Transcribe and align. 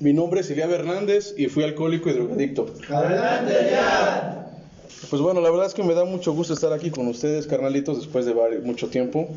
Mi 0.00 0.12
nombre 0.12 0.40
es 0.40 0.50
Elia 0.50 0.64
Hernández 0.64 1.34
y 1.36 1.46
fui 1.46 1.62
alcohólico 1.62 2.10
y 2.10 2.14
drogadicto. 2.14 2.66
Adelante 2.88 3.54
ya. 3.70 4.50
Pues 5.08 5.22
bueno, 5.22 5.40
la 5.40 5.50
verdad 5.50 5.66
es 5.66 5.74
que 5.74 5.84
me 5.84 5.94
da 5.94 6.04
mucho 6.04 6.32
gusto 6.32 6.52
estar 6.52 6.72
aquí 6.72 6.90
con 6.90 7.06
ustedes, 7.06 7.46
carnalitos, 7.46 7.98
después 7.98 8.26
de 8.26 8.34
mucho 8.64 8.88
tiempo. 8.88 9.28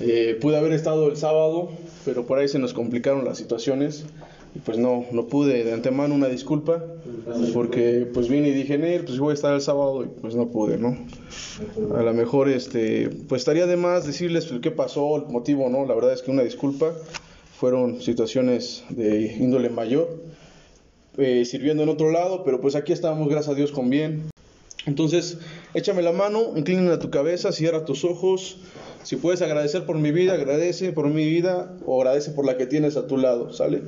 Eh, 0.00 0.38
pude 0.40 0.56
haber 0.56 0.72
estado 0.72 1.08
el 1.08 1.16
sábado, 1.16 1.70
pero 2.06 2.24
por 2.24 2.38
ahí 2.38 2.48
se 2.48 2.58
nos 2.58 2.72
complicaron 2.72 3.26
las 3.26 3.36
situaciones 3.36 4.06
y 4.54 4.60
pues 4.60 4.78
no, 4.78 5.04
no 5.12 5.26
pude. 5.26 5.64
De 5.64 5.72
antemano 5.74 6.14
una 6.14 6.28
disculpa, 6.28 6.82
porque 7.52 8.08
pues 8.12 8.28
vine 8.28 8.48
y 8.48 8.52
dije, 8.52 8.78
Nel, 8.78 9.04
pues 9.04 9.18
voy 9.18 9.32
a 9.32 9.34
estar 9.34 9.52
el 9.54 9.60
sábado 9.60 10.02
y 10.04 10.06
pues 10.20 10.34
no 10.34 10.48
pude, 10.48 10.78
¿no? 10.78 10.96
A 11.94 12.02
lo 12.02 12.14
mejor, 12.14 12.48
este, 12.48 13.10
pues 13.28 13.42
estaría 13.42 13.66
de 13.66 13.76
más 13.76 14.06
decirles 14.06 14.50
qué 14.62 14.70
pasó, 14.70 15.16
el 15.16 15.26
motivo, 15.26 15.68
¿no? 15.68 15.84
La 15.84 15.94
verdad 15.94 16.14
es 16.14 16.22
que 16.22 16.30
una 16.30 16.42
disculpa. 16.42 16.94
Fueron 17.60 18.00
situaciones 18.00 18.84
de 18.88 19.36
índole 19.38 19.68
mayor, 19.68 20.08
eh, 21.18 21.44
sirviendo 21.44 21.82
en 21.82 21.90
otro 21.90 22.10
lado, 22.10 22.42
pero 22.42 22.58
pues 22.58 22.74
aquí 22.74 22.94
estamos, 22.94 23.28
gracias 23.28 23.52
a 23.52 23.54
Dios, 23.54 23.70
con 23.70 23.90
bien. 23.90 24.30
Entonces, 24.86 25.36
échame 25.74 26.00
la 26.00 26.12
mano, 26.12 26.54
inclina 26.56 26.98
tu 26.98 27.10
cabeza, 27.10 27.52
cierra 27.52 27.84
tus 27.84 28.06
ojos. 28.06 28.56
Si 29.02 29.16
puedes 29.16 29.42
agradecer 29.42 29.84
por 29.84 29.98
mi 29.98 30.10
vida, 30.10 30.32
agradece 30.32 30.92
por 30.92 31.06
mi 31.08 31.26
vida 31.26 31.76
o 31.84 32.00
agradece 32.00 32.30
por 32.30 32.46
la 32.46 32.56
que 32.56 32.64
tienes 32.64 32.96
a 32.96 33.06
tu 33.06 33.18
lado, 33.18 33.52
¿sale? 33.52 33.82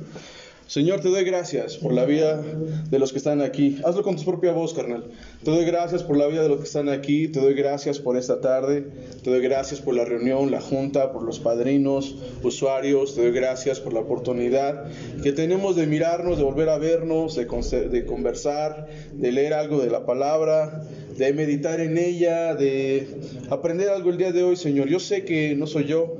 Señor, 0.67 1.01
te 1.01 1.09
doy 1.09 1.25
gracias 1.25 1.77
por 1.77 1.93
la 1.93 2.05
vida 2.05 2.41
de 2.89 2.97
los 2.97 3.11
que 3.11 3.17
están 3.17 3.41
aquí. 3.41 3.77
Hazlo 3.83 4.01
con 4.01 4.15
tu 4.15 4.23
propia 4.23 4.53
voz, 4.53 4.73
carnal. 4.73 5.03
Te 5.43 5.51
doy 5.51 5.65
gracias 5.65 6.03
por 6.03 6.15
la 6.15 6.25
vida 6.27 6.41
de 6.41 6.49
los 6.49 6.59
que 6.59 6.65
están 6.65 6.87
aquí. 6.87 7.27
Te 7.27 7.41
doy 7.41 7.53
gracias 7.53 7.99
por 7.99 8.15
esta 8.15 8.39
tarde. 8.39 8.87
Te 9.23 9.29
doy 9.29 9.41
gracias 9.41 9.81
por 9.81 9.93
la 9.93 10.05
reunión, 10.05 10.51
la 10.51 10.61
junta, 10.61 11.11
por 11.11 11.23
los 11.23 11.39
padrinos, 11.39 12.15
usuarios. 12.43 13.13
Te 13.13 13.23
doy 13.23 13.31
gracias 13.31 13.81
por 13.81 13.93
la 13.93 13.99
oportunidad 13.99 14.85
que 15.21 15.33
tenemos 15.33 15.75
de 15.75 15.85
mirarnos, 15.85 16.37
de 16.37 16.43
volver 16.43 16.69
a 16.69 16.77
vernos, 16.77 17.35
de, 17.35 17.45
de 17.89 18.05
conversar, 18.05 18.87
de 19.11 19.31
leer 19.31 19.53
algo 19.53 19.81
de 19.81 19.89
la 19.89 20.05
palabra, 20.05 20.83
de 21.17 21.33
meditar 21.33 21.81
en 21.81 21.97
ella, 21.97 22.55
de 22.55 23.07
aprender 23.49 23.89
algo 23.89 24.09
el 24.09 24.17
día 24.17 24.31
de 24.31 24.43
hoy, 24.43 24.55
Señor. 24.55 24.87
Yo 24.87 24.99
sé 24.99 25.25
que 25.25 25.55
no 25.55 25.67
soy 25.67 25.85
yo. 25.85 26.17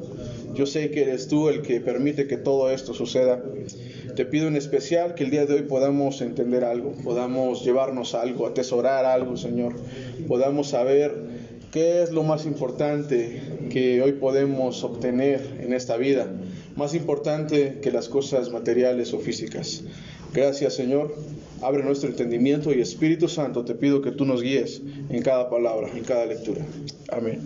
Yo 0.54 0.68
sé 0.68 0.92
que 0.92 1.02
eres 1.02 1.28
tú 1.28 1.50
el 1.50 1.64
que 1.64 1.82
permite 1.82 2.28
que 2.28 2.38
todo 2.38 2.70
esto 2.70 2.94
suceda. 2.94 3.44
Te 4.16 4.26
pido 4.26 4.48
en 4.48 4.56
especial 4.56 5.16
que 5.16 5.24
el 5.24 5.32
día 5.32 5.46
de 5.46 5.56
hoy 5.56 5.62
podamos 5.64 6.22
entender 6.22 6.64
algo, 6.64 6.92
podamos 7.04 7.66
llevarnos 7.66 8.14
algo, 8.14 8.46
atesorar 8.46 9.06
algo, 9.06 9.38
Señor. 9.38 9.74
Podamos 10.28 10.70
saber 10.70 11.16
qué 11.72 12.04
es 12.04 12.12
lo 12.12 12.24
más 12.24 12.46
importante 12.46 13.42
que 13.72 14.04
hoy 14.04 14.14
podemos 14.14 14.84
obtener 14.84 15.58
en 15.60 15.74
esta 15.74 15.98
vida, 15.98 16.28
más 16.76 16.94
importante 16.94 17.80
que 17.82 17.92
las 17.92 18.08
cosas 18.08 18.52
materiales 18.52 19.14
o 19.14 19.20
físicas. 19.20 19.84
Gracias, 20.32 20.76
Señor. 20.76 21.16
Abre 21.62 21.84
nuestro 21.84 22.10
entendimiento 22.10 22.72
y 22.72 22.82
Espíritu 22.82 23.28
Santo, 23.28 23.66
te 23.66 23.74
pido 23.74 24.02
que 24.02 24.12
tú 24.12 24.26
nos 24.26 24.44
guíes 24.44 24.82
en 25.10 25.22
cada 25.24 25.50
palabra, 25.50 25.90
en 25.96 26.04
cada 26.04 26.26
lectura. 26.26 26.64
Amén. 27.10 27.40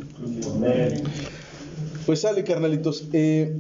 Pues 2.06 2.22
sale, 2.22 2.44
carnalitos. 2.44 3.08
Eh, 3.14 3.54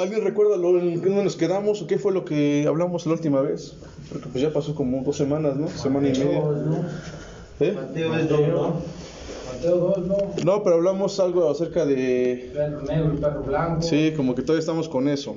¿Alguien 0.00 0.24
recuerda 0.24 0.56
lo, 0.56 0.78
en 0.78 1.00
qué 1.02 1.10
nos 1.10 1.36
quedamos 1.36 1.82
o 1.82 1.86
qué 1.86 1.98
fue 1.98 2.12
lo 2.12 2.24
que 2.24 2.64
hablamos 2.66 3.06
la 3.06 3.12
última 3.12 3.40
vez? 3.42 3.74
Porque 4.10 4.28
pues 4.28 4.42
ya 4.42 4.52
pasó 4.52 4.74
como 4.74 5.02
dos 5.02 5.16
semanas, 5.16 5.56
¿no? 5.56 5.68
Semana 5.68 6.08
y 6.08 6.12
media. 6.12 6.42
¿Eh? 7.60 7.72
Mateo 7.72 8.08
¿no? 8.48 8.80
Mateo 9.52 9.76
2, 9.76 10.06
¿no? 10.06 10.16
No, 10.44 10.62
pero 10.62 10.76
hablamos 10.76 11.20
algo 11.20 11.50
acerca 11.50 11.84
de... 11.84 12.50
Perro 12.54 12.82
negro 12.82 13.14
y 13.14 13.16
perro 13.18 13.42
blanco. 13.42 13.82
Sí, 13.82 14.14
como 14.16 14.34
que 14.34 14.42
todavía 14.42 14.60
estamos 14.60 14.88
con 14.88 15.08
eso. 15.08 15.36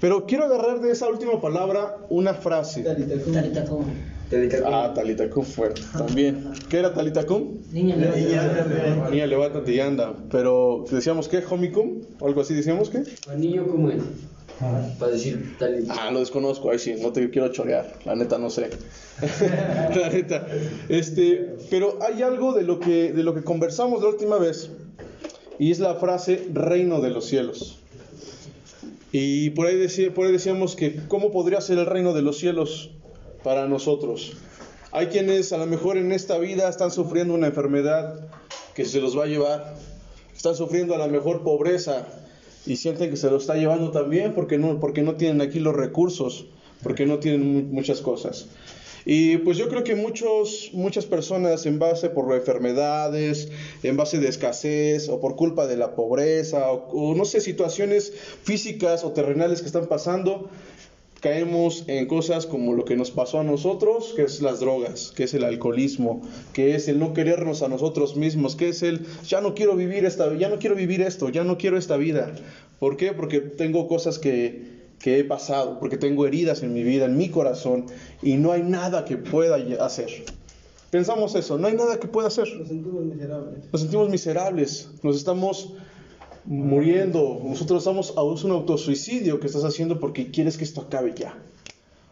Pero 0.00 0.24
quiero 0.24 0.44
agarrar 0.44 0.80
de 0.80 0.92
esa 0.92 1.08
última 1.08 1.40
palabra 1.40 1.98
una 2.08 2.32
frase. 2.32 2.82
Ah, 4.64 4.92
Talitacum 4.94 5.44
fue 5.44 5.70
también. 5.96 6.52
¿Qué 6.68 6.78
era 6.78 6.94
Talitacum? 6.94 7.58
Niña, 7.72 7.96
levántate. 7.96 9.10
Niña, 9.10 9.26
levántate 9.26 9.74
y 9.74 9.80
anda. 9.80 10.14
Pero 10.30 10.84
decíamos 10.88 11.28
que 11.28 11.38
Homicum 11.38 12.02
o 12.20 12.26
algo 12.26 12.40
así 12.40 12.54
decíamos 12.54 12.90
que. 12.90 13.02
Niño, 13.36 13.66
¿cómo 13.66 13.90
es? 13.90 14.02
Para 14.98 15.12
decir 15.12 15.56
Talitacum. 15.58 15.96
Ah, 15.98 16.10
lo 16.12 16.20
desconozco, 16.20 16.70
ahí 16.70 16.78
sí, 16.78 16.94
no 17.00 17.12
te 17.12 17.28
quiero 17.30 17.48
chorear, 17.48 17.92
la 18.04 18.14
neta 18.14 18.38
no 18.38 18.50
sé. 18.50 18.70
la 19.96 20.10
neta. 20.10 20.46
Este, 20.88 21.56
pero 21.68 21.98
hay 22.00 22.22
algo 22.22 22.52
de 22.52 22.62
lo 22.62 22.78
que 22.78 23.12
de 23.12 23.24
lo 23.24 23.34
que 23.34 23.42
conversamos 23.42 24.00
la 24.02 24.10
última 24.10 24.38
vez 24.38 24.70
y 25.58 25.72
es 25.72 25.80
la 25.80 25.96
frase 25.96 26.46
reino 26.52 27.00
de 27.00 27.10
los 27.10 27.26
cielos. 27.26 27.78
Y 29.12 29.50
por 29.50 29.66
ahí, 29.66 29.76
decía, 29.76 30.14
por 30.14 30.26
ahí 30.26 30.32
decíamos 30.32 30.76
que 30.76 31.00
cómo 31.08 31.32
podría 31.32 31.60
ser 31.60 31.78
el 31.78 31.86
reino 31.86 32.12
de 32.14 32.22
los 32.22 32.38
cielos 32.38 32.92
para 33.42 33.66
nosotros. 33.66 34.36
Hay 34.92 35.06
quienes 35.06 35.52
a 35.52 35.58
lo 35.58 35.66
mejor 35.66 35.96
en 35.96 36.12
esta 36.12 36.38
vida 36.38 36.68
están 36.68 36.90
sufriendo 36.90 37.34
una 37.34 37.46
enfermedad 37.46 38.28
que 38.74 38.84
se 38.84 39.00
los 39.00 39.16
va 39.16 39.24
a 39.24 39.26
llevar. 39.26 39.74
Están 40.34 40.56
sufriendo 40.56 40.94
a 40.94 40.98
lo 40.98 41.08
mejor 41.08 41.42
pobreza 41.42 42.06
y 42.66 42.76
sienten 42.76 43.10
que 43.10 43.16
se 43.16 43.30
lo 43.30 43.36
está 43.36 43.54
llevando 43.54 43.90
también 43.90 44.34
porque 44.34 44.58
no, 44.58 44.80
porque 44.80 45.02
no 45.02 45.14
tienen 45.16 45.40
aquí 45.40 45.60
los 45.60 45.74
recursos, 45.74 46.46
porque 46.82 47.06
no 47.06 47.18
tienen 47.18 47.70
muchas 47.72 48.00
cosas. 48.00 48.48
Y 49.04 49.38
pues 49.38 49.56
yo 49.56 49.68
creo 49.68 49.82
que 49.82 49.94
muchos, 49.94 50.70
muchas 50.72 51.06
personas 51.06 51.64
en 51.66 51.78
base 51.78 52.10
por 52.10 52.34
enfermedades, 52.34 53.48
en 53.82 53.96
base 53.96 54.18
de 54.18 54.28
escasez 54.28 55.08
o 55.08 55.20
por 55.20 55.36
culpa 55.36 55.66
de 55.66 55.76
la 55.76 55.94
pobreza 55.94 56.70
o 56.70 57.14
no 57.14 57.24
sé, 57.24 57.40
situaciones 57.40 58.12
físicas 58.42 59.04
o 59.04 59.12
terrenales 59.12 59.60
que 59.60 59.66
están 59.66 59.86
pasando, 59.86 60.50
caemos 61.20 61.84
en 61.86 62.06
cosas 62.06 62.46
como 62.46 62.74
lo 62.74 62.84
que 62.84 62.96
nos 62.96 63.10
pasó 63.10 63.40
a 63.40 63.44
nosotros, 63.44 64.14
que 64.16 64.22
es 64.22 64.40
las 64.40 64.60
drogas, 64.60 65.12
que 65.14 65.24
es 65.24 65.34
el 65.34 65.44
alcoholismo, 65.44 66.22
que 66.52 66.74
es 66.74 66.88
el 66.88 66.98
no 66.98 67.12
querernos 67.12 67.62
a 67.62 67.68
nosotros 67.68 68.16
mismos, 68.16 68.56
que 68.56 68.70
es 68.70 68.82
el 68.82 69.06
ya 69.26 69.40
no 69.40 69.54
quiero 69.54 69.76
vivir 69.76 70.04
esta 70.04 70.34
ya 70.36 70.48
no 70.48 70.58
quiero 70.58 70.74
vivir 70.76 71.02
esto, 71.02 71.28
ya 71.28 71.44
no 71.44 71.58
quiero 71.58 71.78
esta 71.78 71.96
vida. 71.96 72.32
¿Por 72.78 72.96
qué? 72.96 73.12
Porque 73.12 73.40
tengo 73.40 73.86
cosas 73.86 74.18
que 74.18 74.80
que 75.00 75.18
he 75.18 75.24
pasado, 75.24 75.78
porque 75.78 75.96
tengo 75.96 76.26
heridas 76.26 76.62
en 76.62 76.74
mi 76.74 76.82
vida, 76.82 77.06
en 77.06 77.16
mi 77.16 77.30
corazón 77.30 77.86
y 78.22 78.34
no 78.34 78.52
hay 78.52 78.62
nada 78.62 79.04
que 79.04 79.16
pueda 79.16 79.56
hacer. 79.84 80.10
Pensamos 80.90 81.34
eso, 81.34 81.56
no 81.56 81.68
hay 81.68 81.74
nada 81.74 81.98
que 81.98 82.06
pueda 82.06 82.28
hacer. 82.28 82.48
Nos 82.58 82.68
sentimos 82.68 83.04
miserables. 83.04 83.64
Nos 83.72 83.80
sentimos 83.80 84.10
miserables, 84.10 84.90
nos 85.02 85.16
estamos 85.16 85.72
muriendo. 86.44 87.40
Nosotros 87.44 87.78
estamos 87.78 88.14
a 88.16 88.22
un 88.22 88.50
autosuicidio 88.50 89.40
que 89.40 89.46
estás 89.46 89.64
haciendo 89.64 90.00
porque 90.00 90.30
quieres 90.30 90.56
que 90.56 90.64
esto 90.64 90.80
acabe 90.80 91.14
ya, 91.14 91.36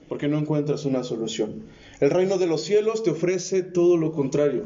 porque 0.09 0.29
no 0.29 0.39
encuentras 0.39 0.85
una 0.85 1.05
solución. 1.05 1.63
El 2.01 2.11
reino 2.11 2.39
de 2.39 2.47
los 2.47 2.63
cielos 2.63 3.03
te 3.03 3.11
ofrece 3.11 3.63
todo 3.63 3.97
lo 3.97 4.13
contrario. 4.13 4.65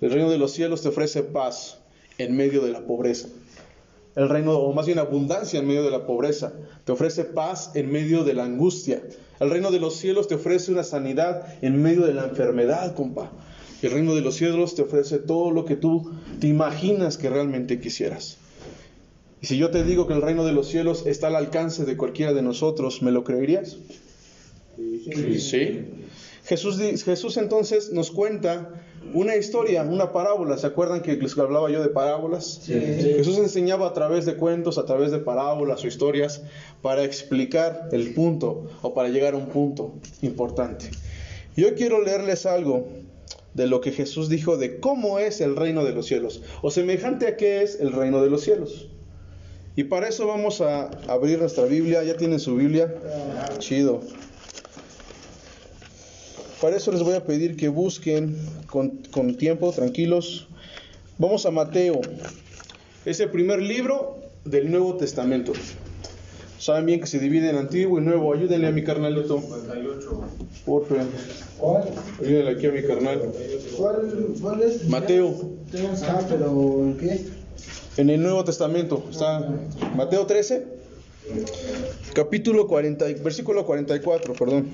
El 0.00 0.10
reino 0.10 0.30
de 0.30 0.38
los 0.38 0.52
cielos 0.52 0.82
te 0.82 0.88
ofrece 0.88 1.22
paz 1.22 1.78
en 2.18 2.36
medio 2.36 2.62
de 2.62 2.72
la 2.72 2.80
pobreza. 2.80 3.28
El 4.16 4.28
reino, 4.28 4.58
o 4.58 4.72
más 4.72 4.86
bien 4.86 4.98
abundancia 4.98 5.60
en 5.60 5.66
medio 5.68 5.84
de 5.84 5.92
la 5.92 6.04
pobreza. 6.04 6.52
Te 6.84 6.90
ofrece 6.90 7.24
paz 7.24 7.70
en 7.74 7.92
medio 7.92 8.24
de 8.24 8.34
la 8.34 8.44
angustia. 8.44 9.00
El 9.38 9.50
reino 9.50 9.70
de 9.70 9.78
los 9.78 9.94
cielos 9.94 10.26
te 10.26 10.34
ofrece 10.34 10.72
una 10.72 10.82
sanidad 10.82 11.46
en 11.62 11.80
medio 11.80 12.04
de 12.04 12.14
la 12.14 12.24
enfermedad, 12.24 12.94
compa. 12.96 13.30
El 13.80 13.92
reino 13.92 14.16
de 14.16 14.22
los 14.22 14.34
cielos 14.34 14.74
te 14.74 14.82
ofrece 14.82 15.18
todo 15.18 15.52
lo 15.52 15.64
que 15.64 15.76
tú 15.76 16.10
te 16.40 16.48
imaginas 16.48 17.16
que 17.16 17.30
realmente 17.30 17.78
quisieras. 17.78 18.38
Y 19.40 19.46
si 19.46 19.56
yo 19.56 19.70
te 19.70 19.84
digo 19.84 20.06
que 20.06 20.14
el 20.14 20.22
reino 20.22 20.44
de 20.44 20.52
los 20.52 20.68
cielos 20.68 21.06
está 21.06 21.28
al 21.28 21.36
alcance 21.36 21.84
de 21.84 21.96
cualquiera 21.96 22.32
de 22.32 22.42
nosotros, 22.42 23.02
¿me 23.02 23.12
lo 23.12 23.24
creerías? 23.24 23.78
Sí. 24.76 25.38
¿Sí? 25.38 25.84
Jesús, 26.44 26.78
Jesús 27.04 27.36
entonces 27.36 27.92
nos 27.92 28.10
cuenta 28.10 28.70
una 29.12 29.36
historia, 29.36 29.82
una 29.82 30.12
parábola. 30.12 30.56
¿Se 30.56 30.66
acuerdan 30.66 31.02
que 31.02 31.14
les 31.16 31.36
hablaba 31.38 31.70
yo 31.70 31.82
de 31.82 31.88
parábolas? 31.88 32.60
Sí. 32.62 32.72
Jesús 32.72 33.38
enseñaba 33.38 33.86
a 33.86 33.92
través 33.92 34.24
de 34.26 34.36
cuentos, 34.36 34.78
a 34.78 34.86
través 34.86 35.10
de 35.10 35.18
parábolas 35.18 35.84
o 35.84 35.86
historias 35.86 36.42
para 36.82 37.04
explicar 37.04 37.90
el 37.92 38.14
punto 38.14 38.66
o 38.82 38.94
para 38.94 39.08
llegar 39.08 39.34
a 39.34 39.36
un 39.36 39.48
punto 39.48 39.94
importante. 40.22 40.90
Yo 41.56 41.74
quiero 41.74 42.02
leerles 42.02 42.46
algo 42.46 42.88
de 43.54 43.66
lo 43.66 43.80
que 43.80 43.92
Jesús 43.92 44.28
dijo 44.28 44.56
de 44.56 44.80
cómo 44.80 45.18
es 45.18 45.40
el 45.40 45.56
reino 45.56 45.84
de 45.84 45.92
los 45.92 46.06
cielos 46.06 46.42
o 46.62 46.70
semejante 46.70 47.26
a 47.26 47.36
qué 47.36 47.62
es 47.62 47.80
el 47.80 47.92
reino 47.92 48.22
de 48.22 48.30
los 48.30 48.42
cielos. 48.42 48.88
Y 49.78 49.84
para 49.84 50.08
eso 50.08 50.26
vamos 50.26 50.60
a 50.60 50.90
abrir 51.06 51.38
nuestra 51.38 51.64
Biblia. 51.64 52.02
¿Ya 52.02 52.16
tienen 52.16 52.40
su 52.40 52.56
Biblia? 52.56 52.92
Chido. 53.60 54.00
Para 56.60 56.76
eso 56.76 56.90
les 56.90 57.04
voy 57.04 57.14
a 57.14 57.24
pedir 57.24 57.54
que 57.54 57.68
busquen 57.68 58.36
con, 58.66 59.36
tiempo, 59.36 59.70
tranquilos. 59.70 60.48
Vamos 61.16 61.46
a 61.46 61.52
Mateo. 61.52 62.00
Es 63.04 63.20
el 63.20 63.30
primer 63.30 63.62
libro 63.62 64.18
del 64.44 64.68
Nuevo 64.68 64.96
Testamento. 64.96 65.52
Saben 66.58 66.84
bien 66.84 66.98
que 66.98 67.06
se 67.06 67.20
divide 67.20 67.48
en 67.48 67.58
Antiguo 67.58 68.00
y 68.00 68.02
Nuevo. 68.02 68.34
Ayúdenle 68.34 68.66
a 68.66 68.72
mi 68.72 68.82
carnalito. 68.82 69.40
Por 70.66 70.88
favor. 70.88 71.06
¿Cuál? 71.56 71.84
Ayúdenle 72.20 72.50
aquí 72.50 72.66
a 72.66 72.72
mi 72.72 72.82
carnal. 72.82 73.32
¿Cuál, 73.76 74.60
es? 74.60 74.88
Mateo. 74.88 75.36
Ah, 76.02 76.20
pero 76.28 76.80
¿en 76.82 76.96
qué? 76.96 77.37
En 77.98 78.10
el 78.10 78.22
Nuevo 78.22 78.44
Testamento. 78.44 79.04
Está 79.10 79.44
Mateo 79.96 80.24
13. 80.24 80.64
Capítulo 82.14 82.68
40, 82.68 83.04
versículo 83.24 83.66
44, 83.66 84.34
perdón. 84.34 84.68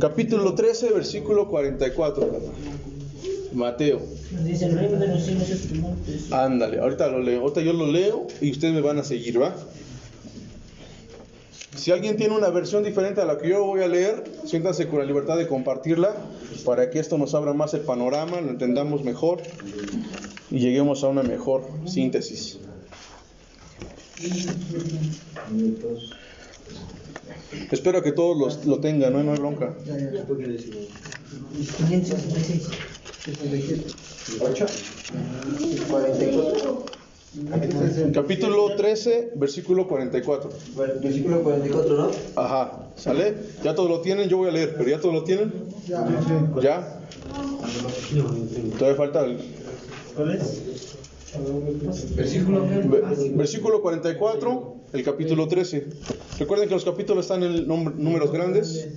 Capítulo 0.00 0.54
13, 0.56 0.92
versículo 0.92 1.48
44. 1.48 2.30
Mateo. 3.52 4.02
Ándale, 6.32 6.80
ahorita 6.80 7.06
lo 7.06 7.20
leo. 7.20 7.42
Ahorita 7.42 7.60
yo 7.60 7.72
lo 7.72 7.86
leo 7.86 8.26
y 8.40 8.50
ustedes 8.50 8.74
me 8.74 8.80
van 8.80 8.98
a 8.98 9.04
seguir, 9.04 9.40
¿va? 9.40 9.54
Si 11.76 11.92
alguien 11.92 12.16
tiene 12.16 12.34
una 12.34 12.48
versión 12.50 12.82
diferente 12.82 13.20
a 13.20 13.24
la 13.24 13.38
que 13.38 13.48
yo 13.50 13.64
voy 13.64 13.82
a 13.82 13.88
leer, 13.88 14.24
siéntanse 14.44 14.88
con 14.88 14.98
la 14.98 15.04
libertad 15.04 15.36
de 15.36 15.46
compartirla 15.46 16.14
para 16.64 16.90
que 16.90 16.98
esto 16.98 17.18
nos 17.18 17.34
abra 17.34 17.52
más 17.52 17.74
el 17.74 17.82
panorama, 17.82 18.40
lo 18.40 18.50
entendamos 18.50 19.04
mejor 19.04 19.42
y 20.50 20.58
lleguemos 20.58 21.04
a 21.04 21.08
una 21.08 21.22
mejor 21.22 21.64
síntesis. 21.86 22.58
Espero 27.70 28.02
que 28.02 28.12
todos 28.12 28.36
los- 28.38 28.64
lo 28.66 28.80
tengan, 28.80 29.12
¿no? 29.12 29.22
No 29.22 29.32
hay 29.32 29.38
bronca. 29.38 29.74
566. 31.88 32.68
44. 35.90 36.95
Capítulo 38.14 38.76
13, 38.76 39.32
versículo 39.36 39.86
44. 39.86 40.50
Bueno, 40.74 40.94
Versículo 41.02 41.42
44, 41.42 41.96
¿no? 41.96 42.10
Ajá, 42.36 42.88
¿sale? 42.96 43.34
¿Ya 43.62 43.74
todos 43.74 43.90
lo 43.90 44.00
tienen? 44.00 44.28
Yo 44.28 44.38
voy 44.38 44.48
a 44.48 44.52
leer, 44.52 44.74
pero 44.76 44.88
¿ya 44.88 45.00
todos 45.00 45.14
lo 45.14 45.24
tienen? 45.24 45.52
¿Ya? 46.62 47.00
Todavía 48.78 48.96
falta 48.96 49.24
el... 49.24 49.38
Versículo 52.16 52.62
Ve- 52.66 53.02
Versículo 53.34 53.82
44, 53.82 54.74
el 54.94 55.02
capítulo 55.02 55.46
13. 55.46 55.86
Recuerden 56.38 56.68
que 56.68 56.74
los 56.74 56.84
capítulos 56.86 57.26
están 57.26 57.42
en 57.42 57.68
números 57.68 58.32
grandes 58.32 58.88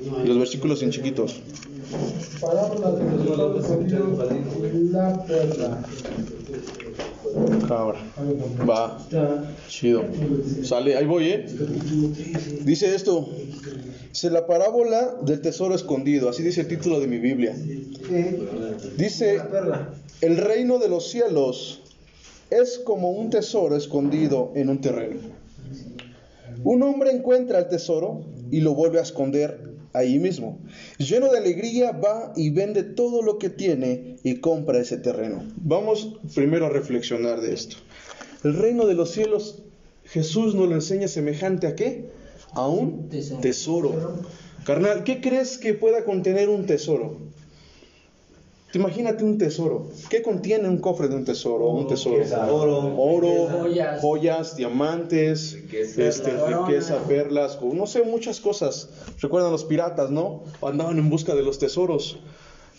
y 0.00 0.26
los 0.28 0.38
versículos 0.38 0.82
en 0.84 0.90
chiquitos. 0.90 1.40
Parábola 2.40 2.92
de 2.92 3.04
la 4.92 5.24
perla. 5.26 5.82
Cabra. 7.66 8.00
Va. 8.68 8.98
Chido. 9.68 10.04
Sale, 10.62 10.96
ahí 10.96 11.06
voy, 11.06 11.28
¿eh? 11.30 11.46
Dice 12.64 12.94
esto. 12.94 13.28
Dice 14.10 14.30
la 14.30 14.46
parábola 14.46 15.16
del 15.22 15.40
tesoro 15.40 15.74
escondido. 15.74 16.28
Así 16.28 16.42
dice 16.42 16.62
el 16.62 16.68
título 16.68 17.00
de 17.00 17.06
mi 17.06 17.18
Biblia. 17.18 17.54
Dice, 18.96 19.40
el 20.20 20.36
reino 20.36 20.78
de 20.78 20.88
los 20.88 21.08
cielos 21.08 21.82
es 22.50 22.78
como 22.78 23.10
un 23.10 23.30
tesoro 23.30 23.76
escondido 23.76 24.52
en 24.54 24.70
un 24.70 24.80
terreno. 24.80 25.20
Un 26.64 26.82
hombre 26.82 27.12
encuentra 27.12 27.58
el 27.58 27.68
tesoro 27.68 28.24
y 28.50 28.60
lo 28.60 28.74
vuelve 28.74 28.98
a 28.98 29.02
esconder 29.02 29.67
ahí 29.92 30.18
mismo. 30.18 30.58
Lleno 30.98 31.30
de 31.30 31.38
alegría 31.38 31.92
va 31.92 32.32
y 32.36 32.50
vende 32.50 32.82
todo 32.82 33.22
lo 33.22 33.38
que 33.38 33.50
tiene 33.50 34.16
y 34.22 34.36
compra 34.36 34.78
ese 34.80 34.98
terreno. 34.98 35.44
Vamos 35.56 36.16
primero 36.34 36.66
a 36.66 36.70
reflexionar 36.70 37.40
de 37.40 37.54
esto. 37.54 37.76
El 38.44 38.54
reino 38.54 38.86
de 38.86 38.94
los 38.94 39.10
cielos, 39.10 39.62
Jesús 40.04 40.54
nos 40.54 40.68
lo 40.68 40.74
enseña 40.74 41.08
semejante 41.08 41.66
a 41.66 41.74
qué? 41.74 42.06
A 42.52 42.66
un 42.68 43.08
Tesoro. 43.08 43.40
tesoro. 43.40 44.22
Carnal, 44.64 45.04
¿qué 45.04 45.20
crees 45.20 45.58
que 45.58 45.74
pueda 45.74 46.04
contener 46.04 46.48
un 46.48 46.66
tesoro? 46.66 47.18
Te 48.70 48.78
Imagínate 48.78 49.24
un 49.24 49.38
tesoro. 49.38 49.88
¿Qué 50.10 50.20
contiene 50.20 50.68
un 50.68 50.78
cofre 50.78 51.08
de 51.08 51.16
un 51.16 51.24
tesoro? 51.24 51.70
Un 51.70 51.86
tesoro. 51.86 52.22
Oro. 52.52 52.94
Oro, 52.98 53.48
Joyas. 53.48 54.00
joyas, 54.00 54.56
diamantes, 54.56 55.54
Riqueza. 55.54 56.06
este, 56.06 56.32
riqueza, 56.32 56.98
perlas, 57.08 57.58
no 57.62 57.86
sé, 57.86 58.02
muchas 58.02 58.40
cosas. 58.40 58.90
Recuerdan 59.20 59.52
los 59.52 59.64
piratas, 59.64 60.10
¿no? 60.10 60.42
Andaban 60.60 60.98
en 60.98 61.08
busca 61.08 61.34
de 61.34 61.42
los 61.42 61.58
tesoros. 61.58 62.18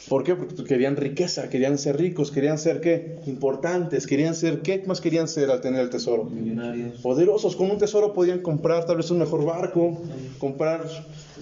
¿Por 0.07 0.23
qué? 0.23 0.33
Porque 0.35 0.63
querían 0.63 0.95
riqueza, 0.95 1.49
querían 1.49 1.77
ser 1.77 1.97
ricos, 1.97 2.31
querían 2.31 2.57
ser 2.57 2.79
qué? 2.79 3.17
Importantes, 3.25 4.07
querían 4.07 4.33
ser 4.33 4.61
qué 4.61 4.81
más 4.85 5.01
querían 5.01 5.27
ser 5.27 5.49
al 5.51 5.59
tener 5.59 5.81
el 5.81 5.89
tesoro. 5.89 6.23
Millonarios. 6.23 7.01
Poderosos, 7.01 7.55
con 7.55 7.69
un 7.69 7.77
tesoro 7.77 8.13
podían 8.13 8.39
comprar 8.39 8.85
tal 8.85 8.97
vez 8.97 9.11
un 9.11 9.17
mejor 9.19 9.43
barco, 9.43 10.01
comprar 10.37 10.87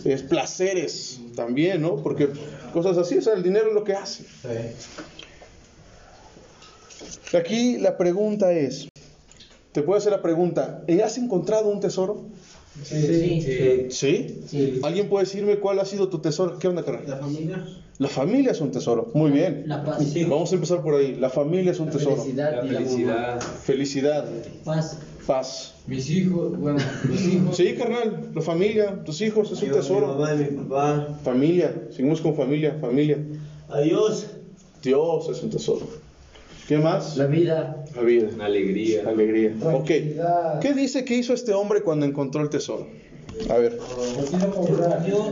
eh, 0.06 0.18
placeres 0.28 1.20
también, 1.36 1.82
¿no? 1.82 1.98
Porque 1.98 2.30
cosas 2.78 2.96
así, 3.00 3.18
o 3.18 3.22
sea, 3.24 3.34
el 3.34 3.42
dinero 3.42 3.70
es 3.70 3.74
lo 3.74 3.84
que 3.84 3.94
hace. 3.94 4.24
Aquí 7.36 7.78
la 7.80 7.98
pregunta 7.98 8.52
es, 8.54 8.88
te 9.72 9.82
puedo 9.82 9.98
hacer 9.98 10.12
la 10.12 10.22
pregunta, 10.22 10.84
¿has 11.04 11.18
encontrado 11.18 11.70
un 11.70 11.80
tesoro? 11.80 12.26
Sí. 12.84 13.42
Sí. 13.42 13.88
¿Sí? 13.90 14.42
Sí. 14.48 14.80
¿Alguien 14.84 15.10
puede 15.10 15.26
decirme 15.26 15.58
cuál 15.58 15.80
ha 15.80 15.86
sido 15.86 16.10
tu 16.10 16.20
tesoro? 16.20 16.60
¿Qué 16.60 16.68
onda, 16.68 16.84
carnal? 16.84 17.10
La 17.10 17.18
familia. 17.18 17.66
La 17.98 18.08
familia 18.08 18.52
es 18.52 18.62
un 18.62 18.70
tesoro. 18.70 19.10
Muy 19.16 19.32
bien. 19.32 19.64
La 19.66 19.84
paz. 19.84 19.98
Vamos 20.28 20.52
a 20.52 20.56
empezar 20.56 20.84
por 20.84 20.94
ahí. 20.94 21.16
La 21.16 21.32
familia 21.32 21.72
es 21.72 21.80
un 21.80 21.88
La 21.88 21.92
tesoro. 21.94 22.18
felicidad 22.18 22.52
La 22.52 22.66
y 22.66 22.70
la 22.70 22.80
felicidad. 22.80 23.42
Felicidad, 23.42 24.26
paz. 24.64 25.00
Paz. 25.28 25.74
Mis 25.86 26.10
hijos, 26.10 26.58
bueno, 26.58 26.80
los 27.08 27.22
hijos. 27.28 27.56
Sí, 27.58 27.76
carnal, 27.76 28.32
la 28.34 28.42
familia, 28.42 29.04
tus 29.04 29.22
hijos, 29.22 29.52
es 29.52 29.62
un 29.62 29.68
Yo, 29.70 29.76
Mi 29.76 29.82
tesoro. 29.82 30.08
mamá 30.08 30.34
y 30.34 30.38
mi 30.38 30.46
papá. 30.64 31.20
Familia, 31.24 31.74
seguimos 31.92 32.22
con 32.22 32.36
familia, 32.36 32.78
familia. 32.82 33.18
Adiós. 33.70 34.28
Dios 34.82 35.30
es 35.30 35.44
un 35.44 35.50
tesoro. 35.50 35.86
¿Qué 36.68 36.78
más? 36.78 37.18
La 37.18 37.26
vida. 37.28 37.86
La 37.96 38.02
vida, 38.02 38.30
Alegría. 38.44 39.04
alegría. 39.08 39.56
Ok. 39.74 39.88
¿Qué 40.62 40.74
dice 40.76 41.04
que 41.06 41.16
hizo 41.16 41.34
este 41.34 41.54
hombre 41.54 41.82
cuando 41.82 42.06
encontró 42.06 42.42
el 42.42 42.50
tesoro? 42.50 42.88
A 43.50 43.58
ver. 43.58 43.78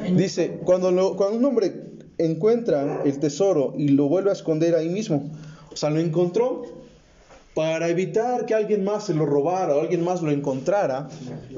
En 0.05 0.17
Dice, 0.17 0.59
cuando, 0.63 0.91
lo- 0.91 1.15
cuando 1.15 1.37
un 1.37 1.45
hombre 1.45 1.73
encuentra 2.17 3.01
el 3.03 3.19
tesoro 3.19 3.73
y 3.77 3.89
lo 3.89 4.07
vuelve 4.07 4.29
a 4.29 4.33
esconder 4.33 4.75
ahí 4.75 4.89
mismo, 4.89 5.31
o 5.71 5.75
sea, 5.75 5.89
lo 5.89 5.99
encontró 5.99 6.63
para 7.55 7.87
evitar 7.87 8.45
que 8.45 8.53
alguien 8.53 8.83
más 8.83 9.05
se 9.05 9.13
lo 9.13 9.25
robara 9.25 9.75
o 9.75 9.79
alguien 9.81 10.03
más 10.03 10.21
lo 10.21 10.29
encontrara, 10.29 11.07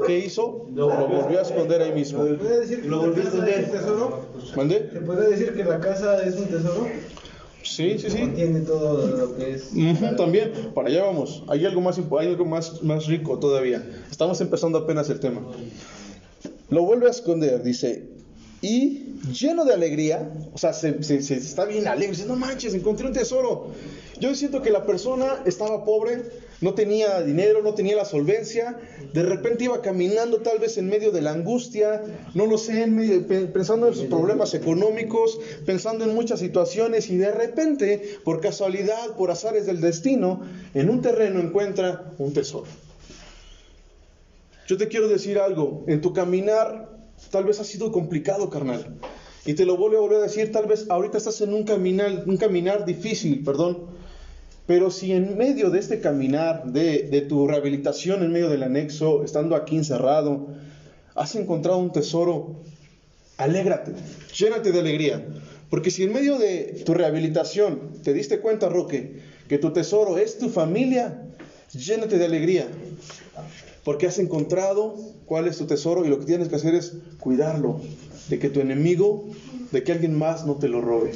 ¿qué 0.06 0.20
hizo? 0.20 0.68
Lo 0.74 0.88
volvió 1.08 1.40
a 1.40 1.42
esconder 1.42 1.82
ahí 1.82 1.92
mismo. 1.92 2.20
¿Puede 2.20 2.60
decir 2.60 2.84
que 2.84 2.88
Lo 2.88 3.00
volví 3.00 3.20
a 3.20 3.24
casa 3.24 3.30
esconder. 3.30 3.60
es 3.60 3.66
un 3.66 3.72
tesoro? 3.72 4.26
¿Mandé? 4.56 4.90
¿Se 4.94 5.02
puede 5.02 5.30
decir 5.32 5.54
que 5.56 5.64
la 5.64 5.80
casa 5.80 6.24
es 6.24 6.36
un 6.36 6.46
tesoro? 6.46 6.88
Sí, 7.64 7.98
sí, 7.98 8.10
sí. 8.12 8.20
Contiene 8.20 8.60
todo 8.62 9.08
lo 9.08 9.36
que 9.36 9.56
es. 9.56 9.72
También, 10.16 10.52
para 10.76 10.88
allá 10.88 11.04
vamos. 11.04 11.44
Hay 11.48 11.66
algo 11.66 11.82
más, 11.82 11.98
hay 11.98 12.28
algo 12.28 12.46
más, 12.46 12.84
más 12.84 13.08
rico 13.08 13.40
todavía. 13.40 13.84
Estamos 14.10 14.40
empezando 14.40 14.78
apenas 14.78 15.10
el 15.10 15.20
tema. 15.20 15.42
Lo 16.70 16.84
vuelve 16.84 17.08
a 17.08 17.12
esconder, 17.12 17.64
dice, 17.64 18.08
y 18.62 19.14
lleno 19.32 19.66
de 19.66 19.74
alegría, 19.74 20.32
o 20.54 20.58
sea, 20.58 20.74
se, 20.74 21.04
se- 21.04 21.18
está 21.36 21.66
bien 21.66 21.88
alegre, 21.88 22.16
dice, 22.16 22.26
no 22.28 22.36
manches, 22.36 22.74
encontré 22.74 23.06
un 23.08 23.14
tesoro. 23.14 23.72
Yo 24.20 24.34
siento 24.34 24.64
que 24.64 24.72
la 24.72 24.84
persona 24.86 25.44
estaba 25.46 25.86
pobre, 25.86 26.24
no 26.60 26.74
tenía 26.74 27.22
dinero, 27.22 27.62
no 27.62 27.76
tenía 27.76 27.96
la 27.96 28.04
solvencia, 28.06 28.80
de 29.14 29.22
repente 29.22 29.66
iba 29.66 29.80
caminando 29.84 30.38
tal 30.42 30.58
vez 30.58 30.80
en 30.80 30.88
medio 30.90 31.12
de 31.12 31.22
la 31.22 31.34
angustia, 31.34 32.02
no 32.34 32.48
lo 32.48 32.58
sé, 32.58 32.88
pensando 33.54 33.88
en 33.90 33.94
sus 33.94 34.06
problemas 34.06 34.56
económicos, 34.56 35.40
pensando 35.68 36.04
en 36.04 36.16
muchas 36.16 36.40
situaciones 36.40 37.12
y 37.12 37.18
de 37.18 37.32
repente, 37.32 38.18
por 38.24 38.42
casualidad, 38.42 39.16
por 39.18 39.30
azares 39.30 39.68
del 39.68 39.82
destino, 39.82 40.42
en 40.74 40.90
un 40.90 41.04
terreno 41.04 41.40
encuentra 41.40 42.12
un 42.18 42.34
tesoro. 42.34 42.66
Yo 44.68 44.78
te 44.78 44.88
quiero 44.88 45.08
decir 45.08 45.38
algo, 45.38 45.86
en 45.88 46.02
tu 46.02 46.12
caminar 46.12 46.97
tal 47.32 47.46
vez 47.46 47.60
ha 47.60 47.64
sido 47.64 47.92
complicado, 47.92 48.50
carnal. 48.50 48.96
Y 49.46 49.54
te 49.54 49.66
lo 49.66 49.78
vuelvo 49.78 49.98
a 49.98 50.02
volver 50.02 50.18
a 50.20 50.24
decir, 50.24 50.52
tal 50.52 50.66
vez 50.66 50.86
ahorita 50.90 51.18
estás 51.18 51.40
en 51.42 51.54
un 51.54 51.64
caminar, 51.64 52.24
un 52.26 52.38
caminar 52.38 52.86
difícil, 52.86 53.44
perdón. 53.44 53.86
Pero 54.66 54.92
si 54.92 55.14
en 55.14 55.38
medio 55.38 55.70
de 55.70 55.80
este 55.80 56.02
caminar, 56.02 56.66
de, 56.66 57.04
de 57.04 57.22
tu 57.22 57.48
rehabilitación, 57.48 58.24
en 58.24 58.32
medio 58.34 58.50
del 58.50 58.64
anexo, 58.64 59.24
estando 59.24 59.56
aquí 59.56 59.78
encerrado, 59.78 60.48
has 61.16 61.36
encontrado 61.36 61.80
un 61.80 61.92
tesoro, 61.92 62.58
alégrate, 63.38 63.94
llénate 64.38 64.72
de 64.72 64.80
alegría. 64.80 65.26
Porque 65.70 65.92
si 65.92 66.04
en 66.04 66.14
medio 66.14 66.38
de 66.38 66.84
tu 66.86 66.94
rehabilitación 66.94 67.94
te 68.04 68.14
diste 68.14 68.40
cuenta, 68.40 68.70
Roque, 68.70 69.20
que 69.48 69.58
tu 69.58 69.72
tesoro 69.72 70.18
es 70.18 70.38
tu 70.38 70.50
familia, 70.50 71.24
llénate 71.74 72.18
de 72.18 72.26
alegría. 72.26 72.68
Porque 73.84 74.08
has 74.08 74.20
encontrado 74.20 74.96
cuál 75.26 75.48
es 75.48 75.58
tu 75.58 75.66
tesoro 75.66 76.06
y 76.06 76.10
lo 76.10 76.20
que 76.20 76.26
tienes 76.26 76.50
que 76.50 76.56
hacer 76.56 76.76
es 76.76 76.98
cuidarlo. 77.20 77.80
De 78.30 78.40
que 78.40 78.50
tu 78.50 78.60
enemigo, 78.60 79.26
de 79.72 79.84
que 79.84 79.94
alguien 79.94 80.18
más 80.18 80.46
no 80.46 80.56
te 80.56 80.68
lo 80.68 80.82
robe. 80.82 81.14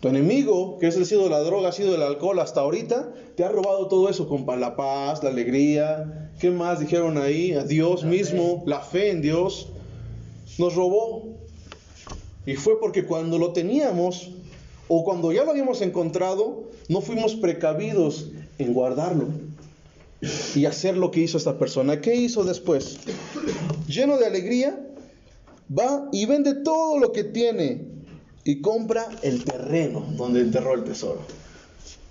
Tu 0.00 0.08
enemigo, 0.08 0.78
que 0.78 0.88
es 0.88 0.96
el 0.96 1.06
sido 1.06 1.24
de 1.24 1.30
la 1.30 1.40
droga, 1.40 1.68
ha 1.68 1.72
sido 1.72 1.94
el 1.94 2.02
alcohol 2.02 2.38
hasta 2.40 2.60
ahorita, 2.60 3.12
te 3.36 3.44
ha 3.44 3.48
robado 3.48 3.86
todo 3.86 4.08
eso, 4.08 4.28
compa, 4.28 4.56
la 4.56 4.74
paz, 4.74 5.22
la 5.22 5.30
alegría. 5.30 6.32
¿Qué 6.40 6.50
más 6.50 6.80
dijeron 6.80 7.16
ahí? 7.18 7.52
A 7.52 7.64
Dios 7.64 8.04
mismo, 8.04 8.62
la 8.66 8.80
fe 8.80 9.10
en 9.10 9.22
Dios. 9.22 9.68
Nos 10.58 10.74
robó. 10.74 11.36
Y 12.46 12.56
fue 12.56 12.80
porque 12.80 13.04
cuando 13.04 13.38
lo 13.38 13.52
teníamos, 13.52 14.30
o 14.88 15.04
cuando 15.04 15.32
ya 15.32 15.44
lo 15.44 15.50
habíamos 15.50 15.80
encontrado, 15.82 16.64
no 16.88 17.00
fuimos 17.00 17.36
precavidos 17.36 18.30
en 18.58 18.74
guardarlo 18.74 19.28
y 20.54 20.66
hacer 20.66 20.96
lo 20.96 21.10
que 21.10 21.20
hizo 21.20 21.38
esta 21.38 21.58
persona. 21.58 22.00
¿Qué 22.00 22.14
hizo 22.14 22.44
después? 22.44 22.98
Lleno 23.86 24.18
de 24.18 24.26
alegría, 24.26 24.78
va 25.76 26.08
y 26.12 26.26
vende 26.26 26.54
todo 26.54 26.98
lo 26.98 27.12
que 27.12 27.24
tiene 27.24 27.86
y 28.44 28.60
compra 28.60 29.06
el 29.22 29.44
terreno 29.44 30.06
donde 30.16 30.40
enterró 30.40 30.74
el 30.74 30.84
tesoro. 30.84 31.20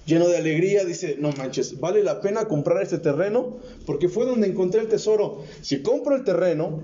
Lleno 0.06 0.28
de 0.28 0.38
alegría, 0.38 0.86
dice, 0.86 1.18
no 1.20 1.32
manches, 1.34 1.80
vale 1.80 2.04
la 2.04 2.20
pena 2.22 2.46
comprar 2.46 2.82
este 2.82 2.98
terreno 2.98 3.58
porque 3.86 4.10
fue 4.10 4.26
donde 4.26 4.48
encontré 4.48 4.82
el 4.82 4.88
tesoro. 4.88 5.44
Si 5.62 5.84
compro 5.84 6.16
el 6.16 6.24
terreno, 6.24 6.82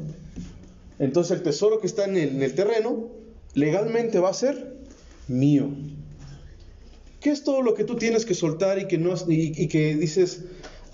entonces 0.99 1.37
el 1.37 1.43
tesoro 1.43 1.79
que 1.79 1.87
está 1.87 2.05
en 2.05 2.17
el, 2.17 2.29
en 2.29 2.43
el 2.43 2.53
terreno 2.53 3.07
legalmente 3.55 4.19
va 4.19 4.29
a 4.29 4.33
ser 4.33 4.75
mío. 5.27 5.69
¿Qué 7.19 7.31
es 7.31 7.43
todo 7.43 7.63
lo 7.63 7.73
que 7.73 7.83
tú 7.83 7.95
tienes 7.95 8.25
que 8.25 8.35
soltar 8.35 8.77
y 8.77 8.87
que, 8.87 8.99
no, 8.99 9.15
y, 9.27 9.59
y 9.59 9.67
que 9.67 9.95
dices, 9.95 10.43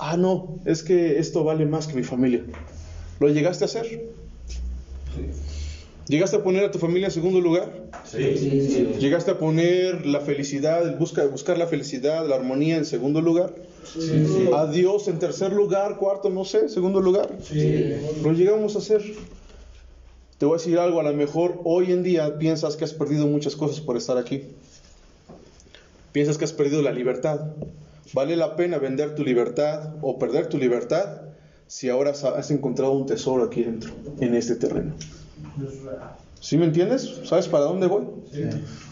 ah, 0.01 0.17
no, 0.17 0.60
es 0.65 0.84
que 0.84 1.20
esto 1.20 1.43
vale 1.43 1.65
más 1.65 1.88
que 1.88 1.96
mi 1.96 2.03
familia? 2.03 2.43
¿Lo 3.20 3.29
llegaste 3.29 3.63
a 3.63 3.67
hacer? 3.67 4.10
¿Llegaste 6.08 6.38
a 6.38 6.43
poner 6.43 6.65
a 6.65 6.72
tu 6.72 6.79
familia 6.79 7.08
en 7.08 7.13
segundo 7.13 7.39
lugar? 7.39 7.72
Sí. 8.03 8.17
¿Llegaste 9.00 9.31
a 9.31 9.38
poner 9.38 10.05
la 10.05 10.20
felicidad, 10.20 10.88
el 10.88 10.96
busca, 10.96 11.25
buscar 11.27 11.58
la 11.58 11.67
felicidad, 11.67 12.27
la 12.27 12.36
armonía 12.36 12.77
en 12.77 12.86
segundo 12.86 13.22
lugar? 13.22 13.53
¿A 14.55 14.65
Dios 14.65 15.08
en 15.08 15.20
tercer 15.20 15.53
lugar, 15.53 15.98
cuarto, 15.98 16.29
no 16.29 16.43
sé, 16.46 16.67
segundo 16.67 17.00
lugar? 17.00 17.29
Lo 18.24 18.34
llegamos 18.34 18.75
a 18.75 18.79
hacer. 18.79 19.03
Te 20.39 20.46
voy 20.46 20.55
a 20.55 20.58
decir 20.58 20.79
algo, 20.79 21.00
a 21.00 21.03
lo 21.03 21.13
mejor 21.13 21.62
hoy 21.63 21.91
en 21.91 22.01
día 22.01 22.39
piensas 22.39 22.75
que 22.75 22.84
has 22.84 22.93
perdido 22.93 23.27
muchas 23.27 23.55
cosas 23.55 23.79
por 23.79 23.96
estar 23.96 24.17
aquí. 24.17 24.46
Piensas 26.12 26.39
que 26.39 26.46
has 26.46 26.53
perdido 26.53 26.81
la 26.81 26.91
libertad. 26.91 27.51
¿Vale 28.13 28.36
la 28.36 28.55
pena 28.55 28.77
vender 28.77 29.15
tu 29.15 29.24
libertad 29.24 29.96
o 30.01 30.20
perder 30.20 30.48
tu 30.48 30.58
libertad 30.58 31.22
si 31.67 31.89
ahora 31.89 32.12
has 32.12 32.51
encontrado 32.51 32.91
un 32.91 33.05
tesoro 33.05 33.43
aquí 33.43 33.63
dentro, 33.63 33.93
en 34.20 34.36
este 34.36 34.55
terreno? 34.55 34.93
¿Sí 36.39 36.58
me 36.58 36.65
entiendes? 36.65 37.22
¿Sabes 37.24 37.48
para 37.48 37.65
dónde 37.65 37.88
voy? 37.88 38.03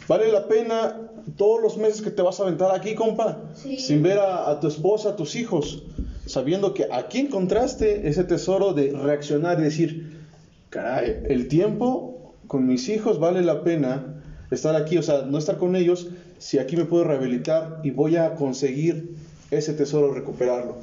¿Vale 0.07 0.31
la 0.31 0.47
pena 0.47 0.95
todos 1.35 1.61
los 1.61 1.77
meses 1.77 2.01
que 2.01 2.11
te 2.11 2.21
vas 2.21 2.39
a 2.39 2.43
aventar 2.43 2.73
aquí, 2.73 2.95
compa? 2.95 3.41
Sin 3.55 4.01
ver 4.01 4.19
a, 4.19 4.49
a 4.49 4.59
tu 4.59 4.67
esposa, 4.67 5.09
a 5.09 5.15
tus 5.15 5.35
hijos, 5.35 5.83
sabiendo 6.25 6.73
que 6.73 6.87
aquí 6.91 7.19
encontraste 7.19 8.07
ese 8.07 8.23
tesoro 8.23 8.73
de 8.73 8.91
reaccionar 8.91 9.59
y 9.59 9.63
decir, 9.63 10.25
caray, 10.69 11.23
el 11.27 11.47
tiempo 11.47 12.35
con 12.47 12.65
mis 12.65 12.87
hijos 12.89 13.19
vale 13.19 13.41
la 13.41 13.63
pena 13.63 14.21
estar 14.51 14.75
aquí, 14.75 14.97
o 14.97 15.03
sea, 15.03 15.23
no 15.23 15.37
estar 15.37 15.57
con 15.57 15.75
ellos, 15.75 16.07
si 16.39 16.57
aquí 16.57 16.75
me 16.75 16.85
puedo 16.85 17.03
rehabilitar 17.03 17.81
y 17.83 17.91
voy 17.91 18.15
a 18.15 18.35
conseguir 18.35 19.15
ese 19.51 19.73
tesoro, 19.73 20.13
recuperarlo. 20.13 20.77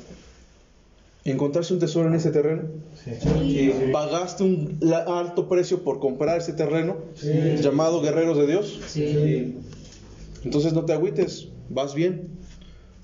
¿Encontraste 1.24 1.74
un 1.74 1.80
tesoro 1.80 2.08
en 2.08 2.14
ese 2.14 2.30
terreno? 2.30 2.62
¿Pagaste 3.92 4.44
un 4.44 4.78
alto 5.08 5.48
precio 5.48 5.82
por 5.82 5.98
comprar 5.98 6.38
ese 6.38 6.52
terreno 6.52 6.98
llamado 7.60 8.00
Guerreros 8.00 8.38
de 8.38 8.46
Dios? 8.46 8.80
Sí. 8.86 9.56
Entonces 10.44 10.72
no 10.72 10.84
te 10.84 10.92
agüites, 10.92 11.48
vas 11.68 11.94
bien. 11.94 12.28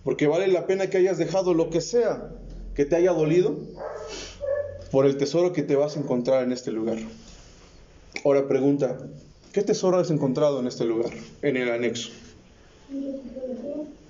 Porque 0.04 0.26
vale 0.26 0.46
la 0.48 0.66
pena 0.66 0.88
que 0.88 0.98
hayas 0.98 1.18
dejado 1.18 1.54
lo 1.54 1.70
que 1.70 1.80
sea 1.80 2.30
que 2.74 2.84
te 2.84 2.96
haya 2.96 3.12
dolido 3.12 3.56
por 4.90 5.06
el 5.06 5.16
tesoro 5.16 5.52
que 5.52 5.62
te 5.62 5.74
vas 5.74 5.96
a 5.96 6.00
encontrar 6.00 6.44
en 6.44 6.52
este 6.52 6.70
lugar. 6.70 6.98
Ahora 8.24 8.46
pregunta, 8.46 8.98
¿qué 9.52 9.62
tesoro 9.62 9.98
has 9.98 10.10
encontrado 10.10 10.60
en 10.60 10.66
este 10.66 10.84
lugar, 10.84 11.12
en 11.42 11.56
el 11.56 11.70
anexo? 11.70 12.10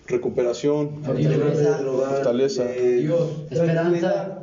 Recuperación, 0.06 1.02
Fortaleza. 1.04 1.78
Fortaleza. 1.78 2.64
Dios. 2.64 3.30
Esperanza. 3.50 4.38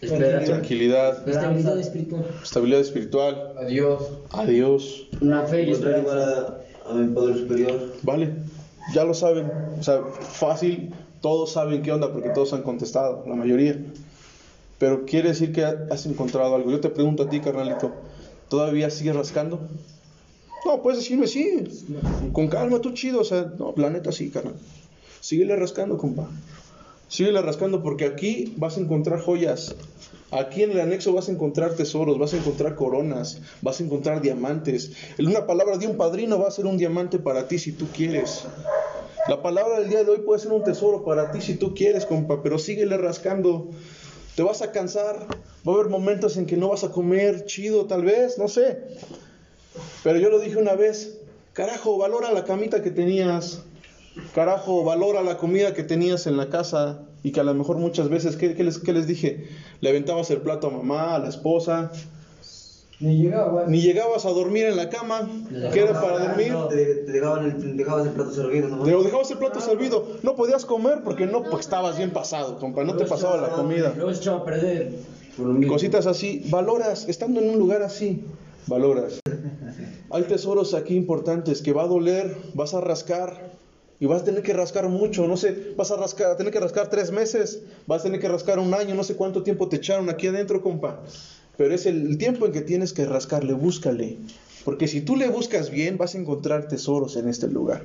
Esperanza. 0.00 0.44
tranquilidad, 0.52 1.28
Estabilidad 1.28 1.78
espiritual. 1.78 2.24
estabilidad 2.42 2.80
espiritual, 2.80 3.52
Adiós. 3.58 4.02
a 4.32 4.44
Dios. 4.44 5.08
Una 5.22 5.42
fe 5.44 5.62
y 5.62 5.70
esperanza. 5.70 6.00
igual 6.02 6.18
a, 6.18 6.90
a 6.90 6.94
mi 6.94 7.14
Padre 7.14 7.34
Superior. 7.38 7.92
Vale, 8.02 8.34
ya 8.92 9.04
lo 9.04 9.14
saben. 9.14 9.50
O 9.78 9.82
sea, 9.82 10.02
fácil, 10.02 10.92
todos 11.22 11.52
saben 11.52 11.82
qué 11.82 11.92
onda 11.92 12.12
porque 12.12 12.28
todos 12.30 12.52
han 12.52 12.62
contestado, 12.62 13.24
la 13.26 13.34
mayoría. 13.34 13.78
Pero 14.78 15.06
quiere 15.06 15.30
decir 15.30 15.52
que 15.52 15.64
has 15.64 16.04
encontrado 16.04 16.54
algo. 16.54 16.70
Yo 16.70 16.80
te 16.80 16.90
pregunto 16.90 17.22
a 17.22 17.30
ti, 17.30 17.40
carnalito, 17.40 17.92
¿todavía 18.50 18.90
sigues 18.90 19.16
rascando? 19.16 19.60
No, 20.66 20.82
puedes 20.82 20.98
decirme 20.98 21.28
sí. 21.28 21.62
Con 22.32 22.48
calma, 22.48 22.80
tú 22.80 22.90
chido. 22.90 23.20
O 23.20 23.24
sea, 23.24 23.52
no, 23.56 23.72
la 23.76 23.88
neta 23.88 24.10
sí, 24.10 24.30
carnal. 24.30 24.54
Síguele 25.20 25.54
rascando, 25.54 25.96
compa. 25.96 26.28
Síguele 27.06 27.40
rascando 27.40 27.84
porque 27.84 28.04
aquí 28.04 28.52
vas 28.56 28.76
a 28.76 28.80
encontrar 28.80 29.20
joyas. 29.20 29.76
Aquí 30.32 30.64
en 30.64 30.72
el 30.72 30.80
anexo 30.80 31.12
vas 31.12 31.28
a 31.28 31.32
encontrar 31.32 31.74
tesoros, 31.74 32.18
vas 32.18 32.34
a 32.34 32.38
encontrar 32.38 32.74
coronas, 32.74 33.40
vas 33.62 33.80
a 33.80 33.84
encontrar 33.84 34.20
diamantes. 34.20 34.90
Una 35.20 35.46
palabra 35.46 35.78
de 35.78 35.86
un 35.86 35.96
padrino 35.96 36.36
va 36.40 36.48
a 36.48 36.50
ser 36.50 36.66
un 36.66 36.76
diamante 36.76 37.20
para 37.20 37.46
ti 37.46 37.60
si 37.60 37.70
tú 37.70 37.86
quieres. 37.94 38.44
La 39.28 39.42
palabra 39.42 39.78
del 39.78 39.88
día 39.88 40.02
de 40.02 40.10
hoy 40.10 40.18
puede 40.18 40.40
ser 40.40 40.50
un 40.50 40.64
tesoro 40.64 41.04
para 41.04 41.30
ti 41.30 41.40
si 41.40 41.54
tú 41.54 41.74
quieres, 41.74 42.06
compa, 42.06 42.42
pero 42.42 42.58
síguele 42.58 42.96
rascando. 42.96 43.70
Te 44.34 44.42
vas 44.42 44.62
a 44.62 44.72
cansar. 44.72 45.28
Va 45.66 45.72
a 45.72 45.74
haber 45.76 45.88
momentos 45.90 46.36
en 46.36 46.46
que 46.46 46.56
no 46.56 46.70
vas 46.70 46.82
a 46.82 46.90
comer 46.90 47.44
chido, 47.44 47.86
tal 47.86 48.02
vez, 48.04 48.36
no 48.36 48.48
sé. 48.48 48.82
Pero 50.06 50.20
yo 50.20 50.30
lo 50.30 50.38
dije 50.38 50.56
una 50.56 50.76
vez, 50.76 51.18
carajo, 51.52 51.98
valora 51.98 52.30
la 52.30 52.44
camita 52.44 52.80
que 52.80 52.92
tenías. 52.92 53.64
Carajo, 54.36 54.84
valora 54.84 55.20
la 55.24 55.36
comida 55.36 55.74
que 55.74 55.82
tenías 55.82 56.28
en 56.28 56.36
la 56.36 56.48
casa 56.48 57.00
y 57.24 57.32
que 57.32 57.40
a 57.40 57.42
lo 57.42 57.54
mejor 57.54 57.78
muchas 57.78 58.08
veces, 58.08 58.36
¿qué, 58.36 58.54
qué 58.54 58.62
les, 58.62 58.78
qué 58.78 58.92
les 58.92 59.08
dije? 59.08 59.48
Le 59.80 59.88
aventabas 59.88 60.30
el 60.30 60.42
plato 60.42 60.68
a 60.68 60.70
mamá, 60.70 61.16
a 61.16 61.18
la 61.18 61.28
esposa, 61.28 61.90
Ni 63.00 63.16
llegaba. 63.20 63.64
ni 63.66 63.80
llegabas 63.80 64.24
a 64.26 64.30
dormir 64.30 64.66
en 64.66 64.76
la 64.76 64.90
cama, 64.90 65.28
que 65.72 65.80
era 65.80 66.00
para 66.00 66.20
dormir. 66.28 66.54
Te, 66.70 66.84
te 67.04 67.10
dejaban 67.10 67.44
el, 67.50 67.76
dejabas 67.76 68.06
el 68.06 68.12
plato 68.12 68.30
servido. 68.32 68.78
Te 68.84 68.90
dejabas 68.92 69.30
el 69.32 69.38
plato 69.38 69.60
servido, 69.60 70.06
no 70.22 70.36
podías 70.36 70.64
comer 70.64 71.00
porque 71.02 71.26
no 71.26 71.42
porque 71.42 71.62
estabas 71.62 71.98
bien 71.98 72.12
pasado, 72.12 72.60
compa, 72.60 72.84
no 72.84 72.94
te 72.94 73.06
pasaba 73.06 73.38
la 73.38 73.48
comida. 73.48 73.92
Luego 73.96 74.14
se 74.14 74.20
echaba 74.20 74.38
a 74.38 74.44
perder. 74.44 74.92
Por 75.36 75.46
lo 75.48 75.52
mismo. 75.54 75.72
Cositas 75.72 76.06
así, 76.06 76.44
valoras, 76.48 77.08
estando 77.08 77.40
en 77.40 77.50
un 77.50 77.58
lugar 77.58 77.82
así, 77.82 78.22
valoras. 78.66 79.20
Hay 80.10 80.22
tesoros 80.24 80.74
aquí 80.74 80.96
importantes 80.96 81.62
que 81.62 81.72
va 81.72 81.84
a 81.84 81.86
doler, 81.86 82.36
vas 82.54 82.74
a 82.74 82.80
rascar 82.80 83.50
y 83.98 84.06
vas 84.06 84.22
a 84.22 84.24
tener 84.24 84.42
que 84.42 84.52
rascar 84.52 84.88
mucho, 84.88 85.26
no 85.26 85.36
sé, 85.36 85.72
vas 85.76 85.90
a 85.90 85.96
rascar, 85.96 86.36
tener 86.36 86.52
que 86.52 86.60
rascar 86.60 86.88
tres 86.88 87.10
meses, 87.10 87.62
vas 87.86 88.00
a 88.00 88.04
tener 88.04 88.20
que 88.20 88.28
rascar 88.28 88.58
un 88.58 88.74
año, 88.74 88.94
no 88.94 89.04
sé 89.04 89.16
cuánto 89.16 89.42
tiempo 89.42 89.68
te 89.68 89.76
echaron 89.76 90.10
aquí 90.10 90.26
adentro, 90.26 90.62
compa. 90.62 91.00
Pero 91.56 91.74
es 91.74 91.86
el, 91.86 92.06
el 92.06 92.18
tiempo 92.18 92.46
en 92.46 92.52
que 92.52 92.60
tienes 92.60 92.92
que 92.92 93.06
rascarle, 93.06 93.54
búscale. 93.54 94.18
Porque 94.64 94.88
si 94.88 95.00
tú 95.00 95.16
le 95.16 95.28
buscas 95.28 95.70
bien, 95.70 95.96
vas 95.96 96.14
a 96.14 96.18
encontrar 96.18 96.68
tesoros 96.68 97.16
en 97.16 97.28
este 97.28 97.48
lugar. 97.48 97.82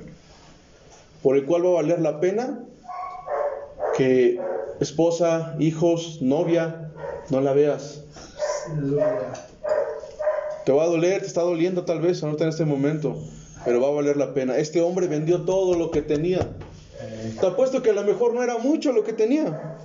Por 1.22 1.36
el 1.36 1.46
cual 1.46 1.64
va 1.64 1.68
a 1.68 1.72
valer 1.74 2.00
la 2.00 2.20
pena 2.20 2.64
que 3.96 4.40
esposa, 4.80 5.54
hijos, 5.58 6.20
novia, 6.20 6.90
no 7.30 7.40
la 7.40 7.52
veas. 7.52 8.02
Te 10.64 10.72
va 10.72 10.84
a 10.84 10.86
doler, 10.86 11.20
te 11.20 11.26
está 11.26 11.42
doliendo 11.42 11.84
tal 11.84 12.00
vez 12.00 12.22
ahorita 12.22 12.44
en 12.44 12.50
este 12.50 12.64
momento, 12.64 13.16
pero 13.64 13.80
va 13.80 13.88
a 13.88 13.92
valer 13.92 14.16
la 14.16 14.32
pena. 14.34 14.56
Este 14.56 14.80
hombre 14.80 15.08
vendió 15.08 15.42
todo 15.42 15.76
lo 15.76 15.90
que 15.90 16.02
tenía. 16.02 16.56
Te 17.40 17.46
apuesto 17.46 17.82
que 17.82 17.90
a 17.90 17.94
lo 17.94 18.04
mejor 18.04 18.34
no 18.34 18.42
era 18.42 18.58
mucho 18.58 18.92
lo 18.92 19.02
que 19.02 19.12
tenía. 19.12 19.78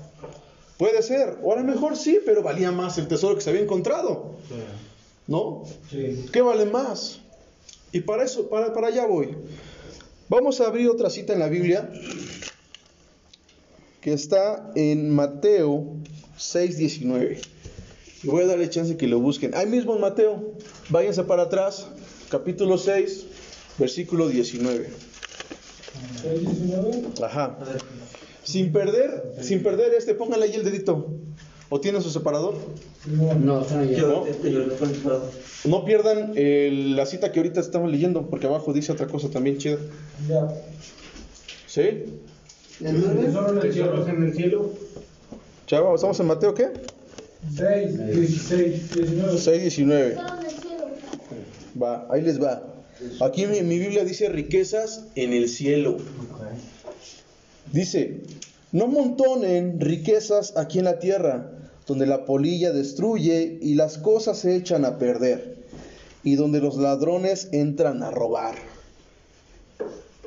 Puede 0.77 1.01
ser, 1.01 1.37
o 1.41 1.53
a 1.53 1.55
lo 1.55 1.63
mejor 1.63 1.97
sí, 1.97 2.19
pero 2.23 2.43
valía 2.43 2.71
más 2.71 2.97
el 2.99 3.07
tesoro 3.07 3.35
que 3.35 3.41
se 3.41 3.49
había 3.49 3.63
encontrado. 3.63 4.35
¿No? 5.25 5.63
Sí. 5.89 6.25
¿Qué 6.31 6.41
vale 6.41 6.65
más? 6.65 7.19
Y 7.91 8.01
para 8.01 8.23
eso, 8.23 8.47
para, 8.47 8.73
para 8.73 8.87
allá 8.87 9.05
voy. 9.05 9.35
Vamos 10.29 10.61
a 10.61 10.67
abrir 10.67 10.89
otra 10.89 11.09
cita 11.09 11.33
en 11.33 11.39
la 11.39 11.47
Biblia 11.47 11.89
que 14.01 14.13
está 14.13 14.71
en 14.75 15.09
Mateo 15.09 15.95
6:19. 16.37 17.41
Voy 18.27 18.43
a 18.43 18.47
darle 18.47 18.69
chance 18.69 18.97
que 18.97 19.07
lo 19.07 19.19
busquen. 19.19 19.55
Ahí 19.55 19.65
mismo 19.67 19.95
en 19.95 20.01
Mateo, 20.01 20.53
váyanse 20.89 21.23
para 21.23 21.43
atrás, 21.43 21.87
capítulo 22.29 22.77
6, 22.77 23.25
versículo 23.77 24.27
19. 24.27 24.89
¿El 26.25 26.39
19? 26.45 27.03
Ajá. 27.23 27.57
Sin 28.43 28.71
perder, 28.71 29.33
sin 29.41 29.63
perder 29.63 29.93
este, 29.93 30.13
póngale 30.13 30.45
ahí 30.45 30.53
el 30.55 30.63
dedito. 30.63 31.07
¿O 31.69 31.81
tiene 31.81 31.99
su 32.01 32.09
separador? 32.09 32.55
No. 33.07 33.33
No, 33.33 33.59
¿No? 33.59 34.25
este, 34.25 34.51
pierdan 35.85 36.31
el- 36.35 36.95
la 36.95 37.05
cita 37.05 37.31
que 37.31 37.39
ahorita 37.39 37.59
estamos 37.59 37.91
leyendo, 37.91 38.27
porque 38.29 38.47
abajo 38.47 38.71
dice 38.71 38.91
otra 38.93 39.07
cosa 39.07 39.29
también 39.29 39.57
chida. 39.57 39.77
Ya. 40.29 40.47
¿Sí? 41.65 41.81
¿El 42.79 43.03
tesoro 43.25 43.51
en 43.51 43.65
el 43.65 43.73
cielo? 43.73 44.07
en 44.07 44.23
el 44.23 44.33
cielo. 44.33 44.69
Chava, 45.65 45.93
¿estamos 45.95 46.17
en 46.21 46.27
Mateo 46.27 46.53
qué? 46.53 46.69
6, 47.55 47.97
16, 47.97 48.95
19. 48.95 49.37
6, 49.37 49.61
19. 49.61 50.15
Va, 51.81 52.07
ahí 52.09 52.21
les 52.21 52.41
va. 52.41 52.63
Aquí 53.21 53.45
mi, 53.45 53.61
mi 53.61 53.77
Biblia 53.77 54.03
dice 54.03 54.29
riquezas 54.29 55.05
en 55.15 55.33
el 55.33 55.47
cielo. 55.47 55.97
Dice, 57.71 58.21
No 58.71 58.85
amontonen 58.85 59.79
riquezas 59.79 60.57
aquí 60.57 60.79
en 60.79 60.85
la 60.85 60.99
tierra, 60.99 61.51
donde 61.85 62.05
la 62.05 62.25
polilla 62.25 62.71
destruye 62.71 63.59
y 63.61 63.75
las 63.75 63.97
cosas 63.97 64.39
se 64.39 64.55
echan 64.55 64.83
a 64.83 64.97
perder, 64.97 65.57
y 66.23 66.35
donde 66.35 66.59
los 66.59 66.77
ladrones 66.77 67.49
entran 67.51 68.03
a 68.03 68.11
robar. 68.11 68.55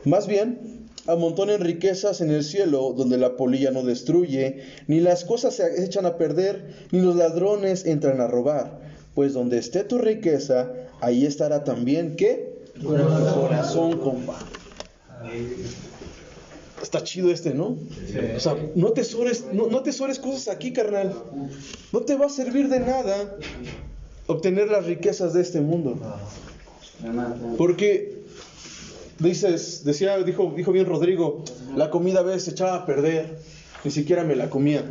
Más 0.05 0.27
bien, 0.27 0.70
amontonen 1.07 1.61
riquezas 1.61 2.21
en 2.21 2.31
el 2.31 2.45
cielo, 2.45 2.95
donde 2.97 3.19
la 3.19 3.37
polilla 3.37 3.71
no 3.71 3.83
destruye, 3.83 4.63
ni 4.87 5.01
las 5.01 5.25
cosas 5.25 5.55
se 5.55 5.85
echan 5.85 6.07
a 6.07 6.17
perder, 6.17 6.75
ni 6.93 7.01
los 7.01 7.17
ladrones 7.17 7.87
entran 7.87 8.21
a 8.21 8.27
robar. 8.27 8.81
Pues 9.15 9.33
donde 9.33 9.59
esté 9.59 9.85
tu 9.85 9.99
riqueza, 9.99 10.73
ahí 11.01 11.27
estará 11.27 11.65
también, 11.65 12.17
¿qué? 12.17 12.61
Tu 12.81 12.87
corazón, 12.87 13.99
compa. 13.99 14.39
Está 16.83 17.03
chido 17.03 17.31
este, 17.31 17.53
¿no? 17.53 17.77
O 18.37 18.41
sea, 18.41 18.57
no 18.75 18.93
tesores, 18.93 19.45
no, 19.53 19.67
no 19.67 19.83
tesores 19.83 20.19
cosas 20.19 20.49
aquí, 20.49 20.73
carnal. 20.73 21.15
No 21.93 22.01
te 22.01 22.17
va 22.17 22.27
a 22.27 22.31
servir 22.31 22.69
de 22.69 22.81
nada 22.81 23.37
obtener 24.27 24.69
las 24.69 24.87
riquezas 24.87 25.33
de 25.35 25.43
este 25.43 25.61
mundo. 25.61 25.99
Porque 27.59 28.20
dices, 29.21 29.85
decía, 29.85 30.19
dijo, 30.23 30.53
dijo 30.57 30.73
bien 30.73 30.87
Rodrigo, 30.87 31.45
la 31.77 31.91
comida 31.91 32.21
a 32.21 32.23
veces 32.23 32.45
se 32.45 32.51
echaba 32.53 32.75
a 32.75 32.87
perder, 32.87 33.39
ni 33.85 33.91
siquiera 33.91 34.25
me 34.25 34.35
la 34.35 34.51
comía. 34.51 34.85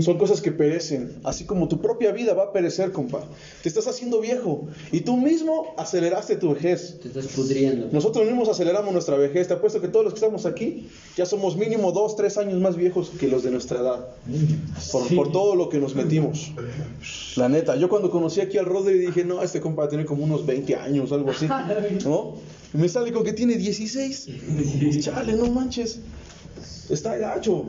Son 0.00 0.16
cosas 0.16 0.40
que 0.40 0.52
perecen, 0.52 1.18
así 1.22 1.44
como 1.44 1.68
tu 1.68 1.80
propia 1.82 2.10
vida 2.10 2.32
va 2.32 2.44
a 2.44 2.52
perecer, 2.52 2.92
compa. 2.92 3.24
Te 3.62 3.68
estás 3.68 3.86
haciendo 3.86 4.20
viejo 4.20 4.68
y 4.90 5.00
tú 5.00 5.18
mismo 5.18 5.74
aceleraste 5.76 6.36
tu 6.36 6.54
vejez. 6.54 6.98
Te 7.02 7.08
estás 7.08 7.26
pudriendo. 7.26 7.88
Nosotros 7.92 8.26
mismos 8.26 8.48
aceleramos 8.48 8.92
nuestra 8.92 9.16
vejez. 9.18 9.48
Te 9.48 9.54
apuesto 9.54 9.82
que 9.82 9.88
todos 9.88 10.04
los 10.04 10.14
que 10.14 10.18
estamos 10.18 10.46
aquí 10.46 10.88
ya 11.14 11.26
somos 11.26 11.56
mínimo 11.56 11.92
dos, 11.92 12.16
tres 12.16 12.38
años 12.38 12.58
más 12.58 12.76
viejos 12.76 13.10
que 13.20 13.28
los 13.28 13.42
de 13.42 13.50
nuestra 13.50 13.80
edad. 13.80 14.08
Por, 14.92 15.14
por 15.14 15.32
todo 15.32 15.54
lo 15.54 15.68
que 15.68 15.78
nos 15.78 15.94
metimos. 15.94 16.52
La 17.36 17.50
neta, 17.50 17.76
yo 17.76 17.90
cuando 17.90 18.10
conocí 18.10 18.40
aquí 18.40 18.56
al 18.56 18.64
Rodri 18.64 18.98
dije, 18.98 19.24
no, 19.24 19.42
este 19.42 19.60
compa 19.60 19.88
tiene 19.90 20.06
como 20.06 20.24
unos 20.24 20.46
20 20.46 20.74
años, 20.76 21.12
algo 21.12 21.30
así. 21.32 21.46
¿No? 22.04 22.36
Y 22.72 22.78
me 22.78 22.88
sale 22.88 23.12
con 23.12 23.24
que 23.24 23.34
tiene 23.34 23.56
16. 23.56 24.28
Chale, 25.00 25.34
no 25.34 25.50
manches. 25.50 26.00
Está 26.90 27.16
gacho. 27.16 27.64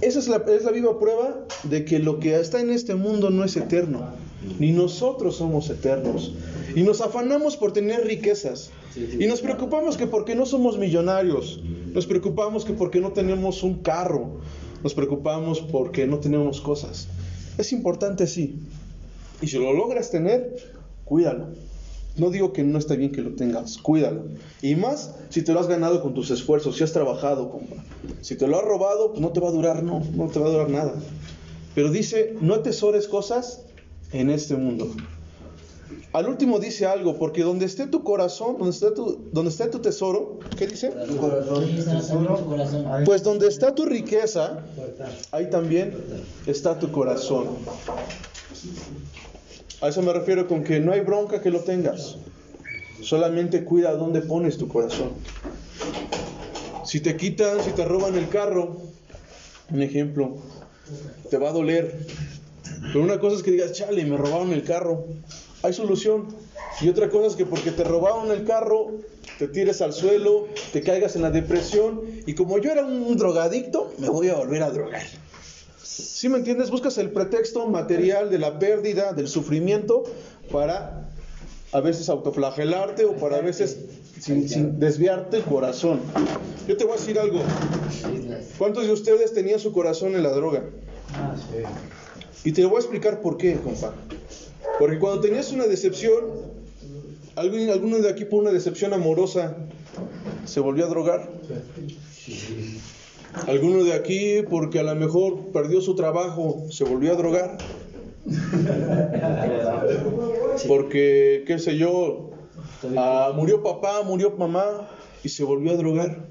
Esa 0.00 0.18
es 0.18 0.28
la, 0.28 0.36
es 0.48 0.64
la 0.64 0.70
viva 0.70 0.98
prueba 0.98 1.46
de 1.64 1.84
que 1.84 1.98
lo 1.98 2.20
que 2.20 2.38
está 2.38 2.60
en 2.60 2.70
este 2.70 2.94
mundo 2.94 3.30
no 3.30 3.44
es 3.44 3.56
eterno. 3.56 4.08
Ni 4.58 4.72
nosotros 4.72 5.36
somos 5.36 5.68
eternos. 5.68 6.32
Y 6.74 6.82
nos 6.82 7.00
afanamos 7.00 7.56
por 7.56 7.72
tener 7.72 8.06
riquezas. 8.06 8.70
Y 8.96 9.26
nos 9.26 9.40
preocupamos 9.40 9.96
que 9.96 10.06
porque 10.06 10.34
no 10.34 10.46
somos 10.46 10.78
millonarios. 10.78 11.62
Nos 11.92 12.06
preocupamos 12.06 12.64
que 12.64 12.72
porque 12.72 13.00
no 13.00 13.12
tenemos 13.12 13.62
un 13.62 13.82
carro. 13.82 14.40
Nos 14.82 14.94
preocupamos 14.94 15.60
porque 15.60 16.06
no 16.06 16.18
tenemos 16.18 16.60
cosas. 16.60 17.08
Es 17.58 17.72
importante, 17.72 18.26
sí. 18.26 18.58
Y 19.42 19.46
si 19.48 19.58
lo 19.58 19.72
logras 19.72 20.10
tener, 20.10 20.56
cuídalo. 21.04 21.48
No 22.16 22.30
digo 22.30 22.52
que 22.52 22.62
no 22.64 22.78
esté 22.78 22.96
bien 22.96 23.12
que 23.12 23.22
lo 23.22 23.34
tengas, 23.34 23.78
cuídalo. 23.78 24.24
Y 24.62 24.74
más 24.74 25.14
si 25.28 25.42
te 25.42 25.52
lo 25.52 25.60
has 25.60 25.68
ganado 25.68 26.02
con 26.02 26.12
tus 26.14 26.30
esfuerzos, 26.30 26.76
si 26.76 26.84
has 26.84 26.92
trabajado, 26.92 27.50
compa. 27.50 27.76
Si 28.20 28.36
te 28.36 28.46
lo 28.46 28.58
has 28.58 28.64
robado, 28.64 29.10
pues 29.10 29.20
no 29.20 29.30
te 29.30 29.40
va 29.40 29.48
a 29.48 29.52
durar, 29.52 29.82
no, 29.82 30.02
no 30.14 30.28
te 30.28 30.38
va 30.38 30.46
a 30.46 30.50
durar 30.50 30.70
nada. 30.70 30.94
Pero 31.74 31.90
dice, 31.90 32.36
no 32.40 32.54
atesores 32.54 33.06
cosas 33.06 33.62
en 34.12 34.30
este 34.30 34.56
mundo. 34.56 34.90
Al 36.12 36.28
último 36.28 36.58
dice 36.58 36.86
algo, 36.86 37.16
porque 37.16 37.42
donde 37.42 37.66
esté 37.66 37.86
tu 37.86 38.02
corazón, 38.02 38.56
donde 38.58 38.70
esté 38.70 38.90
tu, 38.90 39.28
donde 39.32 39.50
esté 39.50 39.68
tu 39.68 39.78
tesoro, 39.78 40.40
¿qué 40.58 40.66
dice? 40.66 40.88
Está 40.88 41.06
tu 41.06 41.16
corazón. 41.16 41.64
Pues 43.04 43.22
donde 43.22 43.46
está 43.46 43.74
tu 43.76 43.84
riqueza, 43.84 44.64
ahí 45.30 45.48
también 45.50 45.94
está 46.46 46.76
tu 46.80 46.90
corazón. 46.90 47.46
A 49.80 49.88
eso 49.88 50.02
me 50.02 50.12
refiero 50.12 50.46
con 50.46 50.62
que 50.62 50.78
no 50.78 50.92
hay 50.92 51.00
bronca 51.00 51.40
que 51.40 51.50
lo 51.50 51.60
tengas. 51.60 52.16
Solamente 53.00 53.64
cuida 53.64 53.92
dónde 53.94 54.20
pones 54.20 54.58
tu 54.58 54.68
corazón. 54.68 55.12
Si 56.84 57.00
te 57.00 57.16
quitan, 57.16 57.62
si 57.62 57.70
te 57.70 57.84
roban 57.86 58.14
el 58.14 58.28
carro, 58.28 58.76
un 59.70 59.82
ejemplo, 59.82 60.36
te 61.30 61.38
va 61.38 61.48
a 61.48 61.52
doler. 61.52 62.06
Pero 62.92 63.02
una 63.02 63.18
cosa 63.18 63.36
es 63.36 63.42
que 63.42 63.52
digas, 63.52 63.72
chale, 63.72 64.04
me 64.04 64.18
robaron 64.18 64.52
el 64.52 64.64
carro. 64.64 65.06
Hay 65.62 65.72
solución. 65.72 66.28
Y 66.82 66.88
otra 66.88 67.08
cosa 67.08 67.28
es 67.28 67.36
que 67.36 67.46
porque 67.46 67.70
te 67.70 67.84
robaron 67.84 68.30
el 68.30 68.44
carro, 68.44 68.92
te 69.38 69.48
tires 69.48 69.80
al 69.80 69.94
suelo, 69.94 70.46
te 70.72 70.82
caigas 70.82 71.16
en 71.16 71.22
la 71.22 71.30
depresión. 71.30 72.02
Y 72.26 72.34
como 72.34 72.58
yo 72.58 72.70
era 72.70 72.84
un 72.84 73.16
drogadicto, 73.16 73.94
me 73.98 74.10
voy 74.10 74.28
a 74.28 74.34
volver 74.34 74.62
a 74.62 74.70
drogar. 74.70 75.06
¿Sí 75.82 76.28
me 76.28 76.38
entiendes? 76.38 76.70
Buscas 76.70 76.98
el 76.98 77.10
pretexto 77.10 77.66
material 77.66 78.30
de 78.30 78.38
la 78.38 78.58
pérdida, 78.58 79.12
del 79.12 79.28
sufrimiento, 79.28 80.04
para 80.50 81.08
a 81.72 81.80
veces 81.80 82.08
autoflagelarte 82.08 83.04
o 83.04 83.16
para 83.16 83.36
a 83.36 83.40
veces 83.40 83.78
sin, 84.20 84.48
sin 84.48 84.78
desviarte 84.78 85.38
el 85.38 85.44
corazón. 85.44 86.00
Yo 86.68 86.76
te 86.76 86.84
voy 86.84 86.94
a 86.94 86.96
decir 86.96 87.18
algo. 87.18 87.40
¿Cuántos 88.58 88.86
de 88.86 88.92
ustedes 88.92 89.32
tenían 89.32 89.58
su 89.58 89.72
corazón 89.72 90.14
en 90.14 90.22
la 90.22 90.30
droga? 90.30 90.64
Y 92.44 92.52
te 92.52 92.64
voy 92.64 92.76
a 92.76 92.80
explicar 92.80 93.20
por 93.20 93.36
qué, 93.36 93.56
compa. 93.56 93.94
Porque 94.78 94.98
cuando 94.98 95.20
tenías 95.20 95.52
una 95.52 95.66
decepción, 95.66 96.24
¿alguien, 97.36 97.70
alguno 97.70 97.98
de 97.98 98.08
aquí 98.08 98.24
por 98.24 98.40
una 98.40 98.50
decepción 98.50 98.92
amorosa 98.92 99.56
se 100.44 100.60
volvió 100.60 100.86
a 100.86 100.88
drogar? 100.88 101.30
¿Alguno 103.46 103.84
de 103.84 103.92
aquí 103.92 104.42
porque 104.48 104.80
a 104.80 104.82
lo 104.82 104.94
mejor 104.94 105.52
perdió 105.52 105.80
su 105.80 105.94
trabajo 105.94 106.66
se 106.70 106.84
volvió 106.84 107.12
a 107.12 107.16
drogar? 107.16 107.58
Porque, 110.68 111.44
qué 111.46 111.58
sé 111.58 111.76
yo, 111.76 112.30
ah, 112.96 113.32
murió 113.34 113.62
papá, 113.62 114.02
murió 114.04 114.32
mamá 114.36 114.88
y 115.24 115.30
se 115.30 115.44
volvió 115.44 115.72
a 115.72 115.76
drogar. 115.76 116.26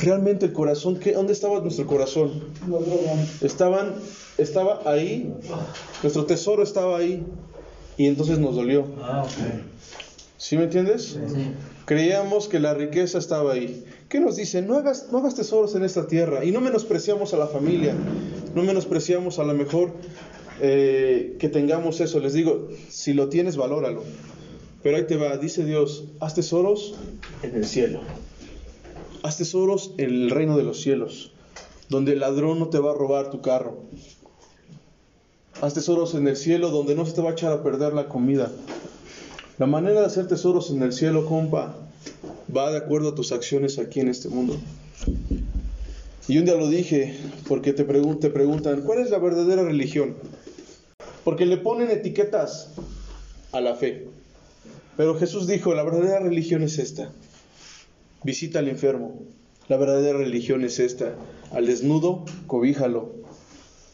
Realmente 0.00 0.46
el 0.46 0.52
corazón, 0.52 0.98
¿qué, 0.98 1.12
¿dónde 1.12 1.34
estaba 1.34 1.60
nuestro 1.60 1.86
corazón? 1.86 2.42
Estaban, 3.42 3.94
estaba 4.38 4.80
ahí, 4.86 5.32
nuestro 6.02 6.24
tesoro 6.24 6.62
estaba 6.62 6.98
ahí 6.98 7.22
y 7.96 8.06
entonces 8.06 8.38
nos 8.38 8.56
dolió. 8.56 8.86
¿Sí 10.38 10.56
me 10.56 10.64
entiendes? 10.64 11.18
Creíamos 11.84 12.48
que 12.48 12.58
la 12.58 12.74
riqueza 12.74 13.18
estaba 13.18 13.52
ahí. 13.52 13.84
¿Qué 14.12 14.20
nos 14.20 14.36
dice? 14.36 14.60
No 14.60 14.76
hagas, 14.76 15.06
no 15.10 15.20
hagas 15.20 15.34
tesoros 15.34 15.74
en 15.74 15.84
esta 15.84 16.06
tierra 16.06 16.44
y 16.44 16.50
no 16.50 16.60
menospreciamos 16.60 17.32
a 17.32 17.38
la 17.38 17.46
familia, 17.46 17.96
no 18.54 18.62
menospreciamos 18.62 19.38
a 19.38 19.44
lo 19.44 19.54
mejor 19.54 19.90
eh, 20.60 21.36
que 21.38 21.48
tengamos 21.48 21.98
eso. 22.02 22.20
Les 22.20 22.34
digo, 22.34 22.68
si 22.90 23.14
lo 23.14 23.30
tienes, 23.30 23.56
valóralo. 23.56 24.02
Pero 24.82 24.98
ahí 24.98 25.06
te 25.06 25.16
va, 25.16 25.38
dice 25.38 25.64
Dios, 25.64 26.08
haz 26.20 26.34
tesoros 26.34 26.94
en 27.42 27.54
el 27.54 27.64
cielo. 27.64 28.00
Haz 29.22 29.38
tesoros 29.38 29.94
en 29.96 30.10
el 30.10 30.28
reino 30.28 30.58
de 30.58 30.64
los 30.64 30.82
cielos, 30.82 31.32
donde 31.88 32.12
el 32.12 32.20
ladrón 32.20 32.58
no 32.58 32.68
te 32.68 32.80
va 32.80 32.90
a 32.90 32.94
robar 32.94 33.30
tu 33.30 33.40
carro. 33.40 33.78
Haz 35.62 35.72
tesoros 35.72 36.14
en 36.14 36.28
el 36.28 36.36
cielo, 36.36 36.68
donde 36.68 36.94
no 36.94 37.06
se 37.06 37.12
te 37.12 37.22
va 37.22 37.30
a 37.30 37.32
echar 37.32 37.50
a 37.50 37.62
perder 37.62 37.94
la 37.94 38.10
comida. 38.10 38.52
La 39.56 39.64
manera 39.64 40.00
de 40.00 40.06
hacer 40.06 40.28
tesoros 40.28 40.70
en 40.70 40.82
el 40.82 40.92
cielo, 40.92 41.24
compa, 41.24 41.76
va 42.54 42.70
de 42.70 42.78
acuerdo 42.78 43.10
a 43.10 43.14
tus 43.14 43.32
acciones 43.32 43.78
aquí 43.78 44.00
en 44.00 44.08
este 44.08 44.28
mundo. 44.28 44.58
Y 46.28 46.38
un 46.38 46.44
día 46.44 46.54
lo 46.54 46.68
dije, 46.68 47.16
porque 47.48 47.72
te, 47.72 47.86
pregun- 47.86 48.20
te 48.20 48.30
preguntan, 48.30 48.82
¿cuál 48.82 49.00
es 49.00 49.10
la 49.10 49.18
verdadera 49.18 49.62
religión? 49.64 50.14
Porque 51.24 51.46
le 51.46 51.56
ponen 51.56 51.90
etiquetas 51.90 52.70
a 53.52 53.60
la 53.60 53.74
fe. 53.74 54.06
Pero 54.96 55.18
Jesús 55.18 55.46
dijo, 55.46 55.74
la 55.74 55.82
verdadera 55.82 56.20
religión 56.20 56.62
es 56.62 56.78
esta. 56.78 57.10
Visita 58.22 58.60
al 58.60 58.68
enfermo. 58.68 59.20
La 59.68 59.76
verdadera 59.76 60.18
religión 60.18 60.64
es 60.64 60.78
esta. 60.78 61.14
Al 61.50 61.66
desnudo, 61.66 62.24
cobíjalo. 62.46 63.12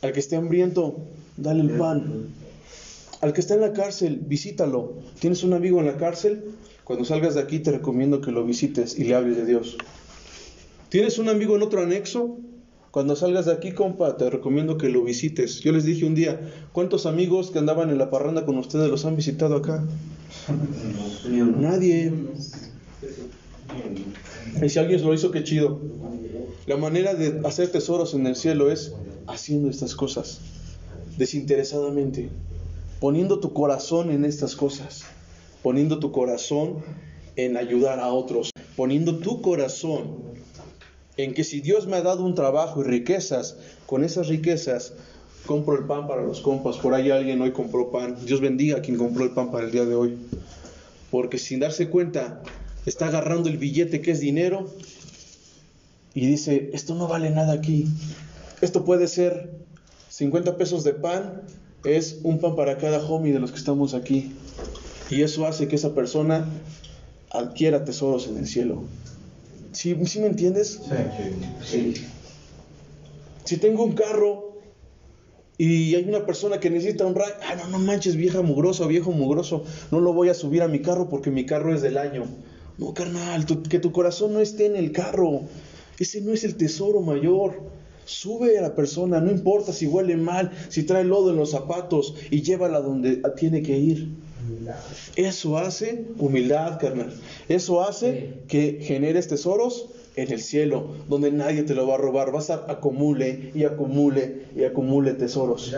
Al 0.03 0.13
que 0.13 0.21
esté 0.21 0.37
hambriento, 0.37 0.99
dale 1.37 1.63
el 1.63 1.71
pan. 1.71 2.27
Al 3.21 3.33
que 3.33 3.41
está 3.41 3.55
en 3.55 3.63
la 3.63 3.73
cárcel, 3.73 4.21
visítalo. 4.27 4.95
¿Tienes 5.19 5.43
un 5.45 5.53
amigo 5.55 5.81
en 5.81 5.87
la 5.87 5.97
cárcel? 5.97 6.45
Cuando 6.89 7.05
salgas 7.05 7.35
de 7.35 7.43
aquí 7.43 7.59
te 7.59 7.71
recomiendo 7.71 8.23
que 8.23 8.33
lo 8.33 8.47
visites 8.47 8.99
y 8.99 9.05
le 9.05 9.15
hables 9.15 9.37
de 9.37 9.45
Dios. 9.45 9.77
¿Tienes 10.89 11.19
un 11.19 11.29
amigo 11.29 11.55
en 11.55 11.61
otro 11.61 11.83
anexo? 11.83 12.39
Cuando 12.91 13.15
salgas 13.15 13.45
de 13.45 13.53
aquí, 13.53 13.73
compa, 13.73 14.17
te 14.17 14.31
recomiendo 14.31 14.79
que 14.79 14.89
lo 14.89 15.05
visites. 15.05 15.61
Yo 15.61 15.73
les 15.73 15.85
dije 15.85 16.07
un 16.07 16.15
día, 16.15 16.41
¿cuántos 16.73 17.05
amigos 17.05 17.51
que 17.51 17.59
andaban 17.59 17.91
en 17.91 17.99
la 17.99 18.09
parranda 18.09 18.47
con 18.47 18.57
ustedes 18.57 18.89
los 18.89 19.05
han 19.05 19.17
visitado 19.17 19.57
acá? 19.57 19.85
Nadie. 21.29 22.11
Y 24.63 24.69
si 24.71 24.79
alguien 24.79 25.05
lo 25.05 25.13
hizo, 25.13 25.31
qué 25.31 25.45
chido. 25.45 25.79
La 26.67 26.79
manera 26.79 27.13
de 27.13 27.43
hacer 27.47 27.69
tesoros 27.71 28.15
en 28.15 28.27
el 28.27 28.35
cielo 28.35 28.71
es 28.71 28.95
haciendo 29.27 29.69
estas 29.69 29.95
cosas, 29.95 30.41
desinteresadamente, 31.19 32.31
poniendo 32.99 33.41
tu 33.41 33.53
corazón 33.53 34.11
en 34.11 34.25
estas 34.25 34.57
cosas, 34.57 35.05
poniendo 35.69 35.99
tu 35.99 36.13
corazón 36.13 36.79
en 37.37 37.59
ayudar 37.59 38.01
a 38.01 38.09
otros, 38.09 38.53
poniendo 38.75 39.19
tu 39.19 39.43
corazón 39.43 40.17
en 41.19 41.35
que 41.35 41.45
si 41.45 41.61
Dios 41.61 41.87
me 41.87 41.99
ha 41.99 42.01
dado 42.01 42.25
un 42.25 42.35
trabajo 42.35 42.81
y 42.81 42.85
riquezas, 42.85 43.59
con 43.85 44.03
esas 44.03 44.29
riquezas 44.29 44.95
compro 45.45 45.77
el 45.77 45.85
pan 45.85 46.07
para 46.07 46.23
los 46.23 46.41
compas. 46.41 46.79
Por 46.79 46.95
ahí 46.95 47.11
alguien 47.11 47.43
hoy 47.43 47.53
compró 47.53 47.91
pan. 47.91 48.17
Dios 48.25 48.41
bendiga 48.41 48.79
a 48.79 48.81
quien 48.81 48.97
compró 48.97 49.25
el 49.25 49.33
pan 49.33 49.51
para 49.51 49.67
el 49.67 49.71
día 49.71 49.85
de 49.85 49.95
hoy. 49.95 50.17
Porque 51.11 51.37
sin 51.37 51.61
darse 51.61 51.91
cuenta, 51.91 52.43
está 52.87 53.09
agarrando 53.09 53.51
el 53.51 53.59
billete 53.59 54.01
que 54.01 54.13
es 54.13 54.21
dinero 54.21 54.71
y 56.15 56.25
dice, 56.27 56.71
esto 56.73 56.95
no 56.95 57.09
vale 57.09 57.29
nada 57.29 57.53
aquí. 57.53 57.89
Esto 58.63 58.87
puede 58.87 59.07
ser 59.07 59.51
50 60.09 60.57
pesos 60.57 60.83
de 60.83 60.95
pan, 60.95 61.43
es 61.85 62.21
un 62.23 62.39
pan 62.39 62.57
para 62.57 62.79
cada 62.79 63.07
homie 63.07 63.35
de 63.35 63.39
los 63.39 63.51
que 63.51 63.59
estamos 63.59 63.93
aquí. 63.93 64.33
Y 65.11 65.23
eso 65.23 65.47
hace 65.47 65.69
que 65.69 65.77
esa 65.77 65.95
persona 65.95 66.47
adquiera 67.31 67.85
tesoros 67.85 68.27
en 68.29 68.39
el 68.39 68.47
cielo. 68.47 68.83
¿Sí, 69.73 69.97
¿sí 70.07 70.21
me 70.21 70.27
entiendes? 70.29 70.81
Sí. 71.65 71.95
Si 73.45 73.57
tengo 73.57 73.85
un 73.85 73.93
carro 73.93 74.59
y 75.57 75.95
hay 75.95 76.05
una 76.09 76.25
persona 76.27 76.61
que 76.61 76.71
necesita 76.71 77.05
un 77.07 77.15
rack, 77.15 77.41
ah, 77.49 77.55
no, 77.57 77.69
no 77.69 77.79
manches, 77.79 78.17
vieja 78.17 78.43
mugrosa, 78.43 78.87
viejo 78.87 79.11
mugroso, 79.11 79.65
no 79.91 80.01
lo 80.01 80.13
voy 80.13 80.29
a 80.29 80.35
subir 80.35 80.63
a 80.63 80.69
mi 80.69 80.81
carro 80.81 81.09
porque 81.09 81.31
mi 81.31 81.47
carro 81.47 81.75
es 81.75 81.83
del 81.83 81.99
año. 81.99 82.25
No, 82.77 82.95
carnal, 82.95 83.45
tu- 83.47 83.63
que 83.63 83.79
tu 83.79 83.91
corazón 83.91 84.33
no 84.35 84.41
esté 84.41 84.67
en 84.67 84.77
el 84.77 84.93
carro. 84.93 85.43
Ese 85.99 86.21
no 86.21 86.33
es 86.33 86.45
el 86.45 86.55
tesoro 86.57 87.01
mayor. 87.01 87.61
Sube 88.05 88.57
a 88.59 88.63
la 88.63 88.75
persona, 88.75 89.21
no 89.21 89.31
importa 89.31 89.73
si 89.73 89.87
huele 89.87 90.17
mal, 90.17 90.53
si 90.69 90.85
trae 90.85 91.05
lodo 91.05 91.31
en 91.31 91.37
los 91.37 91.51
zapatos 91.51 92.15
y 92.31 92.43
llévala 92.43 92.81
donde 92.81 93.21
tiene 93.37 93.63
que 93.63 93.77
ir. 93.77 94.09
Eso 95.17 95.59
hace 95.59 96.05
humildad, 96.19 96.79
carnal. 96.81 97.13
Eso 97.49 97.83
hace 97.83 98.35
que 98.49 98.79
generes 98.83 99.29
tesoros 99.29 99.87
en 100.17 100.33
el 100.33 100.41
cielo, 100.41 100.95
donde 101.09 101.31
nadie 101.31 101.63
te 101.63 101.75
lo 101.75 101.87
va 101.87 101.95
a 101.95 101.99
robar. 101.99 102.33
Vas 102.33 102.51
a 102.51 102.65
acumule 102.69 103.53
y 103.55 103.65
acumule 103.65 104.47
y 104.57 104.65
acumule 104.65 105.13
tesoros. 105.13 105.73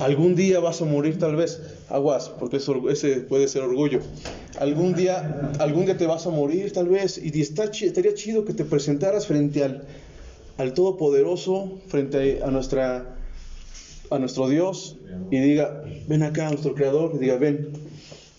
Algún 0.00 0.34
día 0.34 0.58
vas 0.60 0.80
a 0.80 0.84
morir 0.86 1.18
tal 1.18 1.36
vez. 1.36 1.60
Aguas, 1.88 2.30
porque 2.30 2.56
eso- 2.56 2.88
ese 2.88 3.16
puede 3.20 3.46
ser 3.48 3.62
orgullo. 3.62 4.00
Algún 4.58 4.94
día, 4.94 5.52
algún 5.58 5.84
día 5.84 5.96
te 5.98 6.06
vas 6.06 6.26
a 6.26 6.30
morir 6.30 6.72
tal 6.72 6.88
vez 6.88 7.20
y 7.22 7.40
está, 7.40 7.64
estaría 7.64 8.14
chido 8.14 8.44
que 8.46 8.54
te 8.54 8.64
presentaras 8.64 9.26
frente 9.26 9.62
al, 9.62 9.84
al 10.56 10.72
Todopoderoso, 10.72 11.78
frente 11.88 12.40
a 12.42 12.50
nuestra 12.50 13.15
a 14.10 14.18
nuestro 14.18 14.48
Dios 14.48 14.96
y 15.30 15.38
diga, 15.38 15.82
ven 16.06 16.22
acá, 16.22 16.48
nuestro 16.48 16.74
Creador, 16.74 17.12
y 17.14 17.18
diga, 17.18 17.36
ven, 17.36 17.70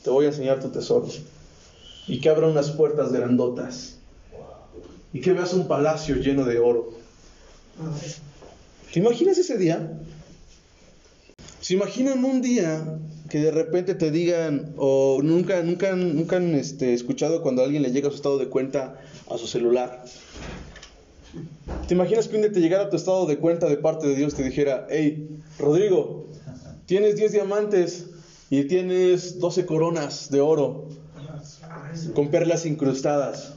te 0.03 0.09
voy 0.09 0.25
a 0.25 0.29
enseñar 0.29 0.59
tu 0.59 0.69
tesoro. 0.69 1.07
Y 2.07 2.21
que 2.21 2.29
abra 2.29 2.47
unas 2.47 2.71
puertas 2.71 3.11
grandotas. 3.11 3.97
Y 5.11 5.21
que 5.21 5.33
veas 5.33 5.53
un 5.53 5.67
palacio 5.67 6.15
lleno 6.15 6.45
de 6.45 6.59
oro. 6.59 6.93
¿Te 8.93 8.99
imaginas 8.99 9.37
ese 9.37 9.57
día? 9.57 9.99
¿Se 11.59 11.73
imaginan 11.73 12.23
un 12.23 12.41
día 12.41 12.99
que 13.29 13.39
de 13.39 13.51
repente 13.51 13.95
te 13.95 14.09
digan, 14.09 14.73
o 14.77 15.19
nunca, 15.21 15.61
nunca, 15.61 15.93
nunca 15.95 16.37
han 16.37 16.55
este, 16.55 16.93
escuchado 16.93 17.41
cuando 17.41 17.63
alguien 17.63 17.83
le 17.83 17.91
llega 17.91 18.09
su 18.09 18.15
estado 18.15 18.37
de 18.37 18.47
cuenta 18.47 19.01
a 19.29 19.37
su 19.37 19.47
celular? 19.47 20.05
¿Te 21.87 21.93
imaginas 21.93 22.27
que 22.27 22.35
un 22.35 22.41
día 22.41 22.51
te 22.51 22.59
llegara 22.59 22.89
tu 22.89 22.97
estado 22.97 23.25
de 23.25 23.37
cuenta 23.37 23.67
de 23.67 23.77
parte 23.77 24.07
de 24.07 24.15
Dios 24.15 24.35
te 24.35 24.43
dijera, 24.43 24.87
hey, 24.89 25.39
Rodrigo, 25.57 26.27
tienes 26.85 27.15
10 27.15 27.31
diamantes 27.31 28.07
y 28.49 28.65
tienes 28.65 29.39
12 29.39 29.65
coronas 29.65 30.29
de 30.29 30.41
oro 30.41 30.89
con 32.13 32.29
perlas 32.29 32.65
incrustadas? 32.65 33.53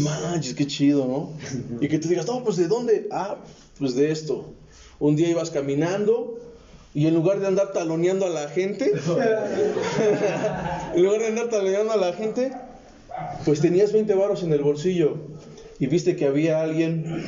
Manches, 0.00 0.54
qué 0.54 0.66
chido, 0.66 1.06
¿no? 1.06 1.32
Y 1.80 1.88
que 1.88 1.98
te 1.98 2.08
digas, 2.08 2.26
no, 2.26 2.44
pues 2.44 2.56
¿de 2.56 2.68
dónde? 2.68 3.08
Ah, 3.10 3.36
pues 3.78 3.94
de 3.94 4.10
esto. 4.10 4.52
Un 4.98 5.16
día 5.16 5.30
ibas 5.30 5.50
caminando 5.50 6.38
y 6.92 7.06
en 7.06 7.14
lugar 7.14 7.40
de 7.40 7.46
andar 7.46 7.72
taloneando 7.72 8.26
a 8.26 8.30
la 8.30 8.48
gente, 8.48 8.92
en 10.94 11.02
lugar 11.02 11.20
de 11.20 11.26
andar 11.28 11.48
taloneando 11.48 11.92
a 11.92 11.96
la 11.96 12.12
gente, 12.12 12.52
pues 13.46 13.60
tenías 13.60 13.92
20 13.92 14.14
varos 14.14 14.42
en 14.42 14.52
el 14.52 14.62
bolsillo 14.62 15.16
y 15.80 15.86
viste 15.86 16.14
que 16.14 16.26
había 16.26 16.60
alguien, 16.60 17.24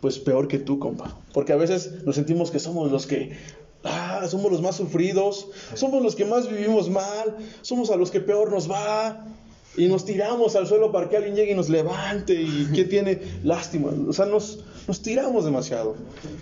pues 0.00 0.18
peor 0.20 0.46
que 0.46 0.58
tú, 0.58 0.78
compa. 0.78 1.18
Porque 1.34 1.52
a 1.52 1.56
veces 1.56 2.04
nos 2.04 2.14
sentimos 2.14 2.52
que 2.52 2.60
somos 2.60 2.90
los 2.92 3.06
que, 3.06 3.36
ah, 3.82 4.24
somos 4.28 4.52
los 4.52 4.62
más 4.62 4.76
sufridos, 4.76 5.48
somos 5.74 6.02
los 6.02 6.14
que 6.14 6.24
más 6.24 6.48
vivimos 6.48 6.88
mal, 6.88 7.36
somos 7.62 7.90
a 7.90 7.96
los 7.96 8.12
que 8.12 8.20
peor 8.20 8.52
nos 8.52 8.70
va. 8.70 9.26
Y 9.76 9.88
nos 9.88 10.06
tiramos 10.06 10.56
al 10.56 10.66
suelo 10.66 10.90
para 10.90 11.10
que 11.10 11.18
alguien 11.18 11.34
llegue 11.34 11.52
y 11.52 11.54
nos 11.54 11.68
levante 11.68 12.32
y 12.32 12.70
que 12.72 12.84
tiene 12.84 13.20
lástima. 13.42 13.90
O 14.08 14.12
sea, 14.12 14.24
nos, 14.24 14.60
nos 14.86 15.02
tiramos 15.02 15.44
demasiado. 15.44 15.96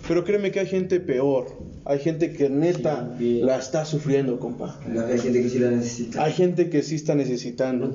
Pero 0.07 0.23
créeme 0.23 0.51
que 0.51 0.59
hay 0.59 0.67
gente 0.67 0.99
peor. 0.99 1.47
Hay 1.85 1.99
gente 1.99 2.33
que 2.33 2.49
neta 2.49 3.15
Sí. 3.17 3.41
la 3.41 3.57
está 3.57 3.85
sufriendo, 3.85 4.39
compa. 4.39 4.79
Hay 4.85 5.19
gente 5.19 5.41
que 5.43 5.49
sí 5.49 5.59
la 5.59 5.71
necesita. 5.71 6.23
Hay 6.23 6.33
gente 6.33 6.69
que 6.69 6.81
sí 6.83 6.95
está 6.95 7.15
necesitando. 7.15 7.87
No. 7.87 7.93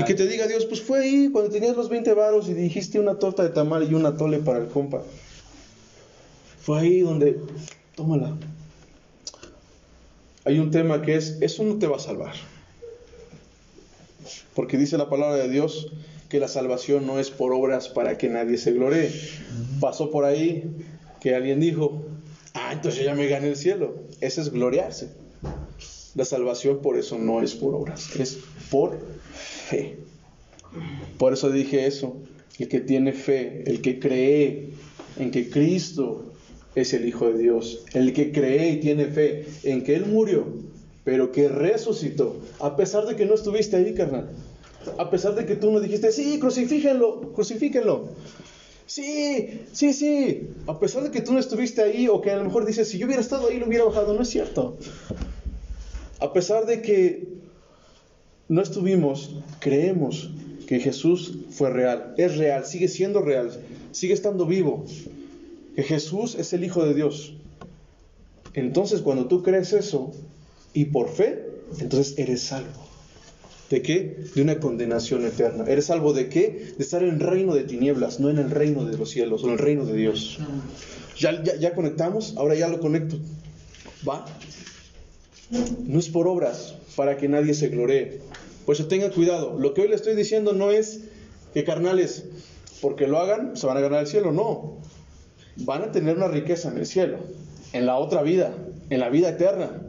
Y 0.00 0.04
que 0.04 0.14
te 0.14 0.26
diga 0.26 0.46
Dios, 0.46 0.66
pues 0.66 0.80
fue 0.82 1.00
ahí 1.00 1.30
cuando 1.32 1.50
tenías 1.50 1.76
los 1.76 1.88
20 1.88 2.12
varos 2.14 2.48
y 2.48 2.54
dijiste 2.54 2.98
una 3.00 3.18
torta 3.18 3.42
de 3.42 3.50
tamal 3.50 3.90
y 3.90 3.94
una 3.94 4.16
tole 4.16 4.38
para 4.38 4.58
el 4.58 4.66
compa. 4.66 5.02
Fue 6.60 6.80
ahí 6.80 7.00
donde, 7.00 7.38
tómala. 7.94 8.36
Hay 10.44 10.58
un 10.60 10.70
tema 10.70 11.02
que 11.02 11.14
es, 11.16 11.38
eso 11.40 11.62
no 11.62 11.78
te 11.78 11.86
va 11.86 11.96
a 11.96 12.00
salvar. 12.00 12.34
Porque 14.54 14.76
dice 14.76 14.96
la 14.98 15.08
palabra 15.08 15.36
de 15.36 15.48
Dios 15.48 15.92
que 16.28 16.40
la 16.40 16.48
salvación 16.48 17.06
no 17.06 17.18
es 17.18 17.30
por 17.30 17.52
obras 17.52 17.88
para 17.88 18.18
que 18.18 18.28
nadie 18.28 18.58
se 18.58 18.72
gloree. 18.72 19.10
Pasó 19.80 20.10
por 20.10 20.24
ahí 20.24 20.64
que 21.20 21.34
alguien 21.34 21.60
dijo, 21.60 22.04
ah, 22.54 22.70
entonces 22.72 23.04
ya 23.04 23.14
me 23.14 23.28
gané 23.28 23.48
el 23.48 23.56
cielo. 23.56 23.94
Ese 24.20 24.40
es 24.42 24.50
gloriarse. 24.50 25.10
La 26.14 26.24
salvación 26.24 26.80
por 26.82 26.98
eso 26.98 27.18
no 27.18 27.42
es 27.42 27.54
por 27.54 27.74
obras, 27.74 28.14
es 28.16 28.38
por 28.70 28.98
fe. 29.32 29.98
Por 31.16 31.32
eso 31.32 31.50
dije 31.50 31.86
eso. 31.86 32.16
El 32.58 32.68
que 32.68 32.80
tiene 32.80 33.12
fe, 33.12 33.62
el 33.66 33.80
que 33.82 34.00
cree 34.00 34.70
en 35.16 35.30
que 35.30 35.48
Cristo 35.48 36.32
es 36.74 36.92
el 36.92 37.06
Hijo 37.06 37.30
de 37.30 37.38
Dios, 37.38 37.84
el 37.92 38.12
que 38.12 38.32
cree 38.32 38.70
y 38.72 38.80
tiene 38.80 39.06
fe 39.06 39.46
en 39.62 39.84
que 39.84 39.94
Él 39.94 40.06
murió, 40.06 40.44
pero 41.04 41.30
que 41.30 41.48
resucitó, 41.48 42.40
a 42.58 42.76
pesar 42.76 43.06
de 43.06 43.14
que 43.14 43.26
no 43.26 43.34
estuviste 43.34 43.76
ahí, 43.76 43.94
carnal. 43.94 44.30
A 44.98 45.10
pesar 45.10 45.34
de 45.34 45.46
que 45.46 45.56
tú 45.56 45.70
no 45.70 45.80
dijiste, 45.80 46.12
sí, 46.12 46.38
crucifíquenlo, 46.38 47.32
crucifíquenlo. 47.32 48.08
Sí, 48.86 49.60
sí, 49.72 49.92
sí. 49.92 50.48
A 50.66 50.78
pesar 50.78 51.02
de 51.02 51.10
que 51.10 51.20
tú 51.20 51.32
no 51.32 51.38
estuviste 51.38 51.82
ahí, 51.82 52.08
o 52.08 52.20
que 52.22 52.30
a 52.30 52.36
lo 52.36 52.44
mejor 52.44 52.64
dices, 52.64 52.88
si 52.88 52.98
yo 52.98 53.06
hubiera 53.06 53.20
estado 53.20 53.48
ahí, 53.48 53.58
lo 53.58 53.66
hubiera 53.66 53.84
bajado. 53.84 54.14
No 54.14 54.22
es 54.22 54.28
cierto. 54.28 54.78
A 56.20 56.32
pesar 56.32 56.66
de 56.66 56.80
que 56.80 57.28
no 58.48 58.62
estuvimos, 58.62 59.36
creemos 59.60 60.30
que 60.66 60.80
Jesús 60.80 61.38
fue 61.50 61.70
real, 61.70 62.14
es 62.16 62.36
real, 62.36 62.64
sigue 62.66 62.88
siendo 62.88 63.20
real, 63.20 63.50
sigue 63.92 64.14
estando 64.14 64.46
vivo, 64.46 64.84
que 65.76 65.82
Jesús 65.82 66.34
es 66.34 66.52
el 66.52 66.64
Hijo 66.64 66.84
de 66.84 66.94
Dios. 66.94 67.34
Entonces 68.54 69.02
cuando 69.02 69.26
tú 69.28 69.42
crees 69.42 69.72
eso 69.72 70.12
y 70.72 70.86
por 70.86 71.08
fe, 71.08 71.44
entonces 71.78 72.18
eres 72.18 72.42
salvo. 72.42 72.87
¿De 73.70 73.82
qué? 73.82 74.24
De 74.34 74.42
una 74.42 74.60
condenación 74.60 75.26
eterna. 75.26 75.64
¿Eres 75.66 75.86
salvo 75.86 76.12
de 76.14 76.28
qué? 76.28 76.72
De 76.76 76.82
estar 76.82 77.02
en 77.02 77.10
el 77.10 77.20
reino 77.20 77.54
de 77.54 77.64
tinieblas, 77.64 78.18
no 78.18 78.30
en 78.30 78.38
el 78.38 78.50
reino 78.50 78.84
de 78.84 78.96
los 78.96 79.10
cielos, 79.10 79.44
o 79.44 79.46
en 79.46 79.52
el 79.52 79.58
reino 79.58 79.84
de 79.84 79.94
Dios. 79.94 80.38
¿Ya, 81.18 81.42
ya, 81.42 81.56
ya 81.56 81.74
conectamos? 81.74 82.34
Ahora 82.36 82.54
ya 82.54 82.68
lo 82.68 82.80
conecto. 82.80 83.18
¿Va? 84.08 84.24
No 85.86 85.98
es 85.98 86.08
por 86.08 86.28
obras, 86.28 86.76
para 86.96 87.16
que 87.16 87.28
nadie 87.28 87.54
se 87.54 87.68
gloree. 87.68 88.20
Por 88.64 88.74
eso 88.74 88.86
tengan 88.86 89.10
cuidado. 89.10 89.58
Lo 89.58 89.74
que 89.74 89.82
hoy 89.82 89.88
le 89.88 89.96
estoy 89.96 90.14
diciendo 90.14 90.52
no 90.52 90.70
es 90.70 91.00
que 91.52 91.64
carnales, 91.64 92.24
porque 92.80 93.06
lo 93.06 93.18
hagan, 93.18 93.56
se 93.56 93.66
van 93.66 93.76
a 93.76 93.80
ganar 93.80 94.00
el 94.00 94.06
cielo. 94.06 94.32
No. 94.32 94.78
Van 95.56 95.82
a 95.82 95.92
tener 95.92 96.16
una 96.16 96.28
riqueza 96.28 96.70
en 96.70 96.78
el 96.78 96.86
cielo, 96.86 97.18
en 97.72 97.86
la 97.86 97.96
otra 97.96 98.22
vida, 98.22 98.54
en 98.90 99.00
la 99.00 99.08
vida 99.08 99.30
eterna. 99.30 99.82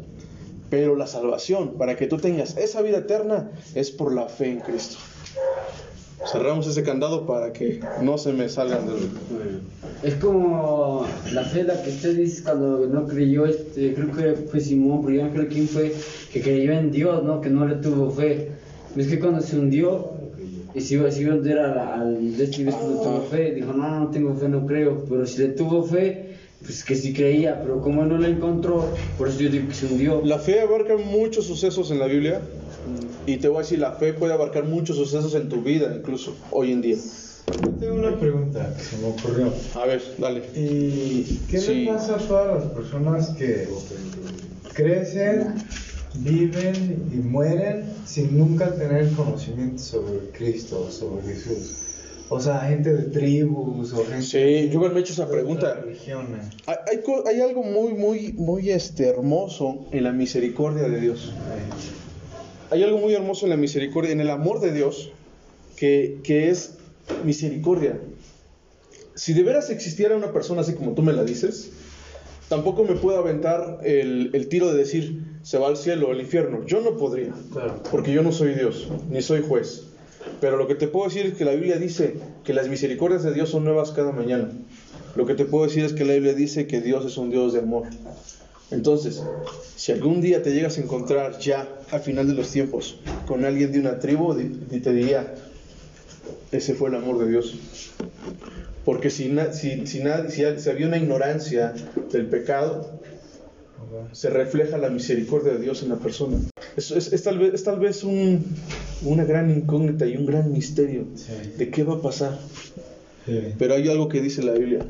Pero 0.70 0.96
la 0.96 1.08
salvación, 1.08 1.74
para 1.78 1.96
que 1.96 2.08
tú 2.08 2.18
tengas 2.18 2.58
esa 2.58 2.82
vida 2.82 3.00
eterna, 3.00 3.52
es 3.76 3.92
por 3.92 4.14
la 4.14 4.28
fe 4.28 4.52
en 4.52 4.60
Cristo. 4.60 4.98
Cerramos 6.32 6.68
ese 6.68 6.84
candado 6.84 7.26
para 7.26 7.54
que 7.54 7.80
no 8.02 8.18
se 8.18 8.34
me 8.34 8.50
salgan 8.50 8.86
del... 8.86 9.10
Es 10.04 10.16
como 10.16 11.06
la 11.32 11.44
fe, 11.44 11.64
la 11.64 11.82
que 11.82 11.90
usted 11.90 12.16
dice 12.18 12.44
cuando 12.44 12.88
no 12.88 13.08
creyó, 13.08 13.46
este, 13.46 13.94
creo 13.94 14.12
que 14.12 14.48
fue 14.48 14.60
Simón, 14.60 15.02
pero 15.06 15.18
yo 15.18 15.26
no 15.26 15.34
creo 15.34 15.48
quién 15.48 15.68
fue, 15.68 15.94
que 16.32 16.42
creyó 16.42 16.74
en 16.74 16.92
Dios, 16.92 17.24
¿no? 17.24 17.40
Que 17.40 17.50
no 17.50 17.66
le 17.66 17.76
tuvo 17.76 18.12
fe. 18.12 18.52
Es 18.96 19.08
que 19.08 19.20
cuando 19.20 19.42
se 19.42 19.58
hundió 19.58 20.12
y 20.74 20.82
se 20.82 20.96
iba, 20.96 21.08
a 21.08 21.36
hundir 21.36 21.58
al, 21.58 21.78
al 21.78 22.38
de 22.38 22.44
este 22.44 22.64
no 22.64 22.74
tuvo 22.74 23.22
fe, 23.22 23.52
dijo, 23.54 23.72
no, 23.72 24.00
no 24.00 24.10
tengo 24.10 24.36
fe, 24.36 24.50
no 24.50 24.66
creo. 24.66 25.06
Pero 25.08 25.26
si 25.26 25.40
le 25.40 25.48
tuvo 25.50 25.84
fe, 25.84 26.29
pues 26.64 26.84
que 26.84 26.96
sí 26.96 27.14
creía, 27.14 27.62
pero 27.62 27.82
como 27.82 28.06
no 28.06 28.18
la 28.18 28.28
encontró, 28.28 28.86
por 29.18 29.30
eso 29.30 29.40
yo 29.40 29.50
digo 29.50 29.68
que 29.70 29.74
se 29.74 29.86
hundió. 29.88 30.22
La 30.24 30.40
fe 30.40 30.60
abarca 30.62 30.98
muchos 30.98 31.46
sucesos 31.46 31.90
en 31.92 32.00
la 32.00 32.08
Biblia 32.08 32.42
y 33.26 33.38
te 33.38 33.48
voy 33.48 33.58
a 33.58 33.62
decir, 33.62 33.80
la 33.80 33.94
fe 33.94 34.14
puede 34.14 34.34
abarcar 34.34 34.66
muchos 34.66 34.98
sucesos 34.98 35.34
en 35.36 35.50
tu 35.50 35.62
vida, 35.62 35.94
incluso 35.98 36.36
hoy 36.52 36.72
en 36.72 36.82
día. 36.82 36.98
Yo 37.64 37.70
tengo 37.80 37.96
una 37.96 38.20
pregunta 38.20 38.74
que 38.78 38.84
se 38.84 38.98
me 38.98 39.08
ocurrió. 39.08 39.54
A 39.76 39.86
ver, 39.86 40.02
dale. 40.20 40.44
¿Y 40.54 41.40
qué 41.50 41.58
Sí. 41.60 41.74
le 41.86 41.92
pasa 41.94 42.16
a 42.16 42.20
todas 42.20 42.64
las 42.64 42.74
personas 42.74 43.30
que 43.30 43.68
crecen, 44.74 45.56
viven 46.16 47.10
y 47.14 47.18
mueren 47.18 47.86
sin 48.06 48.38
nunca 48.38 48.76
tener 48.76 49.10
conocimiento 49.14 49.82
sobre 49.82 50.20
Cristo, 50.38 50.90
sobre 50.92 51.34
Jesús? 51.34 51.78
O 52.32 52.40
sea, 52.40 52.60
gente 52.62 52.94
de 52.94 53.04
tribus 53.10 53.92
o 53.94 54.06
gente 54.06 54.22
Sí, 54.22 54.70
yo 54.72 54.80
me 54.80 54.88
he 54.88 55.00
hecho 55.02 55.14
esa 55.14 55.28
pregunta. 55.30 55.84
Hay, 56.68 57.00
hay 57.28 57.42
algo 57.42 57.64
muy, 57.64 57.94
muy, 57.94 58.34
muy 58.34 58.70
este, 58.70 59.08
hermoso 59.08 59.86
en 59.92 60.04
la 60.04 60.12
misericordia 60.12 60.88
de 60.88 61.00
Dios. 61.00 61.34
Hay 62.72 62.84
algo 62.84 63.00
muy 63.00 63.14
hermoso 63.16 63.46
en 63.46 63.50
la 63.50 63.58
misericordia, 63.58 64.12
en 64.12 64.22
el 64.22 64.30
amor 64.30 64.60
de 64.60 64.72
Dios, 64.72 65.12
que, 65.76 66.20
que 66.24 66.50
es 66.50 66.76
misericordia. 67.26 68.00
Si 69.16 69.34
de 69.34 69.42
veras 69.44 69.70
existiera 69.72 70.16
una 70.16 70.32
persona 70.32 70.62
así 70.62 70.74
como 70.74 70.94
tú 70.94 71.02
me 71.02 71.14
la 71.14 71.24
dices, 71.24 71.72
tampoco 72.48 72.84
me 72.84 72.94
puedo 72.94 73.18
aventar 73.18 73.80
el, 73.84 74.30
el 74.34 74.48
tiro 74.50 74.72
de 74.72 74.78
decir 74.78 75.24
se 75.42 75.58
va 75.58 75.68
al 75.68 75.78
cielo 75.78 76.10
o 76.10 76.12
al 76.12 76.22
infierno. 76.22 76.64
Yo 76.68 76.82
no 76.82 76.96
podría, 76.96 77.34
Claro. 77.52 77.82
porque 77.90 78.14
yo 78.14 78.22
no 78.22 78.32
soy 78.32 78.54
Dios, 78.54 78.88
ni 79.10 79.22
soy 79.24 79.42
juez. 79.42 79.88
Pero 80.42 80.58
lo 80.58 80.68
que 80.68 80.76
te 80.76 80.88
puedo 80.88 81.08
decir 81.08 81.26
es 81.26 81.34
que 81.34 81.46
la 81.46 81.52
Biblia 81.52 81.78
dice 81.78 82.16
que 82.44 82.54
las 82.54 82.68
misericordias 82.68 83.24
de 83.24 83.34
Dios 83.34 83.50
son 83.50 83.64
nuevas 83.64 83.92
cada 83.92 84.12
mañana. 84.12 84.50
Lo 85.16 85.26
que 85.26 85.34
te 85.34 85.46
puedo 85.46 85.66
decir 85.66 85.84
es 85.84 85.94
que 85.94 86.06
la 86.06 86.14
Biblia 86.14 86.34
dice 86.34 86.68
que 86.68 86.82
Dios 86.82 87.06
es 87.06 87.18
un 87.18 87.30
Dios 87.30 87.54
de 87.54 87.60
amor. 87.60 87.84
Entonces, 88.72 89.22
si 89.76 89.92
algún 89.92 90.22
día 90.22 90.44
te 90.44 90.54
llegas 90.54 90.78
a 90.78 90.82
encontrar 90.82 91.40
ya 91.40 91.68
al 91.92 92.02
final 92.02 92.28
de 92.28 92.34
los 92.36 92.52
tiempos 92.52 93.00
con 93.26 93.44
alguien 93.44 93.72
de 93.72 93.80
una 93.80 94.00
tribu, 94.00 94.36
te 94.36 94.94
diría, 94.94 95.34
ese 96.52 96.74
fue 96.76 96.90
el 96.90 96.96
amor 96.96 97.18
de 97.20 97.30
Dios. 97.30 97.56
Porque 98.86 99.10
si, 99.10 99.36
si, 99.54 99.86
si, 99.88 100.02
si, 100.30 100.44
si 100.58 100.70
había 100.70 100.88
una 100.88 100.98
ignorancia 100.98 101.74
del 102.12 102.28
pecado, 102.28 103.00
se 104.12 104.30
refleja 104.30 104.78
la 104.78 104.90
misericordia 104.90 105.54
de 105.54 105.60
Dios 105.60 105.82
en 105.84 105.90
la 105.90 105.96
persona. 105.98 106.38
Es- 106.78 106.92
es 106.92 107.24
tal 107.24 107.40
vez, 107.40 107.54
es 107.56 107.64
tal 107.64 107.80
vez 107.80 108.04
un- 108.04 108.46
una 109.04 109.24
gran 109.24 109.50
incógnita 109.50 110.06
y 110.06 110.16
un 110.18 110.26
gran 110.26 110.52
misterio 110.52 111.06
Sí. 111.16 111.32
de 111.58 111.70
qué 111.70 111.84
va 111.84 111.96
a 111.96 112.02
pasar. 112.02 112.40
Sí. 113.26 113.40
Pero 113.58 113.76
hay 113.76 113.88
algo 113.90 114.10
que 114.10 114.22
dice 114.22 114.42
la 114.44 114.54
Biblia, 114.54 114.86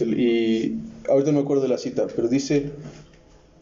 y 0.00 0.74
ahorita 1.08 1.30
no 1.32 1.38
me 1.38 1.44
acuerdo 1.44 1.62
de 1.62 1.68
la 1.68 1.78
cita, 1.78 2.06
pero 2.14 2.28
dice 2.28 2.70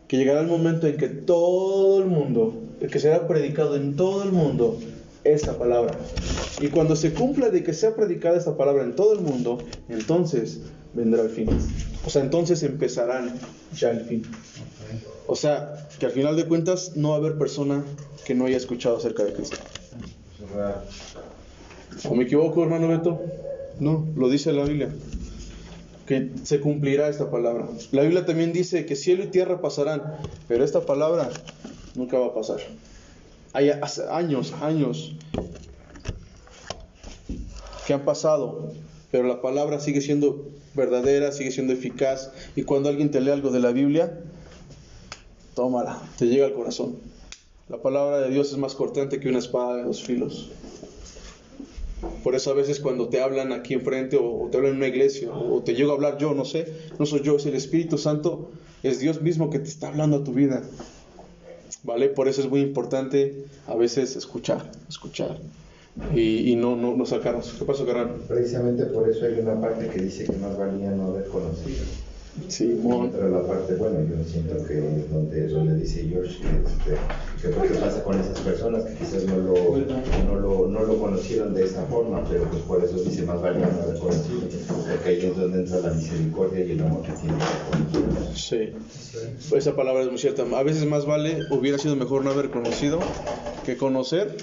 que 0.09 0.17
llegará 0.17 0.41
el 0.41 0.47
momento 0.49 0.87
en 0.87 0.97
que 0.97 1.09
todo 1.09 2.03
el 2.03 2.07
mundo, 2.09 2.55
que 2.91 2.99
será 2.99 3.27
predicado 3.29 3.77
en 3.77 3.97
todo 3.97 4.23
el 4.23 4.33
mundo 4.33 4.79
esta 5.25 5.57
palabra. 5.59 5.97
Y 6.61 6.69
cuando 6.69 6.97
se 6.97 7.13
cumpla 7.13 7.49
de 7.51 7.63
que 7.63 7.73
sea 7.73 7.95
predicada 7.95 8.37
esta 8.37 8.57
palabra 8.57 8.83
en 8.85 8.95
todo 8.95 9.15
el 9.15 9.21
mundo, 9.21 9.59
entonces 9.89 10.61
vendrá 10.95 11.23
el 11.23 11.31
fin. 11.31 11.49
O 12.07 12.11
sea, 12.11 12.23
entonces 12.23 12.63
empezarán 12.63 13.33
ya 13.77 13.91
el 13.91 14.01
fin. 14.05 14.23
O 15.27 15.35
sea, 15.37 15.89
que 15.99 16.07
al 16.07 16.13
final 16.13 16.37
de 16.37 16.45
cuentas 16.45 16.97
no 16.97 17.11
va 17.11 17.15
a 17.17 17.19
haber 17.19 17.39
persona 17.39 17.83
que 18.27 18.35
no 18.35 18.45
haya 18.45 18.59
escuchado 18.59 18.99
acerca 18.99 19.25
de 19.25 19.33
Cristo. 19.33 19.57
¿O 22.09 22.15
me 22.15 22.25
equivoco, 22.25 22.63
hermano 22.63 22.89
Beto? 22.89 23.21
No, 23.81 24.07
lo 24.17 24.29
dice 24.29 24.53
la 24.53 24.65
Biblia. 24.65 24.95
Que 26.07 26.31
se 26.43 26.61
cumplirá 26.61 27.09
esta 27.09 27.31
palabra. 27.31 27.67
La 27.93 28.03
Biblia 28.03 28.27
también 28.27 28.53
dice 28.53 28.85
que 28.85 28.97
cielo 28.97 29.25
y 29.25 29.29
tierra 29.29 29.61
pasarán, 29.61 30.03
pero 30.49 30.65
esta 30.65 30.85
palabra 30.85 31.31
nunca 31.95 32.19
va 32.19 32.27
a 32.27 32.35
pasar. 32.35 32.59
Hay 33.53 33.71
años, 34.11 34.53
años 34.61 35.15
que 37.87 37.95
han 37.95 38.05
pasado, 38.05 38.73
pero 39.11 39.29
la 39.29 39.41
palabra 39.41 39.81
sigue 39.81 40.01
siendo 40.01 40.51
verdadera, 40.75 41.33
sigue 41.33 41.53
siendo 41.53 41.73
eficaz. 41.73 42.33
Y 42.57 42.65
cuando 42.65 42.89
alguien 42.89 43.11
te 43.11 43.21
lee 43.21 43.31
algo 43.31 43.51
de 43.51 43.61
la 43.61 43.71
Biblia, 43.71 44.19
tómala, 45.55 46.03
te 46.19 46.27
llega 46.27 46.47
al 46.47 46.53
corazón. 46.53 46.97
La 47.69 47.81
palabra 47.81 48.21
de 48.21 48.31
Dios 48.31 48.53
es 48.53 48.59
más 48.59 48.75
cortante 48.75 49.21
que 49.21 49.29
una 49.29 49.39
espada 49.39 49.77
de 49.77 49.85
dos 49.85 50.03
filos. 50.03 50.51
Por 52.23 52.35
eso 52.35 52.51
a 52.51 52.55
veces 52.55 52.79
cuando 52.79 53.09
te 53.09 53.23
hablan 53.23 53.53
aquí 53.53 53.73
enfrente 53.73 54.19
o, 54.19 54.43
o 54.43 54.49
te 54.51 54.59
hablan 54.59 54.73
en 54.73 54.79
una 54.79 54.89
iglesia 54.89 55.33
o, 55.33 55.63
te 55.63 55.75
llego 55.75 55.93
a 55.93 55.95
hablar 55.95 56.19
yo, 56.19 56.35
no 56.35 56.45
sé, 56.45 56.67
no 56.99 57.07
soy 57.07 57.23
yo, 57.23 57.37
es 57.37 57.47
el 57.47 57.55
Espíritu 57.55 57.97
Santo, 57.97 58.51
es 58.83 58.99
Dios 58.99 59.23
mismo 59.23 59.49
que 59.49 59.59
te 59.59 59.69
está 59.69 59.89
hablando 59.89 60.19
a 60.19 60.25
tu 60.25 60.35
vida. 60.35 60.63
¿Vale? 61.85 62.09
Por 62.09 62.29
eso 62.29 62.43
es 62.43 62.51
muy 62.51 62.61
importante 62.61 63.47
a 63.67 63.75
veces 63.75 64.17
escuchar, 64.17 64.71
escuchar 64.89 65.39
y, 66.15 66.53
y 66.53 66.57
no, 66.57 66.77
no, 66.77 66.95
no 66.95 67.07
sacarnos. 67.07 67.55
¿Qué 67.59 67.65
pasó, 67.65 67.87
Carrano? 67.87 68.15
Precisamente 68.29 68.85
por 68.87 69.09
eso 69.09 69.25
hay 69.25 69.39
una 69.39 69.59
parte 69.59 69.89
que 69.89 70.03
dice 70.03 70.25
que 70.25 70.37
más 70.37 70.59
valía 70.59 70.91
no 70.91 71.09
haber 71.09 71.29
conocido. 71.29 71.85
Sí, 72.49 72.79
Y 72.83 72.87
otra 72.87 73.29
la 73.29 73.47
parte, 73.47 73.75
bueno, 73.77 74.01
yo 74.01 74.25
siento 74.25 74.65
que 74.67 74.79
es 74.79 75.11
donde, 75.11 75.49
donde 75.49 75.77
dice 75.77 76.07
George 76.09 76.41
que, 76.41 76.49
este, 76.49 77.01
que 77.45 77.69
qué 77.69 77.75
pasa 77.79 78.03
con 78.03 78.19
esas 78.19 78.41
personas 78.41 78.85
que 78.85 78.95
quizás 78.95 79.25
no 79.25 79.37
lo, 79.37 79.55
no, 80.27 80.41
lo, 80.41 80.69
no 80.69 80.81
lo 80.85 80.99
conocieron 80.99 81.53
de 81.55 81.65
esa 81.65 81.85
forma, 81.87 82.25
pero 82.29 82.45
pues 82.45 82.63
por 82.63 82.83
eso 82.83 82.97
dice 82.97 83.23
más 83.23 83.43
valía 83.43 83.67
no 83.67 83.83
haber 83.83 83.99
conocido, 83.99 84.41
porque 84.89 85.09
ahí 85.09 85.27
es 85.27 85.37
donde 85.37 85.59
entra 85.61 85.79
la 85.81 85.91
misericordia 85.91 86.65
y 86.65 86.73
el 86.73 86.81
amor 86.81 87.03
que 87.03 87.13
tiene. 87.13 87.37
Sí, 88.35 88.73
esa 89.55 89.77
palabra 89.77 90.03
es 90.03 90.09
muy 90.09 90.19
cierta. 90.19 90.43
A 90.43 90.63
veces 90.63 90.87
más 90.87 91.05
vale, 91.05 91.41
hubiera 91.51 91.79
sido 91.79 91.97
mejor 91.97 92.25
no 92.25 92.31
haber 92.31 92.51
conocido 92.51 93.01
que 93.65 93.77
conocer 93.77 94.37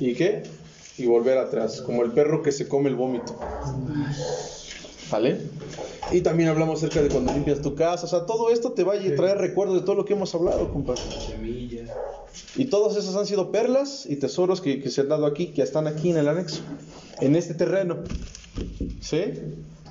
y 0.00 0.14
qué, 0.14 0.42
y 0.98 1.06
volver 1.06 1.38
atrás, 1.38 1.80
como 1.80 2.02
el 2.02 2.10
perro 2.10 2.42
que 2.42 2.50
se 2.50 2.66
come 2.66 2.88
el 2.88 2.96
vómito. 2.96 3.38
¿Vale? 5.10 5.38
Y 6.12 6.22
también 6.22 6.48
hablamos 6.48 6.78
acerca 6.78 7.02
de 7.02 7.08
cuando 7.08 7.32
limpias 7.32 7.60
tu 7.60 7.74
casa, 7.74 8.06
o 8.06 8.08
sea, 8.08 8.26
todo 8.26 8.50
esto 8.50 8.72
te 8.72 8.82
va 8.82 8.94
a 8.94 9.16
traer 9.16 9.38
recuerdos 9.38 9.76
de 9.76 9.82
todo 9.82 9.94
lo 9.94 10.04
que 10.04 10.14
hemos 10.14 10.34
hablado, 10.34 10.72
compadre. 10.72 11.02
Y 12.56 12.66
todas 12.66 12.96
esas 12.96 13.16
han 13.16 13.26
sido 13.26 13.50
perlas 13.52 14.06
y 14.06 14.16
tesoros 14.16 14.60
que, 14.60 14.80
que 14.80 14.90
se 14.90 15.02
han 15.02 15.08
dado 15.08 15.26
aquí, 15.26 15.48
que 15.48 15.62
están 15.62 15.86
aquí 15.86 16.10
en 16.10 16.18
el 16.18 16.28
anexo, 16.28 16.62
en 17.20 17.36
este 17.36 17.54
terreno. 17.54 17.98
¿Sí? 19.00 19.24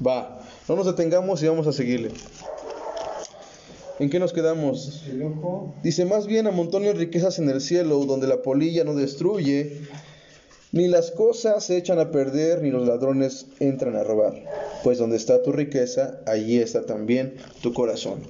Va, 0.06 0.40
no 0.68 0.76
nos 0.76 0.86
detengamos 0.86 1.42
y 1.44 1.48
vamos 1.48 1.68
a 1.68 1.74
seguirle. 1.74 2.12
¿En 4.00 4.10
qué 4.10 4.18
nos 4.18 4.32
quedamos? 4.32 5.04
Dice, 5.84 6.06
más 6.06 6.26
bien 6.26 6.48
amontonen 6.48 6.98
riquezas 6.98 7.38
en 7.38 7.50
el 7.50 7.60
cielo, 7.60 8.06
donde 8.06 8.28
la 8.28 8.42
polilla 8.42 8.86
no 8.86 8.96
destruye, 8.96 9.82
ni 10.72 10.88
las 10.88 11.12
cosas 11.12 11.66
se 11.66 11.76
echan 11.76 12.00
a 12.00 12.10
perder, 12.10 12.62
ni 12.62 12.72
los 12.72 12.88
ladrones 12.88 13.48
entran 13.60 13.98
a 13.98 14.04
robar. 14.06 14.42
Pues 14.86 15.00
donde 15.00 15.18
está 15.18 15.44
tu 15.44 15.52
riqueza, 15.52 16.22
allí 16.26 16.60
está 16.60 16.86
también 16.86 17.36
tu 17.62 17.74
corazón. 17.74 18.22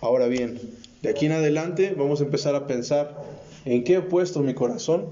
Ahora 0.00 0.28
bien, 0.28 0.60
de 1.02 1.08
aquí 1.08 1.26
en 1.26 1.32
adelante 1.32 1.92
vamos 1.98 2.20
a 2.20 2.24
empezar 2.24 2.54
a 2.54 2.68
pensar 2.68 3.16
en 3.66 3.84
qué 3.84 3.96
he 3.96 4.00
puesto 4.00 4.40
mi 4.40 4.54
corazón, 4.54 5.06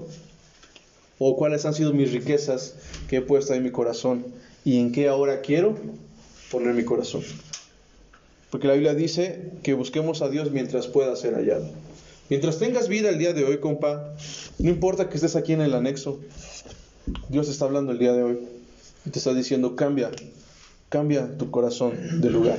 o 1.19 1.35
cuáles 1.37 1.65
han 1.65 1.73
sido 1.73 1.93
mis 1.93 2.11
riquezas 2.11 2.75
que 3.07 3.17
he 3.17 3.21
puesto 3.21 3.53
en 3.53 3.63
mi 3.63 3.71
corazón, 3.71 4.25
y 4.63 4.79
en 4.79 4.91
qué 4.91 5.07
ahora 5.07 5.41
quiero 5.41 5.75
poner 6.49 6.73
mi 6.73 6.83
corazón. 6.83 7.21
Porque 8.49 8.67
la 8.67 8.73
Biblia 8.73 8.95
dice 8.95 9.51
que 9.61 9.73
busquemos 9.73 10.21
a 10.21 10.29
Dios 10.29 10.51
mientras 10.51 10.87
pueda 10.87 11.15
ser 11.15 11.35
hallado. 11.35 11.69
Mientras 12.29 12.57
tengas 12.57 12.87
vida 12.87 13.09
el 13.09 13.19
día 13.19 13.33
de 13.33 13.43
hoy, 13.43 13.59
compa, 13.59 14.15
no 14.57 14.69
importa 14.69 15.09
que 15.09 15.15
estés 15.15 15.35
aquí 15.35 15.53
en 15.53 15.61
el 15.61 15.75
anexo, 15.75 16.19
Dios 17.29 17.49
está 17.49 17.65
hablando 17.65 17.91
el 17.91 17.99
día 17.99 18.13
de 18.13 18.23
hoy 18.23 18.39
y 19.05 19.09
te 19.09 19.19
está 19.19 19.33
diciendo, 19.33 19.75
cambia, 19.75 20.11
cambia 20.89 21.37
tu 21.37 21.51
corazón 21.51 22.21
de 22.21 22.29
lugar. 22.29 22.57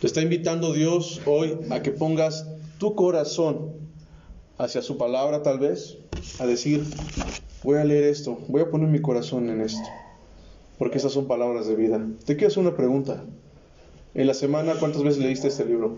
Te 0.00 0.06
está 0.06 0.22
invitando 0.22 0.72
Dios 0.72 1.20
hoy 1.26 1.58
a 1.68 1.82
que 1.82 1.90
pongas 1.90 2.46
tu 2.78 2.94
corazón 2.94 3.79
hacia 4.60 4.82
su 4.82 4.98
palabra 4.98 5.42
tal 5.42 5.58
vez, 5.58 5.96
a 6.38 6.46
decir, 6.46 6.84
voy 7.62 7.78
a 7.78 7.84
leer 7.84 8.04
esto, 8.04 8.38
voy 8.48 8.60
a 8.60 8.70
poner 8.70 8.88
mi 8.88 9.00
corazón 9.00 9.48
en 9.48 9.62
esto, 9.62 9.88
porque 10.78 10.98
esas 10.98 11.12
son 11.12 11.26
palabras 11.26 11.66
de 11.66 11.76
vida. 11.76 12.06
Te 12.26 12.36
quiero 12.36 12.48
hacer 12.48 12.62
una 12.62 12.76
pregunta. 12.76 13.24
En 14.14 14.26
la 14.26 14.34
semana, 14.34 14.74
¿cuántas 14.78 15.02
veces 15.02 15.22
leíste 15.22 15.48
este 15.48 15.64
libro? 15.64 15.96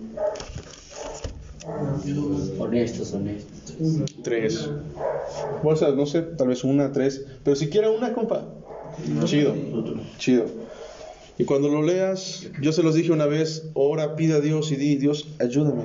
Honestos, 2.59 3.12
honestos. 3.14 3.75
Tres. 4.22 4.70
O 5.64 5.77
sea, 5.77 5.90
no 5.90 6.07
sé, 6.07 6.22
tal 6.22 6.48
vez 6.48 6.62
una, 6.62 6.92
tres, 6.92 7.25
pero 7.42 7.57
siquiera 7.57 7.90
una, 7.90 8.12
compa. 8.12 8.44
Chido, 9.25 9.55
chido. 10.18 10.44
Y 11.38 11.44
cuando 11.44 11.68
lo 11.68 11.83
leas, 11.83 12.46
yo 12.61 12.72
se 12.72 12.83
los 12.83 12.94
dije 12.94 13.11
una 13.11 13.27
vez, 13.27 13.70
ora, 13.75 14.14
pide 14.14 14.35
a 14.35 14.40
Dios 14.40 14.70
y 14.70 14.77
di, 14.77 14.96
Dios, 14.96 15.29
ayúdame, 15.40 15.85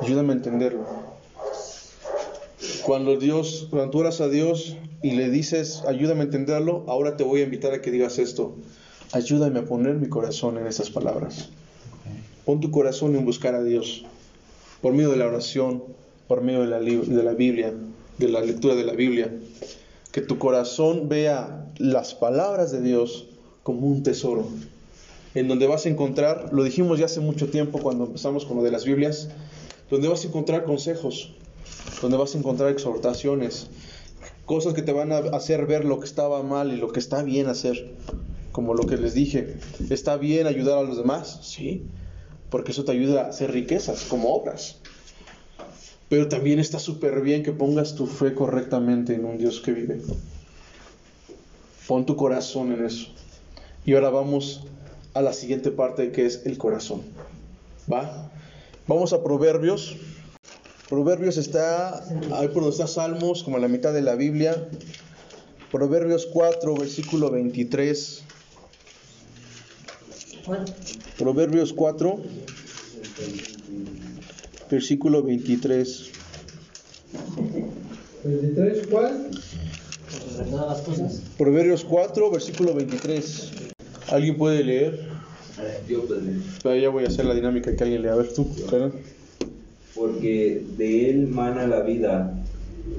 ayúdame 0.00 0.32
a 0.32 0.36
entenderlo. 0.36 1.13
Cuando 2.84 3.16
Dios, 3.16 3.68
cuando 3.70 3.90
tú 3.90 3.98
oras 4.00 4.20
a 4.20 4.28
Dios 4.28 4.76
y 5.02 5.12
le 5.12 5.30
dices, 5.30 5.82
ayúdame 5.86 6.20
a 6.20 6.24
entenderlo, 6.24 6.84
ahora 6.86 7.16
te 7.16 7.24
voy 7.24 7.40
a 7.40 7.44
invitar 7.44 7.72
a 7.72 7.80
que 7.80 7.90
digas 7.90 8.18
esto, 8.18 8.56
ayúdame 9.12 9.60
a 9.60 9.64
poner 9.64 9.96
mi 9.96 10.08
corazón 10.08 10.58
en 10.58 10.66
esas 10.66 10.90
palabras. 10.90 11.50
Pon 12.44 12.60
tu 12.60 12.70
corazón 12.70 13.16
en 13.16 13.24
buscar 13.24 13.54
a 13.54 13.62
Dios, 13.62 14.04
por 14.82 14.92
medio 14.92 15.10
de 15.10 15.16
la 15.16 15.26
oración, 15.26 15.82
por 16.28 16.42
medio 16.42 16.60
de 16.60 16.66
la, 16.66 16.80
de 16.80 17.22
la 17.22 17.32
Biblia, 17.32 17.72
de 18.18 18.28
la 18.28 18.40
lectura 18.40 18.74
de 18.74 18.84
la 18.84 18.92
Biblia. 18.92 19.34
Que 20.12 20.20
tu 20.20 20.38
corazón 20.38 21.08
vea 21.08 21.72
las 21.78 22.14
palabras 22.14 22.70
de 22.70 22.80
Dios 22.82 23.28
como 23.62 23.86
un 23.86 24.02
tesoro, 24.02 24.46
en 25.34 25.48
donde 25.48 25.66
vas 25.66 25.86
a 25.86 25.88
encontrar, 25.88 26.50
lo 26.52 26.62
dijimos 26.62 26.98
ya 26.98 27.06
hace 27.06 27.20
mucho 27.20 27.48
tiempo 27.48 27.78
cuando 27.80 28.04
empezamos 28.04 28.44
con 28.44 28.58
lo 28.58 28.62
de 28.62 28.70
las 28.70 28.84
Biblias, 28.84 29.30
donde 29.90 30.08
vas 30.08 30.24
a 30.24 30.28
encontrar 30.28 30.64
consejos, 30.64 31.34
donde 32.00 32.16
vas 32.16 32.34
a 32.34 32.38
encontrar 32.38 32.70
exhortaciones, 32.70 33.68
cosas 34.44 34.74
que 34.74 34.82
te 34.82 34.92
van 34.92 35.12
a 35.12 35.18
hacer 35.18 35.66
ver 35.66 35.84
lo 35.84 36.00
que 36.00 36.06
estaba 36.06 36.42
mal 36.42 36.72
y 36.72 36.76
lo 36.76 36.92
que 36.92 37.00
está 37.00 37.22
bien 37.22 37.48
hacer, 37.48 37.92
como 38.52 38.74
lo 38.74 38.86
que 38.86 38.96
les 38.96 39.14
dije, 39.14 39.56
¿está 39.90 40.16
bien 40.16 40.46
ayudar 40.46 40.78
a 40.78 40.82
los 40.82 40.96
demás? 40.96 41.40
Sí, 41.42 41.82
porque 42.50 42.72
eso 42.72 42.84
te 42.84 42.92
ayuda 42.92 43.22
a 43.22 43.28
hacer 43.30 43.52
riquezas 43.52 44.04
como 44.04 44.34
obras. 44.34 44.78
Pero 46.08 46.28
también 46.28 46.58
está 46.58 46.78
súper 46.78 47.20
bien 47.22 47.42
que 47.42 47.52
pongas 47.52 47.94
tu 47.94 48.06
fe 48.06 48.34
correctamente 48.34 49.14
en 49.14 49.24
un 49.24 49.38
Dios 49.38 49.60
que 49.60 49.72
vive. 49.72 50.00
Pon 51.88 52.06
tu 52.06 52.14
corazón 52.14 52.72
en 52.72 52.84
eso. 52.84 53.08
Y 53.84 53.94
ahora 53.94 54.10
vamos 54.10 54.64
a 55.14 55.22
la 55.22 55.32
siguiente 55.32 55.70
parte 55.70 56.12
que 56.12 56.26
es 56.26 56.46
el 56.46 56.58
corazón. 56.58 57.02
¿Va? 57.92 58.30
Vamos 58.86 59.12
a 59.12 59.22
Proverbios. 59.22 59.96
Proverbios 60.88 61.38
está 61.38 62.04
ahí 62.34 62.48
por 62.48 62.62
donde 62.62 62.70
está 62.70 62.86
Salmos, 62.86 63.42
como 63.42 63.56
a 63.56 63.60
la 63.60 63.68
mitad 63.68 63.92
de 63.92 64.02
la 64.02 64.14
Biblia. 64.14 64.68
Proverbios 65.72 66.26
4, 66.26 66.76
versículo 66.76 67.30
23. 67.30 68.22
Proverbios 71.18 71.72
4, 71.72 72.20
versículo 74.70 75.22
23. 75.22 76.10
23, 78.24 78.86
¿cuál? 78.88 79.30
Proverbios 81.38 81.84
4, 81.84 82.30
versículo 82.30 82.74
23. 82.74 83.52
¿Alguien 84.08 84.36
puede 84.36 84.62
leer? 84.62 85.08
Yo 85.88 86.06
pues, 86.06 86.20
Pero 86.62 86.76
ya 86.76 86.88
voy 86.90 87.04
a 87.04 87.08
hacer 87.08 87.24
la 87.24 87.34
dinámica 87.34 87.74
que 87.74 87.84
alguien 87.84 88.02
lea. 88.02 88.12
A 88.12 88.16
ver 88.16 88.32
tú, 88.34 88.46
Karen. 88.68 88.92
Porque 89.94 90.62
de 90.76 91.10
él 91.10 91.28
mana 91.28 91.66
la 91.66 91.80
vida. 91.80 92.34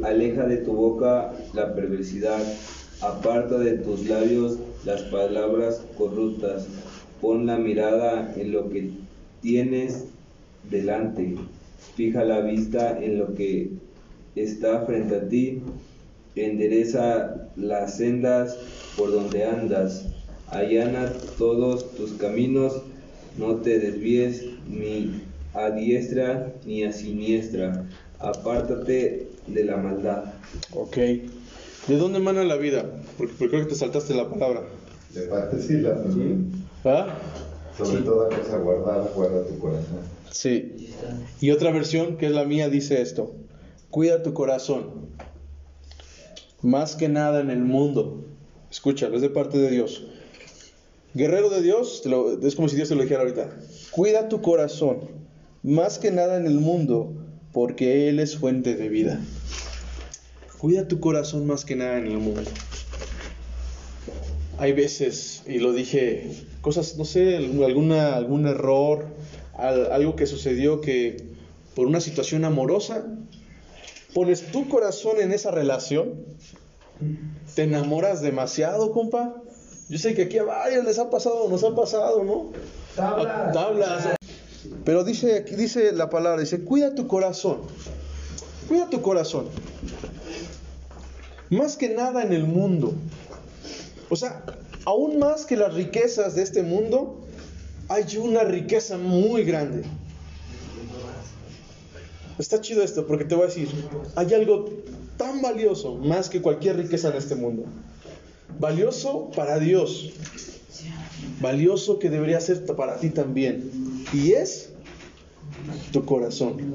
Aleja 0.03 0.45
de 0.45 0.57
tu 0.57 0.73
boca 0.73 1.33
la 1.53 1.75
perversidad, 1.75 2.41
aparta 3.01 3.57
de 3.59 3.77
tus 3.77 4.07
labios 4.07 4.57
las 4.85 5.01
palabras 5.03 5.83
corruptas. 5.97 6.67
Pon 7.21 7.45
la 7.45 7.57
mirada 7.57 8.33
en 8.35 8.51
lo 8.51 8.69
que 8.69 8.91
tienes 9.41 10.05
delante. 10.69 11.35
Fija 11.95 12.23
la 12.23 12.41
vista 12.41 12.97
en 13.01 13.19
lo 13.19 13.33
que 13.35 13.71
está 14.35 14.81
frente 14.85 15.15
a 15.15 15.27
ti. 15.27 15.61
Endereza 16.35 17.49
las 17.55 17.97
sendas 17.97 18.57
por 18.97 19.11
donde 19.11 19.45
andas. 19.45 20.05
Allana 20.47 21.11
todos 21.37 21.91
tus 21.95 22.13
caminos. 22.13 22.81
No 23.37 23.57
te 23.57 23.79
desvíes 23.79 24.45
ni 24.67 25.24
a 25.55 25.71
diestra 25.71 26.53
ni 26.65 26.83
a 26.83 26.91
siniestra. 26.91 27.85
Apártate 28.19 29.27
de 29.47 29.63
la 29.65 29.77
maldad. 29.77 30.25
Ok. 30.73 30.95
¿De 30.97 31.97
dónde 31.97 32.17
emana 32.19 32.43
la 32.43 32.55
vida? 32.55 32.85
Porque, 33.17 33.33
porque 33.37 33.49
creo 33.51 33.63
que 33.65 33.69
te 33.73 33.75
saltaste 33.75 34.13
la 34.15 34.29
palabra. 34.29 34.61
De 35.13 35.21
parte 35.23 35.61
sí, 35.61 35.73
la 35.73 35.95
¿Ah? 36.83 37.07
Sobre 37.77 38.01
toda 38.01 38.29
cosa 38.29 38.57
guardada, 38.57 39.09
guarda 39.15 39.45
tu 39.45 39.57
corazón. 39.59 39.99
Sí. 40.31 40.93
Y 41.41 41.51
otra 41.51 41.71
versión, 41.71 42.17
que 42.17 42.25
es 42.27 42.31
la 42.31 42.45
mía, 42.45 42.69
dice 42.69 43.01
esto. 43.01 43.35
Cuida 43.91 44.23
tu 44.23 44.33
corazón. 44.33 45.09
Más 46.61 46.95
que 46.95 47.09
nada 47.09 47.41
en 47.41 47.49
el 47.49 47.59
mundo. 47.63 48.25
Escúchalo, 48.71 49.15
es 49.15 49.21
de 49.21 49.29
parte 49.29 49.57
de 49.57 49.69
Dios. 49.69 50.07
Guerrero 51.13 51.49
de 51.49 51.61
Dios, 51.61 52.01
te 52.03 52.09
lo- 52.09 52.39
es 52.45 52.55
como 52.55 52.67
si 52.67 52.75
Dios 52.75 52.89
te 52.89 52.95
lo 52.95 53.03
dijera 53.03 53.21
ahorita. 53.21 53.49
Cuida 53.91 54.27
tu 54.27 54.41
corazón. 54.41 54.99
Más 55.65 55.97
que 55.97 56.11
nada 56.11 56.37
en 56.37 56.45
el 56.45 56.59
mundo, 56.59 57.11
porque 57.51 58.07
Él 58.07 58.19
es 58.19 58.37
fuente 58.37 58.75
de 58.75 58.87
vida. 58.87 59.19
Cuida 60.59 60.87
tu 60.87 60.99
corazón 60.99 61.47
más 61.47 61.65
que 61.65 61.75
nada 61.75 61.97
en 61.97 62.05
el 62.05 62.19
mundo. 62.19 62.43
Hay 64.59 64.73
veces, 64.73 65.41
y 65.47 65.57
lo 65.57 65.73
dije, 65.73 66.29
cosas, 66.61 66.97
no 66.97 67.03
sé, 67.03 67.37
alguna, 67.37 68.15
algún 68.15 68.45
error, 68.45 69.07
al- 69.53 69.91
algo 69.91 70.15
que 70.15 70.27
sucedió 70.27 70.81
que 70.81 71.17
por 71.75 71.87
una 71.87 71.99
situación 71.99 72.45
amorosa, 72.45 73.03
pones 74.13 74.51
tu 74.51 74.69
corazón 74.69 75.17
en 75.19 75.31
esa 75.33 75.49
relación, 75.49 76.13
te 77.55 77.63
enamoras 77.63 78.21
demasiado, 78.21 78.91
compa. 78.91 79.35
Yo 79.89 79.97
sé 79.97 80.13
que 80.13 80.23
aquí 80.23 80.37
a 80.37 80.43
varios 80.43 80.85
les 80.85 80.99
ha 80.99 81.09
pasado, 81.09 81.49
nos 81.49 81.63
ha 81.63 81.75
pasado, 81.75 82.23
¿no? 82.23 82.51
Tablas. 82.95 83.27
A- 83.27 83.51
tablas. 83.51 84.07
Pero 84.83 85.03
dice, 85.03 85.41
dice 85.41 85.91
la 85.91 86.09
palabra, 86.09 86.41
dice, 86.41 86.61
cuida 86.61 86.95
tu 86.95 87.07
corazón. 87.07 87.59
Cuida 88.67 88.89
tu 88.89 89.01
corazón. 89.01 89.47
Más 91.49 91.77
que 91.77 91.89
nada 91.89 92.23
en 92.23 92.33
el 92.33 92.45
mundo. 92.45 92.93
O 94.09 94.15
sea, 94.15 94.43
aún 94.85 95.19
más 95.19 95.45
que 95.45 95.55
las 95.55 95.73
riquezas 95.73 96.35
de 96.35 96.43
este 96.43 96.63
mundo, 96.63 97.21
hay 97.87 98.17
una 98.17 98.43
riqueza 98.43 98.97
muy 98.97 99.43
grande. 99.43 99.83
Está 102.37 102.59
chido 102.59 102.83
esto 102.83 103.07
porque 103.07 103.25
te 103.25 103.35
voy 103.35 103.45
a 103.45 103.47
decir, 103.47 103.69
hay 104.15 104.33
algo 104.33 104.69
tan 105.17 105.41
valioso 105.41 105.95
más 105.95 106.29
que 106.29 106.41
cualquier 106.41 106.77
riqueza 106.77 107.09
en 107.09 107.15
este 107.15 107.35
mundo. 107.35 107.63
Valioso 108.59 109.31
para 109.35 109.59
Dios. 109.59 110.11
Valioso 111.39 111.99
que 111.99 112.09
debería 112.09 112.39
ser 112.41 112.65
para 112.65 112.97
ti 112.97 113.09
también. 113.09 113.94
Y 114.15 114.31
es 114.31 114.69
tu 115.91 116.05
corazón. 116.05 116.73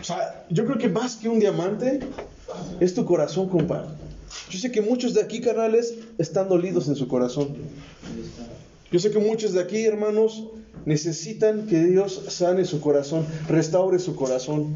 O 0.00 0.04
sea, 0.04 0.46
yo 0.48 0.64
creo 0.64 0.78
que 0.78 0.88
más 0.88 1.16
que 1.16 1.28
un 1.28 1.40
diamante 1.40 2.00
es 2.80 2.94
tu 2.94 3.04
corazón, 3.04 3.50
compa. 3.50 3.94
Yo 4.48 4.58
sé 4.58 4.72
que 4.72 4.80
muchos 4.80 5.12
de 5.12 5.20
aquí, 5.20 5.42
carnales, 5.42 5.94
están 6.16 6.48
dolidos 6.48 6.88
en 6.88 6.96
su 6.96 7.06
corazón. 7.06 7.48
Yo 8.90 8.98
sé 8.98 9.10
que 9.10 9.18
muchos 9.18 9.52
de 9.52 9.60
aquí, 9.60 9.84
hermanos, 9.84 10.44
necesitan 10.86 11.66
que 11.66 11.84
Dios 11.84 12.22
sane 12.28 12.64
su 12.64 12.80
corazón, 12.80 13.26
restaure 13.46 13.98
su 13.98 14.16
corazón. 14.16 14.74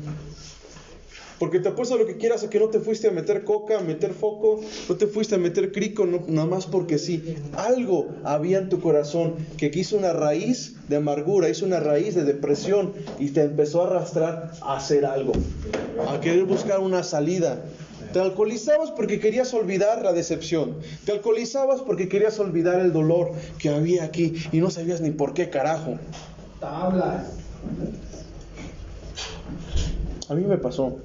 Porque 1.38 1.61
te 1.61 1.68
apuesto 1.68 1.99
lo 1.99 2.07
que 2.07 2.16
quieras 2.16 2.42
a 2.44 2.51
que 2.51 2.59
no 2.59 2.68
te 2.68 2.81
fuiste 2.81 3.09
a 3.09 3.11
meter 3.11 3.44
coca, 3.44 3.79
a 3.79 3.83
meter 3.83 4.12
foco, 4.14 4.61
no 4.88 4.96
te 4.96 5.07
fuiste 5.07 5.35
a 5.35 5.38
meter 5.38 5.70
crico, 5.70 6.07
no, 6.07 6.22
nada 6.29 6.46
más 6.46 6.66
porque 6.66 6.99
sí. 6.99 7.37
Algo 7.53 8.09
había 8.25 8.59
en 8.59 8.68
tu 8.68 8.81
corazón 8.81 9.35
que 9.59 9.70
hizo 9.75 9.96
una 9.96 10.12
raíz 10.12 10.77
de 10.88 10.96
amargura, 10.96 11.49
hizo 11.49 11.66
una 11.66 11.81
raíz 11.81 12.14
de 12.14 12.25
depresión 12.25 12.94
y 13.18 13.31
te 13.31 13.42
empezó 13.42 13.83
a 13.83 13.88
arrastrar 13.88 14.53
a 14.62 14.77
hacer 14.77 15.05
algo, 15.05 15.33
a 16.09 16.20
querer 16.20 16.44
buscar 16.44 16.81
una 16.81 17.03
salida. 17.03 17.62
Te 18.12 18.20
alcoholizabas 18.20 18.92
porque 18.92 19.20
querías 19.20 19.53
olvidar 19.53 20.03
la 20.03 20.14
decepción. 20.14 20.77
Te 21.05 21.12
alcoholizabas 21.12 21.83
porque 21.83 22.09
querías 22.09 22.38
olvidar 22.38 22.81
el 22.81 22.92
dolor 22.92 23.33
que 23.59 23.68
había 23.68 24.05
aquí 24.05 24.35
y 24.53 24.59
no 24.59 24.70
sabías 24.70 25.03
ni 25.03 25.11
por 25.11 25.35
qué 25.35 25.51
carajo. 25.51 25.99
Tablas. 26.61 27.27
A 30.31 30.35
mí 30.35 30.44
me 30.44 30.57
pasó. 30.57 30.96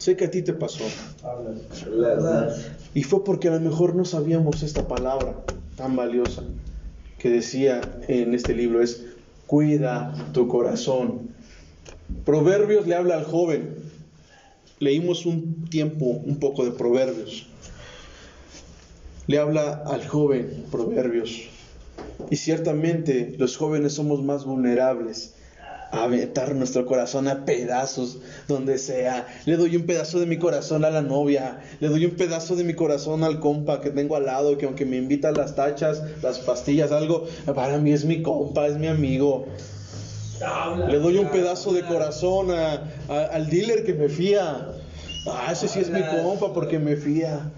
Sé 0.00 0.16
que 0.16 0.24
a 0.24 0.30
ti 0.30 0.40
te 0.40 0.54
pasó. 0.54 0.84
Y 2.94 3.02
fue 3.02 3.22
porque 3.22 3.48
a 3.48 3.50
lo 3.50 3.60
mejor 3.60 3.94
no 3.94 4.06
sabíamos 4.06 4.62
esta 4.62 4.88
palabra 4.88 5.36
tan 5.76 5.94
valiosa 5.94 6.42
que 7.18 7.28
decía 7.28 7.82
en 8.08 8.32
este 8.32 8.54
libro 8.54 8.82
es 8.82 9.04
cuida 9.46 10.14
tu 10.32 10.48
corazón. 10.48 11.34
Proverbios 12.24 12.86
le 12.86 12.94
habla 12.94 13.18
al 13.18 13.24
joven. 13.24 13.74
Leímos 14.78 15.26
un 15.26 15.66
tiempo 15.66 16.06
un 16.06 16.38
poco 16.38 16.64
de 16.64 16.70
Proverbios. 16.70 17.46
Le 19.26 19.38
habla 19.38 19.82
al 19.84 20.08
joven 20.08 20.64
Proverbios. 20.70 21.42
Y 22.30 22.36
ciertamente 22.36 23.34
los 23.36 23.58
jóvenes 23.58 23.92
somos 23.92 24.22
más 24.22 24.46
vulnerables 24.46 25.34
a 25.92 26.04
aventar 26.04 26.54
nuestro 26.54 26.86
corazón 26.86 27.26
a 27.28 27.44
pedazos 27.44 28.18
donde 28.48 28.78
sea. 28.78 29.26
Le 29.44 29.56
doy 29.56 29.76
un 29.76 29.86
pedazo 29.86 30.20
de 30.20 30.26
mi 30.26 30.38
corazón 30.38 30.84
a 30.84 30.90
la 30.90 31.02
novia, 31.02 31.60
le 31.80 31.88
doy 31.88 32.04
un 32.04 32.12
pedazo 32.12 32.54
de 32.56 32.64
mi 32.64 32.74
corazón 32.74 33.24
al 33.24 33.40
compa 33.40 33.80
que 33.80 33.90
tengo 33.90 34.16
al 34.16 34.26
lado, 34.26 34.56
que 34.56 34.66
aunque 34.66 34.84
me 34.84 34.96
invita 34.96 35.28
a 35.28 35.32
las 35.32 35.54
tachas, 35.56 36.02
las 36.22 36.38
pastillas, 36.38 36.92
algo, 36.92 37.26
para 37.54 37.78
mí 37.78 37.92
es 37.92 38.04
mi 38.04 38.22
compa, 38.22 38.66
es 38.66 38.76
mi 38.76 38.86
amigo. 38.86 39.46
Le 40.88 40.98
doy 40.98 41.18
un 41.18 41.28
pedazo 41.28 41.72
de 41.72 41.82
corazón 41.82 42.50
a- 42.50 42.90
a- 43.08 43.24
al 43.32 43.50
dealer 43.50 43.84
que 43.84 43.92
me 43.92 44.08
fía. 44.08 44.68
Ah, 45.26 45.52
ese 45.52 45.68
sí 45.68 45.80
es 45.80 45.90
mi 45.90 46.00
compa 46.02 46.52
porque 46.52 46.78
me 46.78 46.96
fía. 46.96 47.52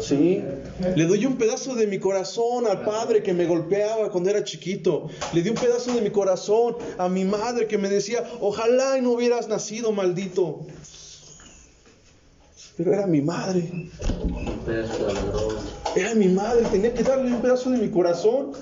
Sí. 0.00 0.44
Le 0.94 1.04
doy 1.06 1.26
un 1.26 1.36
pedazo 1.36 1.74
de 1.74 1.86
mi 1.88 1.98
corazón 1.98 2.66
al 2.66 2.82
padre 2.82 3.22
que 3.22 3.34
me 3.34 3.46
golpeaba 3.46 4.10
cuando 4.10 4.30
era 4.30 4.44
chiquito. 4.44 5.08
Le 5.32 5.42
di 5.42 5.50
un 5.50 5.56
pedazo 5.56 5.92
de 5.92 6.00
mi 6.00 6.10
corazón 6.10 6.76
a 6.98 7.08
mi 7.08 7.24
madre 7.24 7.66
que 7.66 7.78
me 7.78 7.88
decía, 7.88 8.24
ojalá 8.40 8.96
y 8.98 9.02
no 9.02 9.12
hubieras 9.12 9.48
nacido, 9.48 9.90
maldito. 9.90 10.66
Pero 12.76 12.92
era 12.92 13.06
mi 13.06 13.22
madre. 13.22 13.70
Era 15.96 16.14
mi 16.14 16.28
madre, 16.28 16.66
tenía 16.70 16.94
que 16.94 17.02
darle 17.02 17.34
un 17.34 17.42
pedazo 17.42 17.70
de 17.70 17.78
mi 17.78 17.88
corazón. 17.90 18.52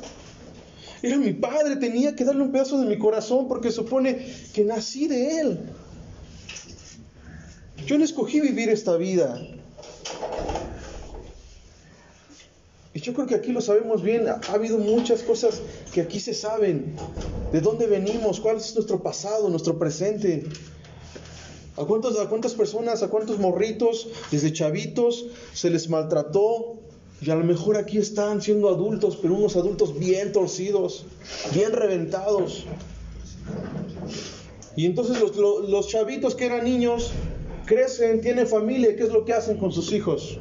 Era 1.02 1.16
mi 1.18 1.32
padre, 1.32 1.76
tenía 1.76 2.14
que 2.14 2.24
darle 2.24 2.42
un 2.42 2.52
pedazo 2.52 2.80
de 2.80 2.86
mi 2.86 2.96
corazón 2.96 3.48
porque 3.48 3.70
supone 3.70 4.24
que 4.54 4.64
nací 4.64 5.08
de 5.08 5.40
él. 5.40 5.60
Yo 7.86 7.98
no 7.98 8.04
escogí 8.04 8.40
vivir 8.40 8.68
esta 8.68 8.96
vida. 8.96 9.40
Y 12.94 13.00
yo 13.00 13.14
creo 13.14 13.26
que 13.26 13.34
aquí 13.34 13.52
lo 13.52 13.60
sabemos 13.60 14.02
bien. 14.02 14.28
Ha 14.28 14.40
habido 14.52 14.78
muchas 14.78 15.22
cosas 15.22 15.60
que 15.92 16.00
aquí 16.00 16.20
se 16.20 16.34
saben. 16.34 16.94
De 17.52 17.60
dónde 17.60 17.86
venimos, 17.86 18.40
cuál 18.40 18.58
es 18.58 18.74
nuestro 18.74 19.02
pasado, 19.02 19.48
nuestro 19.48 19.78
presente. 19.78 20.44
¿A, 21.76 21.84
cuántos, 21.84 22.18
¿A 22.18 22.28
cuántas 22.28 22.54
personas, 22.54 23.02
a 23.02 23.08
cuántos 23.08 23.38
morritos, 23.38 24.08
desde 24.30 24.52
chavitos, 24.52 25.26
se 25.54 25.70
les 25.70 25.88
maltrató? 25.88 26.78
Y 27.22 27.30
a 27.30 27.34
lo 27.34 27.44
mejor 27.44 27.76
aquí 27.76 27.98
están 27.98 28.42
siendo 28.42 28.68
adultos, 28.68 29.16
pero 29.20 29.34
unos 29.34 29.56
adultos 29.56 29.98
bien 29.98 30.32
torcidos, 30.32 31.06
bien 31.54 31.72
reventados. 31.72 32.64
Y 34.74 34.86
entonces 34.86 35.18
los, 35.20 35.88
chavitos 35.88 36.34
que 36.34 36.46
eran 36.46 36.64
niños 36.64 37.12
crecen, 37.72 38.20
tienen 38.20 38.46
familia, 38.46 38.94
¿qué 38.96 39.04
es 39.04 39.12
lo 39.12 39.24
que 39.24 39.32
hacen 39.32 39.56
con 39.56 39.72
sus 39.72 39.92
hijos? 39.92 40.38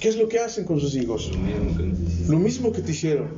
¿Qué 0.00 0.08
es 0.08 0.16
lo 0.16 0.26
que 0.26 0.38
hacen 0.38 0.64
con 0.64 0.80
sus 0.80 0.94
hijos? 0.94 1.30
Lo 2.28 2.38
mismo 2.38 2.72
que 2.72 2.80
te 2.80 2.92
hicieron. 2.92 3.28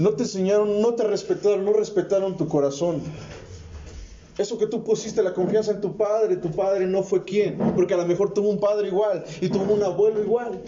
No 0.00 0.14
te 0.14 0.24
enseñaron, 0.24 0.80
no 0.80 0.94
te 0.94 1.04
respetaron, 1.04 1.64
no 1.64 1.74
respetaron 1.74 2.36
tu 2.36 2.48
corazón. 2.48 3.02
Eso 4.36 4.58
que 4.58 4.66
tú 4.66 4.82
pusiste 4.82 5.22
la 5.22 5.32
confianza 5.32 5.70
en 5.70 5.80
tu 5.80 5.96
padre, 5.96 6.36
tu 6.38 6.50
padre 6.50 6.86
no 6.86 7.04
fue 7.04 7.24
quien, 7.24 7.58
porque 7.76 7.94
a 7.94 7.98
lo 7.98 8.06
mejor 8.06 8.34
tuvo 8.34 8.48
un 8.48 8.58
padre 8.58 8.88
igual 8.88 9.24
y 9.40 9.48
tuvo 9.48 9.74
un 9.74 9.82
abuelo 9.84 10.24
igual. 10.24 10.60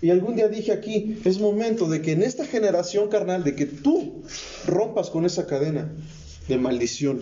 Y 0.00 0.08
algún 0.08 0.36
día 0.36 0.48
dije 0.48 0.72
aquí, 0.72 1.18
es 1.24 1.38
momento 1.38 1.86
de 1.86 2.00
que 2.00 2.12
en 2.12 2.22
esta 2.22 2.46
generación 2.46 3.08
carnal, 3.08 3.44
de 3.44 3.54
que 3.54 3.66
tú 3.66 4.22
rompas 4.66 5.10
con 5.10 5.26
esa 5.26 5.46
cadena 5.46 5.92
de 6.48 6.56
maldición, 6.56 7.20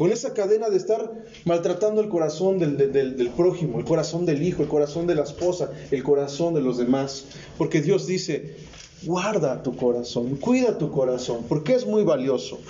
con 0.00 0.10
esa 0.12 0.32
cadena 0.32 0.70
de 0.70 0.78
estar 0.78 1.12
maltratando 1.44 2.00
el 2.00 2.08
corazón 2.08 2.58
del, 2.58 3.30
prójimo, 3.36 3.78
el 3.78 3.84
corazón 3.84 4.24
del 4.24 4.42
hijo, 4.42 4.62
el 4.62 4.68
corazón 4.70 5.06
de 5.06 5.14
la 5.14 5.24
esposa, 5.24 5.72
el 5.90 6.02
corazón 6.02 6.54
de 6.54 6.62
los 6.62 6.78
demás. 6.78 7.26
Porque 7.58 7.82
Dios 7.82 8.06
dice, 8.06 8.54
guarda 9.02 9.62
tu 9.62 9.76
corazón, 9.76 10.36
cuida 10.36 10.78
tu 10.78 10.90
corazón, 10.90 11.44
porque 11.50 11.74
es 11.74 11.84
muy 11.84 12.02
valioso. 12.02 12.60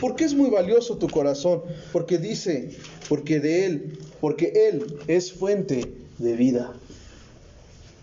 ¿Por 0.00 0.14
qué 0.14 0.26
es 0.26 0.34
muy 0.34 0.48
valioso 0.48 0.96
tu 0.96 1.08
corazón? 1.08 1.62
Porque 1.92 2.18
dice, 2.18 2.70
porque 3.08 3.40
de 3.40 3.66
Él, 3.66 3.98
porque 4.20 4.52
Él 4.68 4.98
es 5.08 5.32
fuente 5.32 5.92
de 6.18 6.36
vida. 6.36 6.72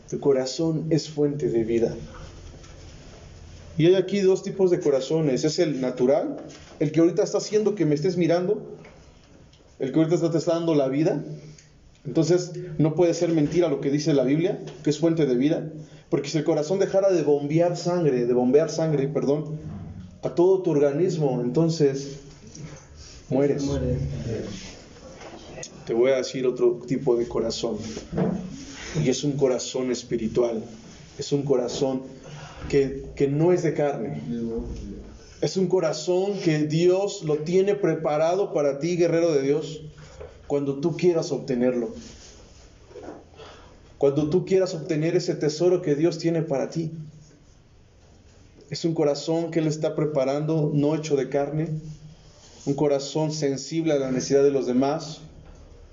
Tu 0.09 0.19
corazón 0.19 0.87
es 0.89 1.09
fuente 1.09 1.47
de 1.47 1.63
vida. 1.63 1.95
Y 3.77 3.87
hay 3.87 3.95
aquí 3.95 4.19
dos 4.19 4.43
tipos 4.43 4.69
de 4.71 4.79
corazones. 4.79 5.43
Es 5.43 5.57
el 5.57 5.81
natural, 5.81 6.37
el 6.83 6.91
que 6.91 6.99
ahorita 6.99 7.23
está 7.23 7.37
haciendo 7.37 7.75
que 7.75 7.85
me 7.85 7.95
estés 7.95 8.17
mirando, 8.17 8.61
el 9.79 9.93
que 9.93 9.99
ahorita 9.99 10.29
te 10.29 10.37
está 10.37 10.55
dando 10.55 10.75
la 10.75 10.89
vida. 10.89 11.23
Entonces 12.05 12.51
no 12.77 12.93
puede 12.93 13.13
ser 13.13 13.29
mentira 13.29 13.69
lo 13.69 13.79
que 13.79 13.89
dice 13.89 14.13
la 14.13 14.25
Biblia, 14.25 14.59
que 14.83 14.89
es 14.89 14.99
fuente 14.99 15.25
de 15.25 15.35
vida. 15.35 15.71
Porque 16.09 16.27
si 16.27 16.37
el 16.39 16.43
corazón 16.43 16.79
dejara 16.79 17.09
de 17.09 17.23
bombear 17.23 17.77
sangre, 17.77 18.25
de 18.25 18.33
bombear 18.33 18.69
sangre, 18.69 19.07
perdón, 19.07 19.57
a 20.23 20.35
todo 20.35 20.61
tu 20.61 20.71
organismo, 20.71 21.39
entonces 21.41 22.19
mueres. 23.29 23.63
Te 25.85 25.93
voy 25.93 26.11
a 26.11 26.17
decir 26.17 26.45
otro 26.45 26.81
tipo 26.85 27.15
de 27.15 27.29
corazón. 27.29 27.77
Y 29.01 29.09
es 29.09 29.23
un 29.23 29.37
corazón 29.37 29.89
espiritual. 29.89 30.61
Es 31.17 31.31
un 31.31 31.43
corazón 31.43 32.01
que, 32.67 33.05
que 33.15 33.29
no 33.29 33.53
es 33.53 33.63
de 33.63 33.73
carne. 33.73 34.21
Es 35.43 35.57
un 35.57 35.67
corazón 35.67 36.39
que 36.39 36.59
Dios 36.59 37.23
lo 37.23 37.39
tiene 37.39 37.75
preparado 37.75 38.53
para 38.53 38.79
ti, 38.79 38.95
guerrero 38.95 39.33
de 39.33 39.41
Dios, 39.41 39.81
cuando 40.47 40.75
tú 40.75 40.95
quieras 40.95 41.33
obtenerlo. 41.33 41.89
Cuando 43.97 44.29
tú 44.29 44.45
quieras 44.45 44.73
obtener 44.73 45.17
ese 45.17 45.35
tesoro 45.35 45.81
que 45.81 45.95
Dios 45.95 46.17
tiene 46.17 46.43
para 46.43 46.69
ti. 46.69 46.91
Es 48.69 48.85
un 48.85 48.93
corazón 48.93 49.51
que 49.51 49.59
Él 49.59 49.67
está 49.67 49.97
preparando, 49.97 50.71
no 50.73 50.95
hecho 50.95 51.17
de 51.17 51.27
carne. 51.27 51.67
Un 52.65 52.75
corazón 52.75 53.33
sensible 53.33 53.91
a 53.91 53.99
la 53.99 54.11
necesidad 54.11 54.43
de 54.43 54.51
los 54.51 54.65
demás. 54.65 55.19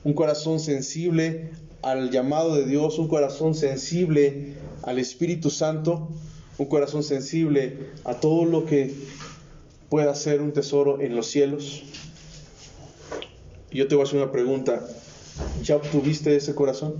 Un 0.04 0.12
corazón 0.12 0.60
sensible 0.60 1.50
al 1.82 2.12
llamado 2.12 2.54
de 2.54 2.66
Dios. 2.66 3.00
Un 3.00 3.08
corazón 3.08 3.56
sensible 3.56 4.54
al 4.84 5.00
Espíritu 5.00 5.50
Santo. 5.50 6.08
Un 6.56 6.66
corazón 6.66 7.02
sensible 7.02 7.88
a 8.04 8.14
todo 8.14 8.44
lo 8.44 8.64
que 8.64 8.94
pueda 9.90 10.14
ser 10.14 10.40
un 10.40 10.52
tesoro 10.52 11.00
en 11.00 11.14
los 11.14 11.26
cielos. 11.26 11.82
Yo 13.70 13.86
te 13.88 13.94
voy 13.96 14.04
a 14.04 14.06
hacer 14.06 14.22
una 14.22 14.32
pregunta. 14.32 14.86
¿Ya 15.62 15.76
obtuviste 15.76 16.34
ese 16.36 16.54
corazón? 16.54 16.94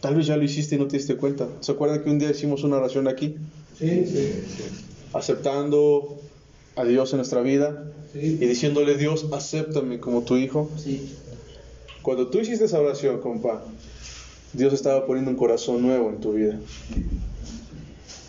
Tal 0.00 0.14
vez 0.16 0.26
ya 0.26 0.36
lo 0.36 0.44
hiciste 0.44 0.74
y 0.74 0.78
no 0.78 0.86
te 0.88 0.96
diste 0.96 1.16
cuenta. 1.16 1.46
¿Se 1.60 1.72
acuerdan 1.72 2.02
que 2.02 2.10
un 2.10 2.18
día 2.18 2.30
hicimos 2.30 2.64
una 2.64 2.76
oración 2.76 3.06
aquí? 3.08 3.36
Sí, 3.78 4.04
sí. 4.06 4.32
Aceptando 5.12 6.20
a 6.76 6.84
Dios 6.84 7.12
en 7.12 7.18
nuestra 7.18 7.40
vida 7.40 7.84
Sí. 8.12 8.38
y 8.40 8.46
diciéndole, 8.46 8.96
Dios, 8.96 9.26
acéptame 9.32 9.98
como 10.00 10.22
tu 10.22 10.36
hijo. 10.36 10.70
Sí. 10.82 11.14
Cuando 12.02 12.28
tú 12.28 12.38
hiciste 12.40 12.66
esa 12.66 12.80
oración, 12.80 13.20
compa, 13.20 13.64
Dios 14.52 14.72
estaba 14.72 15.06
poniendo 15.06 15.30
un 15.30 15.36
corazón 15.36 15.82
nuevo 15.82 16.10
en 16.10 16.20
tu 16.20 16.32
vida. 16.34 16.58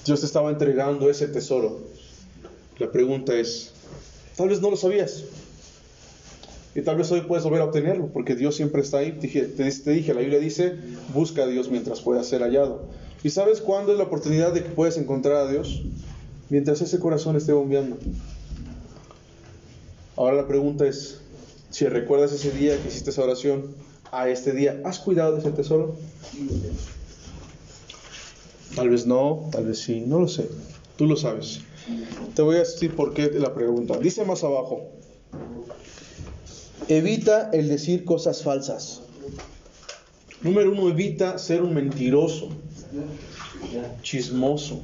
Dios 0.05 0.19
te 0.19 0.25
estaba 0.25 0.51
entregando 0.51 1.09
ese 1.09 1.27
tesoro. 1.27 1.79
La 2.77 2.91
pregunta 2.91 3.33
es, 3.35 3.71
tal 4.35 4.49
vez 4.49 4.61
no 4.61 4.69
lo 4.69 4.77
sabías. 4.77 5.23
Y 6.75 6.81
tal 6.81 6.97
vez 6.97 7.11
hoy 7.11 7.21
puedes 7.21 7.43
volver 7.45 7.61
a 7.61 7.65
obtenerlo, 7.65 8.07
porque 8.07 8.35
Dios 8.35 8.55
siempre 8.55 8.81
está 8.81 8.97
ahí. 8.97 9.13
Te 9.13 9.27
dije, 9.27 9.43
te, 9.43 9.91
dije, 9.91 10.13
la 10.13 10.19
Biblia 10.19 10.39
dice, 10.39 10.75
busca 11.13 11.43
a 11.43 11.47
Dios 11.47 11.69
mientras 11.69 12.01
pueda 12.01 12.23
ser 12.23 12.41
hallado. 12.41 12.83
¿Y 13.23 13.29
sabes 13.29 13.61
cuándo 13.61 13.93
es 13.93 13.97
la 13.97 14.03
oportunidad 14.03 14.53
de 14.53 14.61
que 14.61 14.69
puedes 14.69 14.97
encontrar 14.97 15.37
a 15.37 15.49
Dios? 15.49 15.83
Mientras 16.49 16.81
ese 16.81 16.99
corazón 16.99 17.37
esté 17.37 17.53
bombeando. 17.53 17.97
Ahora 20.17 20.35
la 20.35 20.47
pregunta 20.47 20.85
es, 20.85 21.21
si 21.71 21.87
recuerdas 21.87 22.31
ese 22.33 22.51
día 22.51 22.77
que 22.77 22.89
hiciste 22.89 23.09
esa 23.09 23.23
oración, 23.23 23.73
a 24.11 24.29
este 24.29 24.51
día, 24.51 24.81
¿has 24.85 24.99
cuidado 24.99 25.33
de 25.33 25.39
ese 25.39 25.51
tesoro? 25.51 25.95
Tal 28.75 28.89
vez 28.89 29.05
no, 29.05 29.49
tal 29.51 29.65
vez 29.65 29.79
sí, 29.79 30.03
no 30.05 30.19
lo 30.19 30.27
sé. 30.27 30.49
Tú 30.97 31.05
lo 31.05 31.15
sabes. 31.15 31.61
Te 32.35 32.41
voy 32.41 32.57
a 32.57 32.59
decir 32.59 32.95
por 32.95 33.13
qué 33.13 33.31
la 33.33 33.53
pregunta. 33.53 33.97
Dice 33.97 34.25
más 34.25 34.43
abajo, 34.43 34.91
evita 36.87 37.49
el 37.53 37.69
decir 37.69 38.03
cosas 38.05 38.43
falsas. 38.43 39.01
Número 40.41 40.71
uno, 40.71 40.89
evita 40.89 41.37
ser 41.37 41.61
un 41.63 41.73
mentiroso, 41.73 42.49
chismoso, 44.01 44.81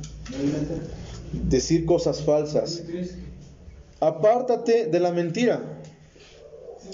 decir 1.50 1.86
cosas 1.86 2.22
falsas. 2.22 2.84
Apártate 4.00 4.88
de 4.88 5.00
la 5.00 5.12
mentira. 5.12 5.82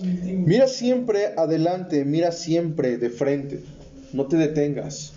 Mira 0.02 0.68
siempre 0.68 1.34
adelante, 1.38 2.04
mira 2.04 2.32
siempre 2.32 2.98
de 2.98 3.10
frente. 3.10 3.64
No 4.14 4.26
te 4.26 4.36
detengas. 4.36 5.14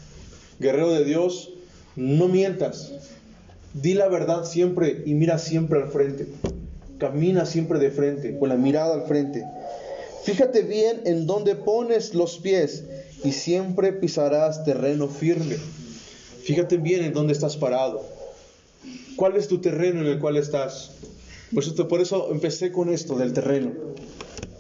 Guerrero 0.61 0.93
de 0.93 1.05
Dios, 1.05 1.51
no 1.97 2.29
mientas. 2.29 2.93
Di 3.75 3.95
la 3.95 4.09
verdad 4.09 4.45
siempre 4.45 5.03
y 5.07 5.15
mira 5.15 5.39
siempre 5.39 5.81
al 5.81 5.89
frente. 5.89 6.27
Camina 6.99 7.47
siempre 7.47 7.79
de 7.79 7.91
frente, 7.91 8.39
con 8.39 8.49
la 8.49 8.57
mirada 8.57 8.95
al 8.95 9.07
frente. 9.07 9.45
Fíjate 10.25 10.63
bien 10.63 11.03
en 11.05 11.27
dónde 11.27 11.55
pones 11.55 12.15
los 12.15 12.39
pies 12.39 12.85
y 13.25 13.33
siempre 13.33 13.93
pisarás 13.93 14.65
terreno 14.65 15.09
firme. 15.09 15.57
Fíjate 16.43 16.77
bien 16.77 17.05
en 17.05 17.13
dónde 17.13 17.33
estás 17.33 17.57
parado. 17.57 18.05
¿Cuál 19.17 19.37
es 19.37 19.49
tu 19.49 19.61
terreno 19.61 20.01
en 20.01 20.07
el 20.07 20.19
cual 20.19 20.37
estás? 20.37 20.93
Por 21.53 21.63
eso, 21.63 21.89
por 21.89 22.01
eso 22.01 22.29
empecé 22.31 22.73
con 22.73 22.91
esto 22.91 23.17
del 23.17 23.33
terreno. 23.33 23.73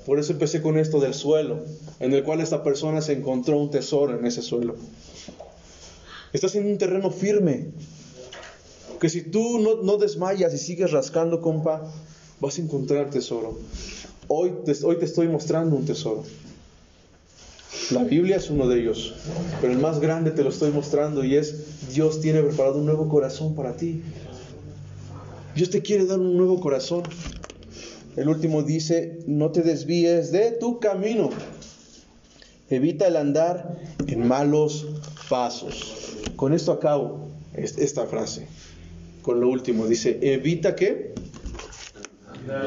Por 0.07 0.19
eso 0.19 0.33
empecé 0.33 0.63
con 0.63 0.79
esto 0.79 0.99
del 0.99 1.15
suelo, 1.15 1.65
en 2.01 2.13
el 2.13 2.25
cual 2.25 2.41
esta 2.41 2.63
persona 2.63 3.01
se 3.01 3.13
encontró 3.13 3.59
un 3.59 3.71
tesoro 3.71 4.19
en 4.19 4.27
ese 4.27 4.43
suelo. 4.43 4.77
Estás 6.33 6.55
en 6.55 6.67
un 6.67 6.79
terreno 6.79 7.11
firme. 7.11 7.69
Que 9.01 9.09
si 9.09 9.23
tú 9.23 9.59
no, 9.59 9.97
desmayas 9.97 10.55
y 10.55 10.59
sigues 10.59 10.93
rascando, 10.93 11.41
compa, 11.41 11.91
vas 12.39 12.59
a 12.59 12.63
encontrar 12.63 13.11
tesoro. 13.11 13.59
Hoy 14.29 14.53
te, 14.65 14.73
hoy 14.85 14.97
te 14.97 15.07
estoy 15.07 15.27
mostrando 15.29 15.75
un 15.75 15.85
tesoro. 15.85 16.25
La 17.91 18.05
Biblia 18.05 18.37
es 18.37 18.51
uno 18.51 18.69
de 18.69 18.81
ellos, 18.81 19.15
pero 19.61 19.73
el 19.73 19.79
más 19.81 20.01
grande 20.01 20.31
te 20.31 20.45
lo 20.45 20.51
estoy 20.51 20.71
mostrando 20.71 21.25
y 21.25 21.35
es 21.35 21.89
Dios 21.93 22.21
tiene 22.21 22.43
preparado 22.43 22.79
un 22.79 22.87
nuevo 22.87 23.09
corazón 23.09 23.55
para 23.55 23.77
ti. 23.77 24.03
Dios 25.57 25.71
te 25.71 25.83
quiere 25.83 26.07
dar 26.07 26.21
un 26.21 26.37
nuevo 26.37 26.61
corazón. 26.61 27.03
el 28.17 28.29
último 28.29 28.63
dice, 28.63 29.19
no 29.27 29.51
te 29.51 29.63
desvíes 29.63 30.31
de 30.31 30.53
tu 30.53 30.79
camino. 30.79 31.31
Evita 32.69 33.09
el 33.09 33.17
andar 33.17 33.81
en 34.07 34.29
malos 34.29 34.87
pasos. 35.29 36.00
Con 36.41 36.55
esto 36.55 36.73
acabo 36.73 37.29
es- 37.53 37.77
esta 37.77 38.07
frase. 38.07 38.47
Con 39.21 39.41
lo 39.43 39.49
último, 39.51 39.87
dice, 39.87 40.19
evita 40.23 40.75
qué? 40.75 41.13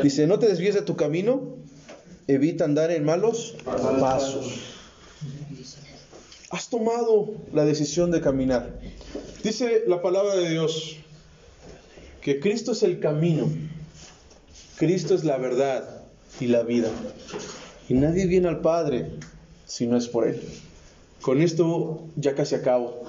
Dice, 0.04 0.28
no 0.28 0.38
te 0.38 0.48
desvíes 0.48 0.76
de 0.76 0.84
tu 0.84 0.96
camino, 0.96 1.56
evita 2.28 2.66
andar 2.66 2.92
en 2.92 3.04
malos 3.04 3.56
pasos. 4.00 4.46
Has 6.52 6.70
tomado 6.70 7.34
la 7.52 7.66
decisión 7.66 8.12
de 8.12 8.22
caminar. 8.22 8.80
Dice 9.44 9.86
la 9.88 10.04
palabra 10.04 10.36
de 10.36 10.52
Dios 10.52 10.98
que 12.22 12.40
Cristo 12.40 12.74
es 12.74 12.84
el 12.84 13.00
camino, 13.00 13.50
Cristo 14.78 15.16
es 15.16 15.24
la 15.24 15.38
verdad 15.38 16.04
y 16.40 16.46
la 16.46 16.62
vida. 16.62 16.92
Y 17.90 17.96
nadie 17.96 18.28
viene 18.28 18.50
al 18.50 18.62
Padre 18.62 19.10
si 19.66 19.88
no 19.88 19.98
es 19.98 20.08
por 20.08 20.28
Él. 20.28 20.40
Con 21.24 21.42
esto 21.42 22.04
ya 22.18 22.36
casi 22.36 22.54
acabo, 22.54 23.02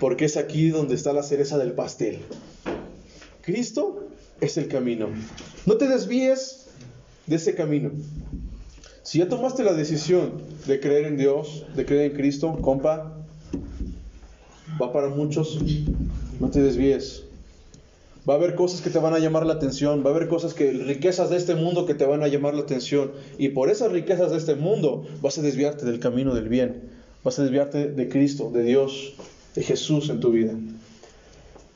porque 0.00 0.24
es 0.24 0.36
aquí 0.36 0.68
donde 0.68 0.94
está 0.94 1.12
la 1.12 1.22
cereza 1.22 1.58
del 1.58 1.72
pastel. 1.72 2.18
Cristo 3.42 4.08
es 4.40 4.56
el 4.56 4.68
camino. 4.68 5.08
No 5.66 5.76
te 5.76 5.88
desvíes 5.88 6.66
de 7.26 7.36
ese 7.36 7.54
camino. 7.54 7.90
Si 9.02 9.18
ya 9.18 9.28
tomaste 9.28 9.64
la 9.64 9.74
decisión 9.74 10.32
de 10.66 10.80
creer 10.80 11.04
en 11.04 11.16
Dios, 11.16 11.66
de 11.76 11.84
creer 11.84 12.10
en 12.10 12.16
Cristo, 12.16 12.56
compa, 12.62 13.18
va 14.80 14.92
para 14.92 15.08
muchos, 15.08 15.58
no 16.40 16.50
te 16.50 16.62
desvíes. 16.62 17.24
Va 18.26 18.34
a 18.34 18.36
haber 18.38 18.54
cosas 18.54 18.80
que 18.80 18.88
te 18.88 18.98
van 18.98 19.12
a 19.12 19.18
llamar 19.18 19.44
la 19.44 19.52
atención, 19.52 20.02
va 20.02 20.10
a 20.10 20.14
haber 20.14 20.28
cosas 20.28 20.54
que, 20.54 20.72
riquezas 20.72 21.28
de 21.28 21.36
este 21.36 21.54
mundo 21.54 21.84
que 21.84 21.92
te 21.92 22.06
van 22.06 22.22
a 22.22 22.28
llamar 22.28 22.54
la 22.54 22.62
atención. 22.62 23.12
Y 23.36 23.50
por 23.50 23.68
esas 23.68 23.92
riquezas 23.92 24.30
de 24.30 24.38
este 24.38 24.54
mundo 24.54 25.06
vas 25.20 25.36
a 25.36 25.42
desviarte 25.42 25.84
del 25.84 26.00
camino 26.00 26.34
del 26.34 26.48
bien, 26.48 26.84
vas 27.22 27.38
a 27.38 27.42
desviarte 27.42 27.90
de 27.90 28.08
Cristo, 28.08 28.50
de 28.50 28.62
Dios, 28.62 29.14
de 29.54 29.62
Jesús 29.62 30.08
en 30.10 30.20
tu 30.20 30.30
vida. 30.30 30.52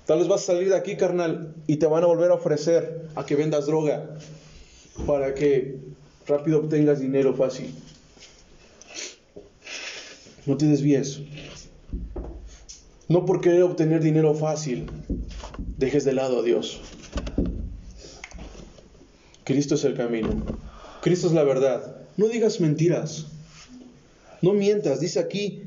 Tal 0.06 0.18
vez 0.18 0.28
vas 0.28 0.42
a 0.42 0.46
salir 0.46 0.68
de 0.70 0.76
aquí, 0.76 0.96
carnal, 0.96 1.54
y 1.66 1.76
te 1.76 1.86
van 1.86 2.02
a 2.02 2.06
volver 2.06 2.30
a 2.30 2.34
ofrecer 2.34 3.08
a 3.14 3.26
que 3.26 3.36
vendas 3.36 3.66
droga 3.66 4.16
para 5.06 5.34
que 5.34 5.78
rápido 6.26 6.60
obtengas 6.60 7.00
dinero 7.00 7.34
fácil. 7.34 7.74
No 10.46 10.56
te 10.56 10.66
desvíes. 10.66 11.20
No 13.06 13.24
por 13.24 13.40
querer 13.40 13.62
obtener 13.62 14.02
dinero 14.02 14.34
fácil, 14.34 14.90
dejes 15.76 16.04
de 16.04 16.14
lado 16.14 16.40
a 16.40 16.42
Dios. 16.42 16.80
Cristo 19.44 19.76
es 19.76 19.84
el 19.84 19.94
camino. 19.94 20.30
Cristo 21.02 21.26
es 21.26 21.32
la 21.32 21.44
verdad. 21.44 22.02
No 22.16 22.28
digas 22.28 22.60
mentiras. 22.60 23.26
No 24.42 24.52
mientas. 24.52 25.00
Dice 25.00 25.20
aquí, 25.20 25.62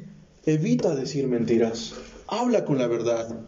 evita 0.46 0.96
decir 0.96 1.28
mentiras. 1.28 1.94
Habla 2.28 2.66
con 2.66 2.78
la 2.78 2.88
verdad. 2.88 3.40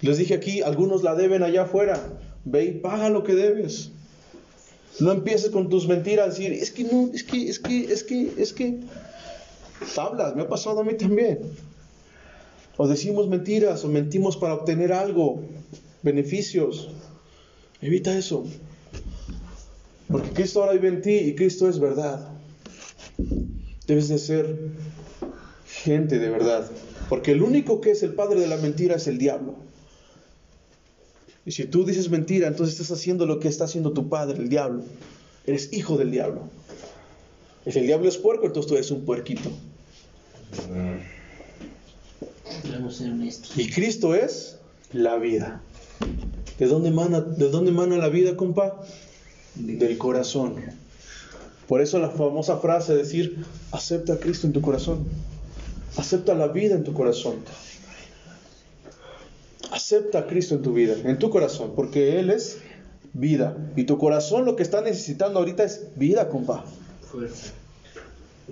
Les 0.00 0.18
dije 0.18 0.34
aquí, 0.34 0.62
algunos 0.62 1.02
la 1.02 1.14
deben 1.14 1.42
allá 1.42 1.62
afuera. 1.62 2.00
Ve 2.44 2.64
y 2.64 2.72
paga 2.72 3.10
lo 3.10 3.24
que 3.24 3.34
debes. 3.34 3.90
No 5.00 5.12
empieces 5.12 5.50
con 5.50 5.68
tus 5.68 5.88
mentiras 5.88 6.36
decir, 6.36 6.52
es 6.52 6.70
que 6.70 6.84
no, 6.84 7.10
es 7.12 7.22
que, 7.22 7.48
es 7.48 7.58
que, 7.58 7.92
es 7.92 8.02
que, 8.02 8.32
es 8.38 8.52
que. 8.52 8.80
Tablas, 9.94 10.34
me 10.34 10.42
ha 10.42 10.48
pasado 10.48 10.80
a 10.80 10.84
mí 10.84 10.94
también. 10.94 11.40
O 12.78 12.86
decimos 12.86 13.28
mentiras 13.28 13.84
o 13.84 13.88
mentimos 13.88 14.36
para 14.36 14.54
obtener 14.54 14.92
algo, 14.92 15.42
beneficios. 16.02 16.90
Evita 17.80 18.16
eso. 18.16 18.44
Porque 20.08 20.30
Cristo 20.30 20.60
ahora 20.60 20.72
vive 20.72 20.88
en 20.88 21.02
ti 21.02 21.14
y 21.14 21.34
Cristo 21.34 21.68
es 21.68 21.78
verdad. 21.78 22.28
Debes 23.86 24.08
de 24.08 24.18
ser 24.18 24.56
gente 25.86 26.18
de 26.18 26.28
verdad. 26.28 26.68
Porque 27.08 27.30
el 27.30 27.42
único 27.42 27.80
que 27.80 27.92
es 27.92 28.02
el 28.02 28.14
padre 28.14 28.40
de 28.40 28.48
la 28.48 28.56
mentira 28.56 28.96
es 28.96 29.06
el 29.06 29.18
diablo. 29.18 29.54
Y 31.46 31.52
si 31.52 31.64
tú 31.64 31.84
dices 31.84 32.10
mentira, 32.10 32.48
entonces 32.48 32.74
estás 32.74 32.98
haciendo 32.98 33.24
lo 33.24 33.38
que 33.38 33.46
está 33.46 33.64
haciendo 33.64 33.92
tu 33.92 34.08
padre, 34.08 34.38
el 34.38 34.48
diablo. 34.48 34.82
Eres 35.46 35.72
hijo 35.72 35.96
del 35.96 36.10
diablo. 36.10 36.42
Si 37.70 37.78
el 37.78 37.86
diablo 37.86 38.08
es 38.08 38.16
puerco, 38.16 38.46
entonces 38.46 38.68
tú 38.68 38.74
eres 38.74 38.90
un 38.90 39.04
puerquito. 39.04 39.50
Y 43.56 43.70
Cristo 43.70 44.14
es 44.14 44.58
la 44.92 45.16
vida. 45.16 45.60
¿De 46.58 46.66
dónde 46.66 46.90
mana, 46.90 47.20
de 47.20 47.48
dónde 47.48 47.70
mana 47.70 47.96
la 47.96 48.08
vida, 48.08 48.36
compa? 48.36 48.82
Del 49.54 49.98
corazón. 49.98 50.56
Por 51.68 51.80
eso 51.80 51.98
la 51.98 52.10
famosa 52.10 52.58
frase 52.58 52.92
de 52.92 52.98
decir, 52.98 53.44
acepta 53.72 54.14
a 54.14 54.18
Cristo 54.18 54.46
en 54.46 54.52
tu 54.52 54.60
corazón. 54.60 55.06
Acepta 55.96 56.34
la 56.34 56.48
vida 56.48 56.74
en 56.74 56.84
tu 56.84 56.92
corazón. 56.92 57.36
Acepta 59.70 60.20
a 60.20 60.26
Cristo 60.26 60.54
en 60.54 60.62
tu 60.62 60.72
vida, 60.72 60.94
en 61.04 61.18
tu 61.18 61.30
corazón, 61.30 61.72
porque 61.74 62.18
Él 62.18 62.30
es 62.30 62.58
vida. 63.12 63.56
Y 63.76 63.84
tu 63.84 63.98
corazón 63.98 64.44
lo 64.44 64.56
que 64.56 64.62
está 64.62 64.80
necesitando 64.80 65.38
ahorita 65.38 65.64
es 65.64 65.88
vida, 65.96 66.28
compa. 66.28 66.64
Fuerza. 67.10 67.52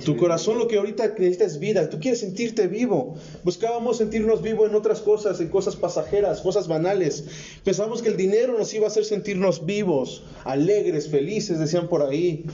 Tu 0.02 0.16
corazón 0.16 0.58
lo 0.58 0.66
que 0.66 0.78
ahorita 0.78 1.14
necesita 1.18 1.44
es 1.44 1.60
vida. 1.60 1.88
Tú 1.88 2.00
quieres 2.00 2.18
sentirte 2.18 2.66
vivo. 2.66 3.14
Buscábamos 3.44 3.98
sentirnos 3.98 4.42
vivos 4.42 4.68
en 4.68 4.74
otras 4.74 5.00
cosas, 5.00 5.40
en 5.40 5.48
cosas 5.48 5.76
pasajeras, 5.76 6.40
cosas 6.40 6.66
banales. 6.66 7.24
Pensamos 7.62 8.02
que 8.02 8.08
el 8.08 8.16
dinero 8.16 8.58
nos 8.58 8.74
iba 8.74 8.86
a 8.86 8.88
hacer 8.88 9.04
sentirnos 9.04 9.64
vivos, 9.64 10.24
alegres, 10.44 11.08
felices, 11.08 11.60
decían 11.60 11.88
por 11.88 12.02
ahí. 12.02 12.44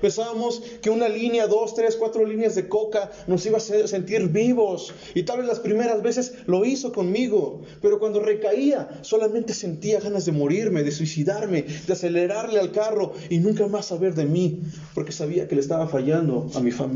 Pensábamos 0.00 0.62
que 0.80 0.90
una 0.90 1.08
línea, 1.08 1.46
dos, 1.46 1.74
tres, 1.74 1.96
cuatro 1.96 2.24
líneas 2.24 2.54
de 2.54 2.68
coca 2.68 3.10
nos 3.26 3.44
iba 3.46 3.56
a 3.56 3.58
hacer 3.58 3.88
sentir 3.88 4.28
vivos. 4.28 4.92
Y 5.14 5.24
tal 5.24 5.38
vez 5.38 5.46
las 5.46 5.60
primeras 5.60 6.02
veces 6.02 6.34
lo 6.46 6.64
hizo 6.64 6.92
conmigo. 6.92 7.62
Pero 7.82 7.98
cuando 7.98 8.20
recaía, 8.20 9.00
solamente 9.02 9.54
sentía 9.54 10.00
ganas 10.00 10.24
de 10.24 10.32
morirme, 10.32 10.82
de 10.82 10.92
suicidarme, 10.92 11.62
de 11.62 11.92
acelerarle 11.92 12.60
al 12.60 12.72
carro 12.72 13.12
y 13.28 13.38
nunca 13.38 13.66
más 13.66 13.86
saber 13.86 14.14
de 14.14 14.24
mí. 14.24 14.60
Porque 14.94 15.12
sabía 15.12 15.48
que 15.48 15.54
le 15.54 15.60
estaba 15.60 15.88
fallando 15.88 16.48
a 16.54 16.60
mi 16.60 16.70
familia, 16.70 16.87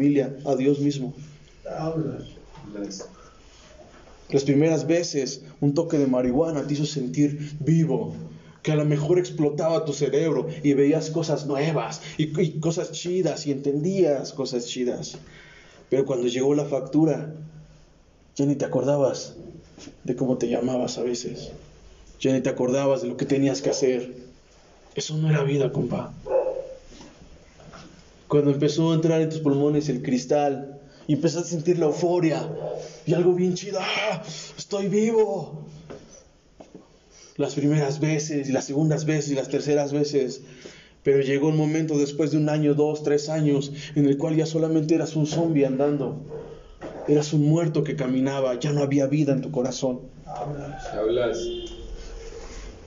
a 0.45 0.57
Dios 0.57 0.81
mismo. 0.81 1.15
Las 4.31 4.45
primeras 4.45 4.87
veces, 4.87 5.43
un 5.61 5.75
toque 5.75 5.99
de 5.99 6.07
marihuana 6.07 6.67
te 6.67 6.75
hizo 6.75 6.87
sentir 6.87 7.57
vivo, 7.61 8.15
que 8.63 8.73
a 8.73 8.77
lo 8.77 8.85
mejor 8.85 9.19
explotaba 9.19 9.85
tu 9.85 9.93
cerebro 9.93 10.49
y 10.63 10.73
veías 10.75 11.11
cosas 11.11 11.47
nuevas 11.47 12.01
y, 12.17 12.41
y 12.41 12.61
cosas 12.61 12.93
chidas 12.93 13.47
y 13.47 13.51
entendías 13.51 14.33
cosas 14.33 14.67
chidas. 14.67 15.19
Pero 15.91 16.07
cuando 16.07 16.29
llegó 16.29 16.55
la 16.55 16.65
factura, 16.65 17.35
ya 18.35 18.47
ni 18.47 18.55
te 18.57 18.65
acordabas 18.65 19.35
de 20.05 20.17
cómo 20.17 20.39
te 20.39 20.49
llamabas 20.49 20.97
a 20.97 21.03
veces. 21.03 21.51
Ya 22.21 22.33
ni 22.33 22.41
te 22.41 22.49
acordabas 22.49 23.03
de 23.03 23.09
lo 23.09 23.17
que 23.17 23.27
tenías 23.27 23.61
que 23.61 23.71
hacer. 23.71 24.15
Eso 24.95 25.17
no 25.19 25.29
era 25.29 25.43
vida, 25.43 25.73
compa. 25.73 26.15
Cuando 28.33 28.51
empezó 28.51 28.93
a 28.93 28.95
entrar 28.95 29.21
en 29.21 29.29
tus 29.29 29.41
pulmones 29.41 29.91
el 29.91 30.01
cristal 30.01 30.81
y 31.07 31.13
empezaste 31.13 31.49
a 31.49 31.51
sentir 31.51 31.79
la 31.79 31.85
euforia 31.85 32.49
y 33.05 33.13
algo 33.13 33.35
bien 33.35 33.53
chido, 33.53 33.79
¡ah! 33.79 34.23
estoy 34.57 34.89
vivo. 34.89 35.67
Las 37.37 37.55
primeras 37.55 38.01
veces 38.01 38.49
y 38.49 38.53
las 38.53 38.65
segundas 38.65 39.05
veces 39.05 39.33
y 39.33 39.35
las 39.35 39.51
terceras 39.51 39.93
veces. 39.93 40.41
Pero 41.03 41.21
llegó 41.21 41.49
un 41.49 41.59
momento 41.59 41.99
después 41.99 42.31
de 42.31 42.39
un 42.39 42.49
año, 42.49 42.73
dos, 42.73 43.03
tres 43.03 43.29
años, 43.29 43.71
en 43.97 44.07
el 44.07 44.17
cual 44.17 44.35
ya 44.35 44.47
solamente 44.47 44.95
eras 44.95 45.15
un 45.15 45.27
zombie 45.27 45.67
andando. 45.67 46.23
Eras 47.09 47.35
un 47.35 47.47
muerto 47.47 47.85
que 47.85 47.97
caminaba, 47.97 48.59
ya 48.59 48.73
no 48.73 48.81
había 48.81 49.09
vida 49.09 49.35
en 49.35 49.43
tu 49.43 49.51
corazón. 49.51 50.01
Hablas. 50.25 51.39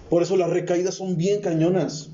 Por 0.10 0.24
eso 0.24 0.38
las 0.38 0.50
recaídas 0.50 0.96
son 0.96 1.18
bien 1.18 1.42
cañonas. 1.42 2.10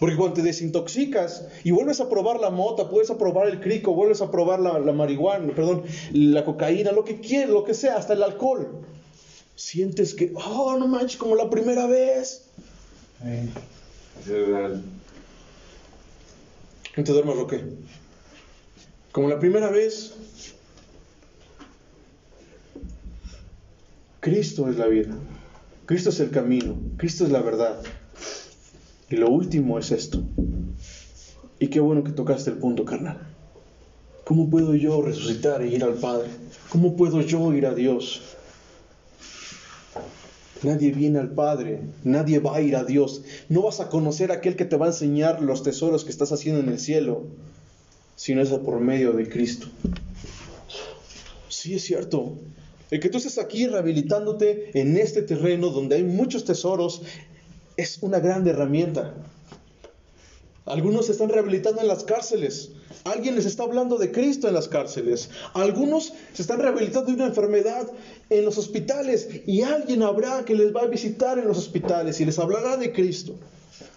Porque 0.00 0.16
cuando 0.16 0.34
te 0.34 0.42
desintoxicas 0.42 1.46
y 1.62 1.70
vuelves 1.70 2.00
a 2.00 2.08
probar 2.08 2.40
la 2.40 2.50
mota, 2.50 2.88
puedes 2.88 3.10
a 3.10 3.18
probar 3.18 3.48
el 3.48 3.60
crico, 3.60 3.94
vuelves 3.94 4.20
a 4.20 4.30
probar 4.30 4.60
la, 4.60 4.78
la 4.78 4.92
marihuana, 4.92 5.54
perdón, 5.54 5.84
la 6.12 6.44
cocaína, 6.44 6.92
lo 6.92 7.04
que 7.04 7.20
quieras, 7.20 7.50
lo 7.50 7.64
que 7.64 7.74
sea, 7.74 7.96
hasta 7.96 8.12
el 8.12 8.22
alcohol. 8.22 8.82
Sientes 9.54 10.14
que, 10.14 10.32
oh, 10.34 10.76
no 10.78 10.88
manches, 10.88 11.16
como 11.16 11.36
la 11.36 11.48
primera 11.48 11.86
vez. 11.86 12.46
¿No 16.96 17.04
te 17.04 17.12
duermas, 17.12 17.36
Roque? 17.36 17.64
Como 19.12 19.28
la 19.28 19.38
primera 19.38 19.70
vez. 19.70 20.14
Cristo 24.20 24.68
es 24.68 24.76
la 24.76 24.86
vida. 24.86 25.14
Cristo 25.86 26.08
es 26.08 26.18
el 26.20 26.30
camino. 26.30 26.76
Cristo 26.96 27.24
es 27.24 27.30
la 27.30 27.40
verdad. 27.40 27.82
Y 29.10 29.16
lo 29.16 29.28
último 29.28 29.78
es 29.78 29.90
esto. 29.90 30.22
Y 31.58 31.68
qué 31.68 31.80
bueno 31.80 32.04
que 32.04 32.12
tocaste 32.12 32.50
el 32.50 32.58
punto, 32.58 32.84
carnal. 32.84 33.18
¿Cómo 34.24 34.48
puedo 34.48 34.74
yo 34.74 35.02
resucitar 35.02 35.62
e 35.62 35.68
ir 35.68 35.84
al 35.84 35.94
Padre? 35.94 36.30
¿Cómo 36.70 36.96
puedo 36.96 37.20
yo 37.20 37.52
ir 37.52 37.66
a 37.66 37.74
Dios? 37.74 38.22
Nadie 40.62 40.92
viene 40.92 41.18
al 41.18 41.30
Padre, 41.30 41.80
nadie 42.04 42.38
va 42.38 42.56
a 42.56 42.60
ir 42.62 42.74
a 42.74 42.84
Dios. 42.84 43.22
No 43.50 43.62
vas 43.62 43.80
a 43.80 43.90
conocer 43.90 44.30
a 44.30 44.36
aquel 44.36 44.56
que 44.56 44.64
te 44.64 44.76
va 44.76 44.86
a 44.86 44.88
enseñar 44.88 45.42
los 45.42 45.62
tesoros 45.62 46.04
que 46.04 46.10
estás 46.10 46.32
haciendo 46.32 46.60
en 46.60 46.70
el 46.70 46.78
cielo, 46.78 47.24
sino 48.16 48.40
es 48.40 48.48
por 48.48 48.80
medio 48.80 49.12
de 49.12 49.28
Cristo. 49.28 49.66
Sí, 51.50 51.74
es 51.74 51.84
cierto. 51.84 52.38
El 52.90 53.00
que 53.00 53.10
tú 53.10 53.18
estés 53.18 53.38
aquí 53.38 53.66
rehabilitándote 53.66 54.70
en 54.80 54.96
este 54.96 55.20
terreno 55.20 55.68
donde 55.68 55.96
hay 55.96 56.02
muchos 56.02 56.44
tesoros 56.44 57.02
es 57.76 57.98
una 58.02 58.20
gran 58.20 58.46
herramienta. 58.46 59.14
Algunos 60.66 61.06
se 61.06 61.12
están 61.12 61.28
rehabilitando 61.28 61.82
en 61.82 61.88
las 61.88 62.04
cárceles. 62.04 62.70
Alguien 63.04 63.34
les 63.34 63.44
está 63.44 63.64
hablando 63.64 63.98
de 63.98 64.10
Cristo 64.10 64.48
en 64.48 64.54
las 64.54 64.68
cárceles. 64.68 65.28
Algunos 65.52 66.14
se 66.32 66.40
están 66.40 66.58
rehabilitando 66.58 67.08
de 67.08 67.16
una 67.16 67.26
enfermedad 67.26 67.86
en 68.30 68.44
los 68.46 68.56
hospitales. 68.56 69.28
Y 69.46 69.60
alguien 69.60 70.02
habrá 70.02 70.44
que 70.46 70.54
les 70.54 70.74
va 70.74 70.82
a 70.82 70.86
visitar 70.86 71.38
en 71.38 71.46
los 71.46 71.58
hospitales 71.58 72.18
y 72.20 72.24
les 72.24 72.38
hablará 72.38 72.78
de 72.78 72.92
Cristo. 72.92 73.34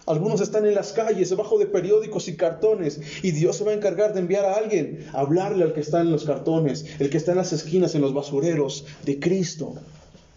Algunos 0.07 0.41
están 0.41 0.65
en 0.65 0.75
las 0.75 0.91
calles, 0.91 1.29
debajo 1.29 1.57
de 1.57 1.67
periódicos 1.67 2.27
y 2.27 2.35
cartones. 2.35 2.99
Y 3.23 3.31
Dios 3.31 3.55
se 3.55 3.63
va 3.63 3.71
a 3.71 3.75
encargar 3.75 4.13
de 4.13 4.19
enviar 4.19 4.43
a 4.43 4.55
alguien 4.55 5.05
a 5.13 5.21
hablarle 5.21 5.63
al 5.63 5.73
que 5.73 5.81
está 5.81 6.01
en 6.01 6.11
los 6.11 6.25
cartones, 6.25 6.85
el 6.99 7.09
que 7.09 7.17
está 7.17 7.31
en 7.31 7.37
las 7.37 7.53
esquinas, 7.53 7.95
en 7.95 8.01
los 8.01 8.13
basureros, 8.13 8.85
de 9.05 9.19
Cristo. 9.19 9.75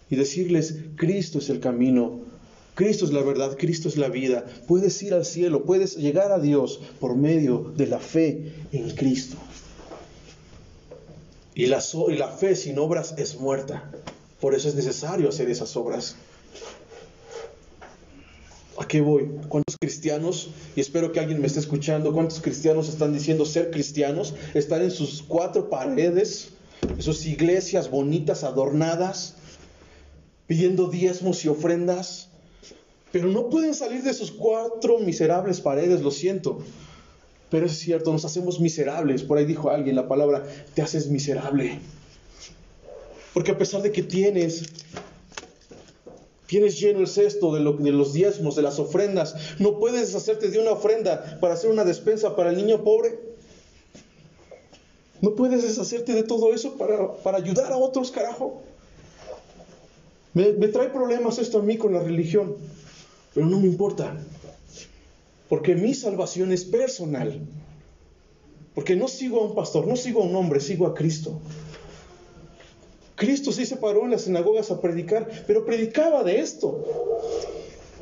Y 0.09 0.15
decirles, 0.15 0.75
Cristo 0.95 1.39
es 1.39 1.49
el 1.49 1.59
camino, 1.59 2.20
Cristo 2.81 3.05
es 3.05 3.11
la 3.11 3.21
verdad, 3.21 3.57
Cristo 3.59 3.89
es 3.89 3.95
la 3.95 4.09
vida. 4.09 4.43
Puedes 4.67 5.03
ir 5.03 5.13
al 5.13 5.23
cielo, 5.23 5.65
puedes 5.65 5.97
llegar 5.97 6.31
a 6.31 6.39
Dios 6.39 6.79
por 6.99 7.15
medio 7.15 7.71
de 7.77 7.85
la 7.85 7.99
fe 7.99 8.53
en 8.71 8.89
Cristo. 8.95 9.37
Y 11.53 11.67
la, 11.67 11.79
fe 11.79 12.55
sin 12.55 12.79
obras 12.79 13.13
es 13.19 13.39
muerta. 13.39 13.91
Por 14.39 14.55
eso 14.55 14.67
es 14.67 14.73
necesario 14.73 15.29
hacer 15.29 15.47
esas 15.51 15.77
obras. 15.77 16.15
¿A 18.79 18.87
qué 18.87 18.99
voy? 18.99 19.29
¿Cuántos 19.47 19.77
cristianos, 19.79 20.49
y 20.75 20.81
espero 20.81 21.11
que 21.11 21.19
alguien 21.19 21.39
me 21.39 21.45
esté 21.45 21.59
escuchando, 21.59 22.11
cuántos 22.11 22.41
cristianos 22.41 22.89
están 22.89 23.13
diciendo 23.13 23.45
ser 23.45 23.69
cristianos? 23.69 24.33
Están 24.55 24.81
en 24.81 24.89
sus 24.89 25.21
cuatro 25.21 25.69
paredes, 25.69 26.53
en 26.81 27.03
sus 27.03 27.27
iglesias 27.27 27.91
bonitas, 27.91 28.43
adornadas, 28.43 29.35
pidiendo 30.47 30.87
diezmos 30.87 31.45
y 31.45 31.47
ofrendas, 31.47 32.30
pero 33.11 33.27
no 33.27 33.49
pueden 33.49 33.73
salir 33.73 34.03
de 34.03 34.13
sus 34.13 34.31
cuatro 34.31 34.99
miserables 34.99 35.59
paredes, 35.59 36.01
lo 36.01 36.11
siento. 36.11 36.59
Pero 37.49 37.65
es 37.65 37.77
cierto, 37.77 38.13
nos 38.13 38.23
hacemos 38.23 38.61
miserables. 38.61 39.23
Por 39.23 39.37
ahí 39.37 39.45
dijo 39.45 39.69
alguien 39.69 39.97
la 39.97 40.07
palabra, 40.07 40.45
te 40.73 40.81
haces 40.81 41.09
miserable. 41.09 41.79
Porque 43.33 43.51
a 43.51 43.57
pesar 43.57 43.81
de 43.81 43.91
que 43.91 44.03
tienes, 44.03 44.63
tienes 46.47 46.79
lleno 46.79 46.99
el 46.99 47.07
cesto 47.07 47.53
de, 47.53 47.59
los 47.59 48.13
diezmos, 48.13 48.55
de 48.55 48.61
las 48.61 48.79
ofrendas, 48.79 49.35
no 49.59 49.79
puedes 49.79 50.07
deshacerte 50.07 50.49
de 50.49 50.59
una 50.59 50.71
ofrenda 50.71 51.37
para 51.41 51.55
hacer 51.55 51.69
una 51.69 51.83
despensa 51.83 52.37
para 52.37 52.51
el 52.51 52.55
niño 52.55 52.85
pobre. 52.85 53.19
No 55.19 55.35
puedes 55.35 55.63
deshacerte 55.63 56.13
de 56.13 56.23
todo 56.23 56.53
eso 56.53 56.77
para, 56.77 57.15
para 57.15 57.37
ayudar 57.37 57.73
a 57.73 57.77
otros, 57.77 58.11
carajo. 58.11 58.61
Me 60.33 60.69
trae 60.69 60.87
problemas 60.87 61.37
esto 61.39 61.59
a 61.59 61.61
mí 61.61 61.77
con 61.77 61.93
la 61.93 61.99
religión. 61.99 62.55
Pero 63.33 63.45
no 63.45 63.59
me 63.59 63.67
importa. 63.67 64.17
Porque 65.49 65.75
mi 65.75 65.93
salvación 65.93 66.51
es 66.51 66.65
personal. 66.65 67.39
Porque 68.73 68.95
no 68.95 69.07
sigo 69.07 69.41
a 69.41 69.45
un 69.45 69.55
pastor, 69.55 69.87
no 69.87 69.95
sigo 69.95 70.21
a 70.21 70.25
un 70.25 70.35
hombre, 70.35 70.59
sigo 70.59 70.87
a 70.87 70.93
Cristo. 70.93 71.39
Cristo 73.15 73.51
sí 73.51 73.65
se 73.65 73.77
paró 73.77 74.05
en 74.05 74.11
las 74.11 74.23
sinagogas 74.23 74.71
a 74.71 74.81
predicar, 74.81 75.29
pero 75.45 75.65
predicaba 75.65 76.23
de 76.23 76.39
esto. 76.39 76.83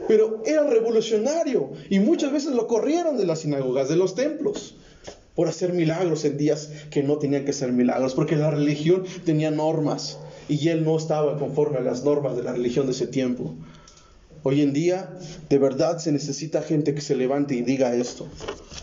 Pero 0.07 0.41
era 0.45 0.63
revolucionario 0.63 1.71
y 1.89 1.99
muchas 1.99 2.31
veces 2.31 2.53
lo 2.53 2.67
corrieron 2.67 3.17
de 3.17 3.25
las 3.25 3.39
sinagogas, 3.39 3.89
de 3.89 3.97
los 3.97 4.15
templos, 4.15 4.75
por 5.35 5.47
hacer 5.47 5.73
milagros 5.73 6.23
en 6.23 6.37
días 6.37 6.69
que 6.89 7.03
no 7.03 7.17
tenían 7.17 7.45
que 7.45 7.53
ser 7.53 7.73
milagros, 7.73 8.13
porque 8.13 8.35
la 8.35 8.51
religión 8.51 9.03
tenía 9.25 9.51
normas 9.51 10.17
y 10.47 10.69
él 10.69 10.85
no 10.85 10.97
estaba 10.97 11.37
conforme 11.37 11.79
a 11.79 11.81
las 11.81 12.03
normas 12.03 12.37
de 12.37 12.43
la 12.43 12.53
religión 12.53 12.85
de 12.85 12.93
ese 12.93 13.07
tiempo. 13.07 13.55
Hoy 14.43 14.61
en 14.61 14.73
día, 14.73 15.17
de 15.49 15.57
verdad 15.57 15.97
se 15.97 16.11
necesita 16.11 16.61
gente 16.61 16.93
que 16.93 17.01
se 17.01 17.15
levante 17.15 17.55
y 17.55 17.61
diga 17.61 17.93
esto, 17.93 18.27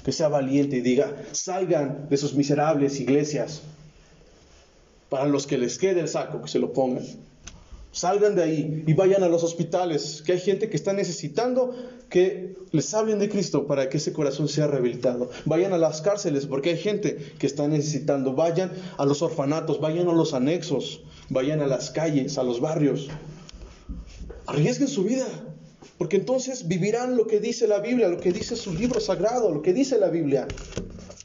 que 0.04 0.12
sea 0.12 0.28
valiente 0.28 0.76
y 0.76 0.80
diga, 0.80 1.16
salgan 1.32 2.08
de 2.10 2.16
sus 2.16 2.34
miserables 2.34 3.00
iglesias, 3.00 3.62
para 5.08 5.26
los 5.26 5.46
que 5.46 5.56
les 5.56 5.78
quede 5.78 6.00
el 6.00 6.08
saco, 6.08 6.42
que 6.42 6.48
se 6.48 6.58
lo 6.58 6.72
pongan. 6.72 7.04
Salgan 7.92 8.34
de 8.34 8.42
ahí 8.42 8.84
y 8.86 8.92
vayan 8.92 9.22
a 9.22 9.28
los 9.28 9.42
hospitales, 9.42 10.22
que 10.26 10.32
hay 10.32 10.40
gente 10.40 10.68
que 10.68 10.76
está 10.76 10.92
necesitando 10.92 11.74
que 12.10 12.54
les 12.72 12.92
hablen 12.92 13.18
de 13.18 13.30
Cristo 13.30 13.66
para 13.66 13.88
que 13.88 13.96
ese 13.96 14.12
corazón 14.12 14.48
sea 14.48 14.66
rehabilitado. 14.66 15.30
Vayan 15.46 15.72
a 15.72 15.78
las 15.78 16.02
cárceles, 16.02 16.44
porque 16.44 16.70
hay 16.70 16.76
gente 16.76 17.16
que 17.38 17.46
está 17.46 17.66
necesitando. 17.68 18.34
Vayan 18.34 18.72
a 18.98 19.06
los 19.06 19.22
orfanatos, 19.22 19.80
vayan 19.80 20.08
a 20.08 20.12
los 20.12 20.34
anexos, 20.34 21.00
vayan 21.30 21.60
a 21.60 21.66
las 21.66 21.90
calles, 21.90 22.36
a 22.36 22.42
los 22.42 22.60
barrios. 22.60 23.08
Arriesguen 24.46 24.88
su 24.88 25.04
vida, 25.04 25.26
porque 25.98 26.16
entonces 26.16 26.68
vivirán 26.68 27.16
lo 27.16 27.26
que 27.26 27.40
dice 27.40 27.66
la 27.66 27.80
Biblia, 27.80 28.08
lo 28.08 28.20
que 28.20 28.32
dice 28.32 28.56
su 28.56 28.74
libro 28.74 29.00
sagrado, 29.00 29.52
lo 29.52 29.62
que 29.62 29.72
dice 29.72 29.98
la 29.98 30.08
Biblia, 30.08 30.46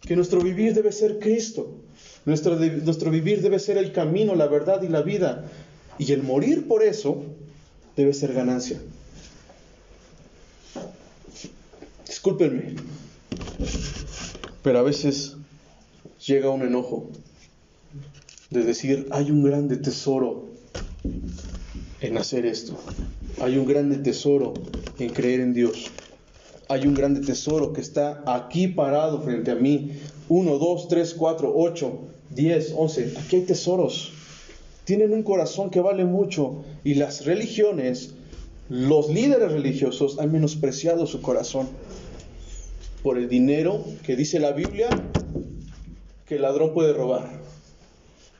que 0.01 0.15
nuestro 0.15 0.41
vivir 0.41 0.73
debe 0.73 0.91
ser 0.91 1.19
Cristo, 1.19 1.75
nuestro, 2.25 2.55
nuestro 2.55 3.11
vivir 3.11 3.41
debe 3.41 3.59
ser 3.59 3.77
el 3.77 3.91
camino, 3.91 4.35
la 4.35 4.47
verdad 4.47 4.81
y 4.81 4.87
la 4.87 5.01
vida, 5.01 5.45
y 5.97 6.11
el 6.13 6.23
morir 6.23 6.67
por 6.67 6.83
eso 6.83 7.23
debe 7.95 8.13
ser 8.13 8.33
ganancia. 8.33 8.81
Discúlpenme, 12.07 12.75
pero 14.63 14.79
a 14.79 14.83
veces 14.83 15.35
llega 16.25 16.49
un 16.49 16.61
enojo 16.61 17.09
de 18.49 18.63
decir, 18.63 19.07
hay 19.11 19.31
un 19.31 19.43
grande 19.43 19.77
tesoro 19.77 20.49
en 22.01 22.17
hacer 22.17 22.45
esto. 22.45 22.77
Hay 23.39 23.57
un 23.57 23.65
grande 23.65 23.97
tesoro 23.97 24.53
en 24.99 25.09
creer 25.09 25.39
en 25.39 25.53
Dios. 25.53 25.89
Hay 26.67 26.87
un 26.87 26.93
grande 26.93 27.21
tesoro 27.21 27.73
que 27.73 27.81
está 27.81 28.23
aquí 28.25 28.67
parado 28.67 29.21
frente 29.21 29.51
a 29.51 29.55
mí. 29.55 29.91
Uno, 30.29 30.57
dos, 30.57 30.87
tres, 30.87 31.13
cuatro, 31.13 31.53
ocho, 31.55 31.99
diez, 32.29 32.73
once. 32.75 33.13
Aquí 33.17 33.37
hay 33.37 33.41
tesoros. 33.43 34.13
Tienen 34.85 35.13
un 35.13 35.23
corazón 35.23 35.69
que 35.69 35.79
vale 35.79 36.05
mucho 36.05 36.63
y 36.83 36.95
las 36.95 37.25
religiones, 37.25 38.13
los 38.69 39.09
líderes 39.09 39.51
religiosos 39.51 40.19
han 40.19 40.31
menospreciado 40.31 41.05
su 41.05 41.21
corazón 41.21 41.67
por 43.03 43.17
el 43.17 43.29
dinero 43.29 43.83
que 44.05 44.15
dice 44.15 44.39
la 44.39 44.51
Biblia 44.51 44.89
que 46.25 46.35
el 46.35 46.43
ladrón 46.43 46.73
puede 46.73 46.93
robar. 46.93 47.41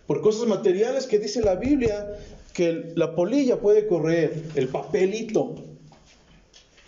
Por 0.08 0.22
cosas 0.22 0.48
materiales 0.48 1.08
que 1.08 1.20
dice 1.20 1.42
la 1.42 1.56
Biblia 1.56 2.18
que 2.54 2.94
la 2.96 3.16
polilla 3.16 3.60
puede 3.60 3.88
correr, 3.88 4.44
el 4.56 4.68
papelito, 4.68 5.56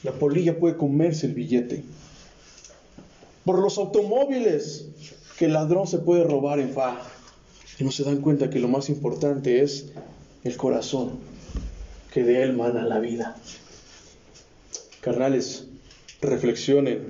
la 0.03 0.11
polilla 0.11 0.59
puede 0.59 0.75
comerse 0.75 1.27
el 1.27 1.33
billete. 1.33 1.83
Por 3.45 3.59
los 3.59 3.77
automóviles, 3.77 4.87
que 5.37 5.45
el 5.45 5.53
ladrón 5.53 5.87
se 5.87 5.99
puede 5.99 6.23
robar 6.23 6.59
en 6.59 6.73
fa. 6.73 7.01
Y 7.79 7.83
no 7.83 7.91
se 7.91 8.03
dan 8.03 8.21
cuenta 8.21 8.49
que 8.49 8.59
lo 8.59 8.67
más 8.67 8.89
importante 8.89 9.63
es 9.63 9.87
el 10.43 10.57
corazón, 10.57 11.19
que 12.13 12.23
de 12.23 12.43
él 12.43 12.53
mana 12.53 12.83
la 12.83 12.99
vida. 12.99 13.35
Carnales, 15.01 15.67
reflexionen. 16.21 17.01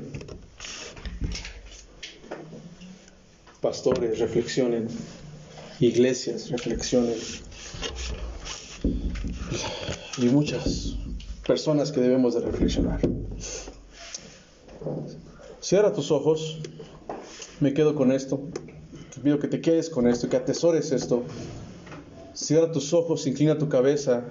Pastores, 3.62 4.20
reflexionen. 4.20 4.88
Iglesias, 5.80 6.50
reflexionen 6.50 7.16
y 8.84 10.26
muchas 10.26 10.96
personas 11.46 11.92
que 11.92 12.02
debemos 12.02 12.36
de 12.36 12.42
reflexionar. 12.42 13.00
Cierra 15.60 15.94
tus 15.94 16.12
ojos, 16.12 16.60
me 17.60 17.74
quedo 17.74 17.96
con 17.96 18.12
esto, 18.12 18.42
te 19.14 19.22
pido 19.22 19.40
que 19.40 19.48
te 19.48 19.62
quedes 19.62 19.90
con 19.90 20.08
esto, 20.08 20.30
que 20.30 20.38
atesores 20.38 20.92
esto. 20.92 21.24
Cierra 22.34 22.72
tus 22.72 22.94
ojos, 22.94 23.28
inclina 23.28 23.58
tu 23.58 23.70
cabeza 23.70 24.24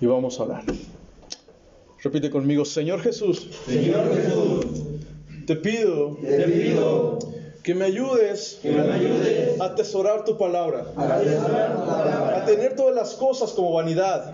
y 0.00 0.06
vamos 0.06 0.38
a 0.38 0.44
orar. 0.44 0.64
Repite 2.02 2.30
conmigo, 2.30 2.64
Señor 2.64 3.00
Jesús. 3.00 3.48
Señor 3.66 4.14
Jesús. 4.14 4.66
Te 5.46 5.56
pido. 5.56 6.16
Te 6.20 6.44
pido 6.44 7.17
que 7.62 7.74
me 7.74 7.84
ayudes, 7.84 8.60
a 9.60 9.64
atesorar 9.64 10.24
tu 10.24 10.36
palabra, 10.38 10.86
a, 10.96 12.44
tener 12.46 12.76
todas 12.76 12.94
las 12.94 13.14
cosas 13.14 13.52
como 13.52 13.72
vanidad, 13.72 14.32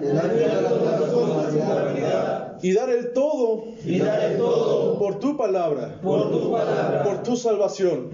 y 2.63 2.73
dar 2.73 2.91
el 2.91 3.13
todo, 3.13 3.65
por 4.99 5.19
tu 5.21 5.37
palabra, 5.37 6.01
por 6.03 7.23
tu, 7.23 7.37
salvación. 7.37 8.11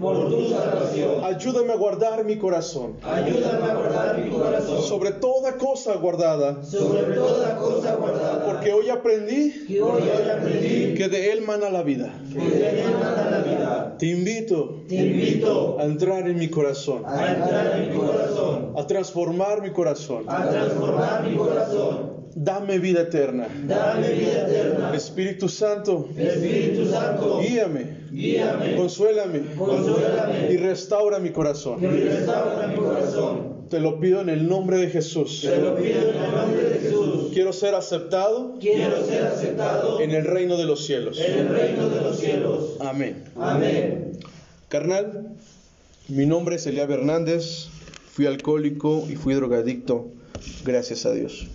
Ayúdame 1.23 1.73
a 1.73 1.75
guardar 1.77 2.25
mi 2.25 2.37
corazón, 2.37 2.97
Ayúdame 3.03 3.71
a 3.71 3.75
guardar 3.75 4.17
mi 4.17 4.29
corazón. 4.29 4.81
Sobre 4.81 5.11
toda 5.11 5.57
cosa 5.57 5.95
guardada, 5.95 6.63
sobre 6.63 7.15
toda 7.15 7.55
cosa 7.55 7.95
guardada. 7.95 8.45
porque 8.45 8.73
hoy 8.73 8.89
aprendí 8.89 9.65
Que 9.67 9.81
hoy 9.81 10.03
aprendí 10.09 10.95
que 10.95 11.07
de 11.07 11.31
Él 11.31 11.41
mana 11.41 11.69
la 11.69 11.83
vida. 11.83 12.13
que 12.33 12.39
de 12.39 12.81
Él 12.81 12.91
mana 12.93 13.29
la 13.29 13.37
vida. 13.39 13.95
Te 13.97 14.07
invito 14.07 14.81
Te 15.01 15.07
invito 15.07 15.77
a 15.79 15.83
entrar 15.85 16.27
en 16.29 16.37
mi 16.37 16.47
corazón, 16.47 17.03
a 17.05 17.33
entrar 17.33 17.79
en 17.79 17.89
mi 17.89 17.97
corazón, 17.97 18.73
a 18.77 18.85
transformar 18.85 19.61
mi 19.61 19.71
corazón. 19.71 20.25
a 20.27 20.47
transformar 20.49 21.23
mi 21.27 21.35
corazón. 21.35 22.21
Dame 22.35 22.79
vida 22.79 23.01
eterna. 23.01 23.47
Dame 23.67 24.09
vida 24.13 24.47
eterna. 24.47 24.95
Espíritu 24.95 25.49
Santo, 25.49 26.07
Espíritu 26.17 26.85
Santo, 26.85 27.39
guíame, 27.41 27.97
guíame, 28.11 28.75
consuélame 28.77 29.41
consuélame 29.57 30.51
y 30.51 30.57
restaura 30.57 31.19
mi 31.19 31.31
corazón. 31.31 31.79
y 31.83 31.87
restaura 31.87 32.67
mi 32.67 32.75
corazón. 32.75 33.51
Te 33.69 33.79
lo 33.79 33.99
pido 34.01 34.19
en 34.21 34.27
el 34.29 34.47
nombre 34.49 34.77
de 34.77 34.87
Jesús. 34.89 35.41
Te 35.43 35.57
lo 35.61 35.75
pido 35.77 36.01
en 36.09 36.23
el 36.23 36.31
nombre 36.31 36.63
de 36.69 36.79
Jesús. 36.79 37.29
Quiero 37.33 37.53
ser 37.53 37.73
aceptado 37.73 38.55
Quiero 38.59 39.01
ser 39.05 39.23
aceptado 39.25 40.01
en 40.01 40.11
el 40.11 40.25
reino 40.25 40.57
de 40.57 40.65
los 40.65 40.85
cielos. 40.85 41.17
en 41.19 41.39
el 41.39 41.47
reino 41.49 41.87
de 41.89 42.01
los 42.01 42.17
cielos. 42.17 42.75
Amén. 42.81 43.23
Amén. 43.39 44.19
Carnal, 44.71 45.35
mi 46.07 46.25
nombre 46.25 46.55
es 46.55 46.65
Eliab 46.65 46.89
Hernández. 46.91 47.67
Fui 48.13 48.25
alcohólico 48.25 49.05
y 49.09 49.17
fui 49.17 49.33
drogadicto. 49.33 50.07
Gracias 50.63 51.05
a 51.05 51.11
Dios. 51.11 51.49